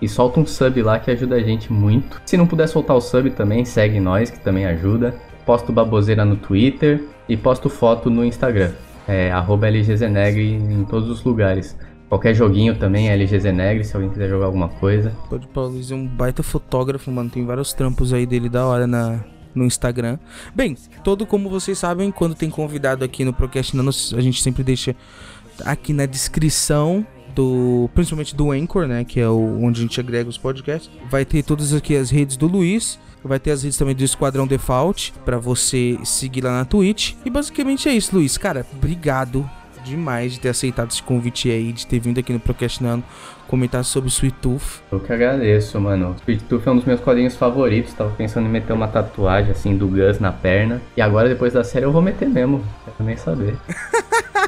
e 0.00 0.08
solta 0.08 0.40
um 0.40 0.46
sub 0.46 0.80
lá 0.82 0.98
que 0.98 1.10
ajuda 1.10 1.36
a 1.36 1.42
gente 1.42 1.72
muito. 1.72 2.20
Se 2.24 2.36
não 2.36 2.46
puder 2.46 2.68
soltar 2.68 2.96
o 2.96 3.00
sub 3.00 3.30
também, 3.30 3.64
segue 3.64 4.00
nós 4.00 4.30
que 4.30 4.40
também 4.40 4.66
ajuda. 4.66 5.14
Posto 5.44 5.72
baboseira 5.72 6.24
no 6.24 6.36
Twitter 6.36 7.04
e 7.28 7.36
posto 7.36 7.68
foto 7.68 8.10
no 8.10 8.24
Instagram. 8.24 8.72
É 9.08 9.30
LGZenegre 9.30 10.54
em 10.54 10.84
todos 10.84 11.08
os 11.08 11.24
lugares. 11.24 11.76
Qualquer 12.08 12.34
joguinho 12.34 12.74
também 12.76 13.08
é 13.08 13.12
LGZenegre, 13.14 13.84
se 13.84 13.94
alguém 13.94 14.10
quiser 14.10 14.28
jogar 14.28 14.46
alguma 14.46 14.68
coisa. 14.68 15.10
Pode 15.28 15.46
Paulo 15.48 15.72
Luiz 15.72 15.90
é 15.90 15.94
um 15.94 16.06
baita 16.06 16.42
fotógrafo, 16.42 17.10
mano. 17.10 17.28
Tem 17.28 17.44
vários 17.44 17.72
trampos 17.72 18.12
aí 18.12 18.24
dele 18.24 18.48
da 18.48 18.66
hora 18.66 18.86
na, 18.86 19.20
no 19.54 19.64
Instagram. 19.64 20.18
Bem, 20.54 20.76
todo 21.02 21.26
como 21.26 21.50
vocês 21.50 21.78
sabem, 21.78 22.10
quando 22.10 22.34
tem 22.34 22.48
convidado 22.48 23.04
aqui 23.04 23.24
no 23.24 23.32
Procrastinando, 23.32 23.90
a 23.90 24.20
gente 24.20 24.42
sempre 24.42 24.62
deixa 24.62 24.94
aqui 25.64 25.92
na 25.92 26.06
descrição 26.06 27.06
do, 27.34 27.90
principalmente 27.94 28.34
do 28.34 28.50
Anchor, 28.52 28.86
né, 28.86 29.04
que 29.04 29.20
é 29.20 29.28
o 29.28 29.62
onde 29.62 29.80
a 29.80 29.82
gente 29.82 30.00
agrega 30.00 30.28
os 30.28 30.38
podcasts. 30.38 30.90
Vai 31.10 31.24
ter 31.24 31.42
todas 31.42 31.72
aqui 31.72 31.94
as 31.94 32.10
redes 32.10 32.36
do 32.36 32.46
Luiz, 32.46 32.98
vai 33.22 33.38
ter 33.38 33.50
as 33.50 33.62
redes 33.62 33.78
também 33.78 33.94
do 33.94 34.04
Esquadrão 34.04 34.46
Default 34.46 35.12
para 35.24 35.38
você 35.38 35.98
seguir 36.04 36.44
lá 36.44 36.52
na 36.52 36.64
Twitch. 36.64 37.14
E 37.24 37.30
basicamente 37.30 37.88
é 37.88 37.92
isso, 37.92 38.14
Luiz. 38.14 38.38
Cara, 38.38 38.66
obrigado 38.72 39.48
demais 39.84 40.32
de 40.32 40.40
ter 40.40 40.50
aceitado 40.50 40.90
esse 40.90 41.02
convite 41.02 41.50
aí, 41.50 41.72
de 41.72 41.86
ter 41.86 41.98
vindo 41.98 42.18
aqui 42.20 42.32
no 42.32 42.40
Procrastinando 42.40 43.04
comentar 43.48 43.82
sobre 43.82 44.10
Sweet 44.10 44.36
Tooth. 44.42 44.82
Eu 44.92 45.00
que 45.00 45.12
agradeço, 45.12 45.80
mano. 45.80 46.14
Sweet 46.20 46.44
Tooth 46.44 46.66
é 46.66 46.70
um 46.70 46.76
dos 46.76 46.84
meus 46.84 47.00
quadrinhos 47.00 47.34
favoritos. 47.34 47.94
Tava 47.94 48.10
pensando 48.10 48.46
em 48.46 48.50
meter 48.50 48.74
uma 48.74 48.86
tatuagem 48.86 49.50
assim 49.50 49.76
do 49.76 49.88
Gus 49.88 50.20
na 50.20 50.30
perna. 50.30 50.82
E 50.96 51.00
agora, 51.00 51.28
depois 51.28 51.54
da 51.54 51.64
série, 51.64 51.86
eu 51.86 51.92
vou 51.92 52.02
meter 52.02 52.28
mesmo. 52.28 52.62
Quero 52.84 53.08
nem 53.08 53.16
saber. 53.16 53.56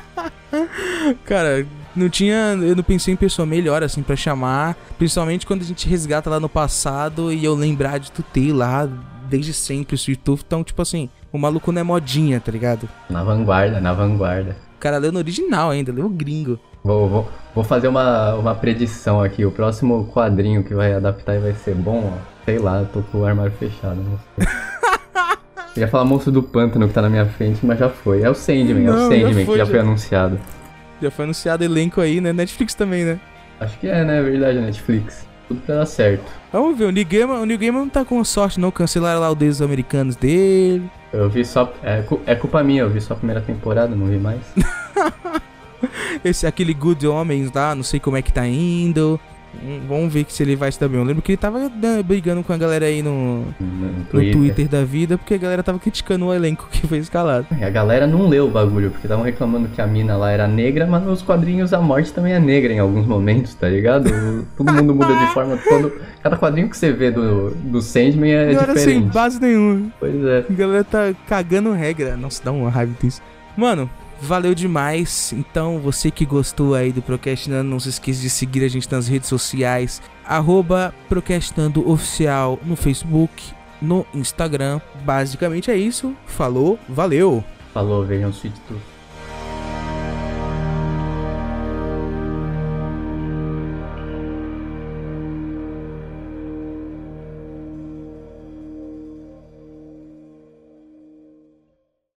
Cara, 1.25 1.67
não 1.95 2.09
tinha. 2.09 2.57
Eu 2.61 2.77
não 2.77 2.83
pensei 2.83 3.15
em 3.15 3.17
pessoa 3.17 3.45
melhor, 3.47 3.83
assim, 3.83 4.03
para 4.03 4.17
chamar. 4.17 4.77
Principalmente 4.99 5.47
quando 5.47 5.63
a 5.63 5.65
gente 5.65 5.89
resgata 5.89 6.31
lá 6.31 6.41
no 6.41 6.49
passado 6.49 7.33
e 7.33 7.45
eu 7.45 7.55
lembrar 7.55 7.99
de 7.99 8.11
tu 8.13 8.23
ter 8.23 8.53
lá 8.53 8.89
desde 9.29 9.53
sempre 9.53 9.95
o 9.95 9.97
Sweet 9.97 10.23
Tooth. 10.23 10.43
Então, 10.47 10.65
tipo 10.65 10.81
assim, 10.83 11.09
o 11.33 11.39
maluco 11.39 11.71
não 11.73 11.81
é 11.81 11.85
modinha, 11.85 12.41
tá 12.41 12.51
ligado? 12.51 12.89
Na 13.09 13.23
vanguarda, 13.23 13.81
na 13.81 13.93
vanguarda. 13.93 14.57
O 14.77 14.81
cara 14.81 14.99
leu 14.99 15.13
no 15.13 15.19
original 15.19 15.71
ainda, 15.71 15.93
leu 15.93 16.09
gringo. 16.09 16.59
Vou, 16.83 17.09
vou, 17.09 17.29
vou 17.55 17.63
fazer 17.65 17.89
uma, 17.89 18.35
uma 18.35 18.55
predição 18.55 19.23
aqui. 19.23 19.45
O 19.45 19.51
próximo 19.51 20.11
quadrinho 20.13 20.65
que 20.65 20.75
vai 20.75 20.95
adaptar 20.95 21.37
e 21.37 21.39
vai 21.39 21.53
ser 21.53 21.75
bom, 21.75 22.13
ó. 22.17 22.31
Sei 22.45 22.59
lá, 22.59 22.81
eu 22.81 22.87
tô 22.87 23.03
com 23.03 23.19
o 23.19 23.25
armário 23.27 23.53
fechado, 23.53 23.97
não 23.97 24.19
sei. 24.37 24.47
Eu 25.77 25.83
ia 25.83 25.89
falar 25.89 26.05
Monstro 26.05 26.33
do 26.33 26.43
Pântano 26.43 26.89
que 26.89 26.95
tá 26.95 27.01
na 27.01 27.09
minha 27.09 27.27
frente, 27.27 27.65
mas 27.65 27.79
já 27.79 27.89
foi. 27.89 28.23
É 28.23 28.29
o 28.29 28.35
Sandman, 28.35 28.87
é 28.87 28.91
o 28.91 28.93
Não, 28.93 28.99
já 28.99 29.09
Sandman 29.09 29.45
foi, 29.47 29.55
que 29.55 29.59
já, 29.59 29.65
já. 29.65 29.71
foi 29.71 29.79
anunciado. 29.79 30.41
Já 31.01 31.11
foi 31.11 31.25
anunciado 31.25 31.65
elenco 31.65 32.01
aí, 32.01 32.21
né? 32.21 32.33
Netflix 32.33 32.75
também, 32.75 33.05
né? 33.05 33.21
Acho 33.59 33.79
que 33.79 33.89
é, 33.89 34.05
né? 34.05 34.19
É 34.19 34.23
verdade, 34.23 34.59
Netflix. 34.59 35.27
Tudo 35.49 35.61
dar 35.67 35.85
certo. 35.87 36.25
Vamos 36.53 36.79
ver, 36.79 36.85
o 36.85 36.91
New 36.91 37.05
Gaiman, 37.05 37.41
o 37.41 37.45
New 37.45 37.59
Gaiman 37.59 37.81
não 37.81 37.89
tá 37.89 38.05
com 38.05 38.23
sorte 38.25 38.61
não, 38.61 38.71
cancelaram 38.71 39.21
lá 39.21 39.31
o 39.31 39.35
deus 39.35 39.61
americanos 39.61 40.17
dele. 40.17 40.89
Eu 41.13 41.29
vi 41.29 41.45
só. 41.45 41.73
É, 41.83 42.05
é 42.27 42.35
culpa 42.37 42.63
minha, 42.63 42.83
eu 42.83 42.91
vi 42.91 43.01
só 43.01 43.15
a 43.15 43.17
primeira 43.17 43.41
temporada, 43.41 43.95
não 43.95 44.07
vi 44.07 44.17
mais. 44.17 44.41
Esse, 46.25 46.47
aquele 46.47 46.73
Good 46.75 47.07
Homens 47.07 47.51
lá, 47.53 47.75
não 47.75 47.83
sei 47.83 47.99
como 47.99 48.17
é 48.17 48.23
que 48.23 48.33
tá 48.33 48.47
indo. 48.47 49.19
Hum, 49.63 49.81
Vamos 49.89 50.13
ver 50.13 50.27
se 50.29 50.43
ele 50.43 50.55
vai 50.57 50.71
se 50.71 50.79
dar 50.79 50.89
bem. 50.89 50.99
Eu 50.99 51.05
lembro 51.05 51.23
que 51.23 51.33
ele 51.33 51.37
tava 51.37 51.59
né, 51.69 52.03
brigando 52.05 52.43
com 52.43 52.53
a 52.53 52.57
galera 52.57 52.87
aí 52.87 53.03
no, 53.03 53.45
No, 53.59 53.67
no 53.67 53.93
no 53.99 54.05
Twitter. 54.05 54.33
Twitter 54.33 54.69
da 54.69 54.85
vida, 54.85 55.19
porque 55.19 55.35
a 55.35 55.39
galera 55.39 55.63
tava 55.63 55.79
criticando 55.79 56.27
o 56.27 56.35
elenco 56.35 56.69
que 56.71 56.87
foi 56.87 56.99
escalado. 56.99 57.47
E 57.59 57.65
a 57.65 57.71
galera 57.71 58.07
não 58.07 58.29
leu 58.29 58.47
o 58.47 58.51
bagulho, 58.51 58.91
porque 58.91 59.07
estavam 59.07 59.25
reclamando 59.25 59.69
que 59.69 59.81
a 59.81 59.87
mina 59.87 60.17
lá 60.17 60.31
era 60.31 60.47
negra, 60.47 60.87
mas 60.87 61.03
nos 61.03 61.23
quadrinhos 61.23 61.73
a 61.73 61.81
morte 61.81 62.13
também 62.13 62.33
é 62.33 62.39
negra 62.39 62.73
em 62.73 62.79
alguns 62.79 63.07
momentos, 63.07 63.55
tá 63.55 63.69
ligado? 63.69 64.09
Todo 64.57 64.73
mundo 64.73 64.95
muda 64.95 65.15
de 65.15 65.33
forma. 65.33 65.57
Todo, 65.69 65.93
cada 66.23 66.37
quadrinho 66.37 66.69
que 66.69 66.77
você 66.77 66.93
vê 66.93 67.11
do, 67.11 67.51
do 67.51 67.83
Sandman 67.83 68.33
é 68.33 68.55
sem 68.55 68.67
diferente. 68.75 69.13
base 69.13 69.41
nenhuma. 69.41 69.91
Pois 69.99 70.25
é. 70.25 70.45
A 70.49 70.53
galera 70.53 70.85
tá 70.85 71.15
cagando 71.29 71.73
regra. 71.73 72.17
Nossa, 72.17 72.43
dá 72.45 72.53
uma 72.53 72.71
raiva 72.71 72.93
disso. 73.03 73.21
Mano, 73.57 73.91
valeu 74.21 74.55
demais. 74.55 75.33
Então, 75.33 75.79
você 75.79 76.11
que 76.11 76.25
gostou 76.25 76.75
aí 76.75 76.93
do 76.93 77.03
Procrastinando, 77.03 77.69
não 77.69 77.81
se 77.81 77.89
esqueça 77.89 78.21
de 78.21 78.31
seguir 78.31 78.65
a 78.65 78.69
gente 78.69 78.91
nas 78.91 79.09
redes 79.09 79.29
sociais. 79.29 80.01
Arroba 80.25 80.95
Procrastinando 81.09 81.89
Oficial 81.89 82.59
no 82.65 82.77
Facebook, 82.77 83.43
no 83.81 84.07
Instagram. 84.15 84.81
Basicamente 85.05 85.71
é 85.71 85.77
isso. 85.77 86.15
Falou, 86.27 86.79
valeu! 86.89 87.45
Falou, 87.73 88.05
vejam 88.05 88.31
Sweet 88.31 88.59
Tooth. 88.69 88.90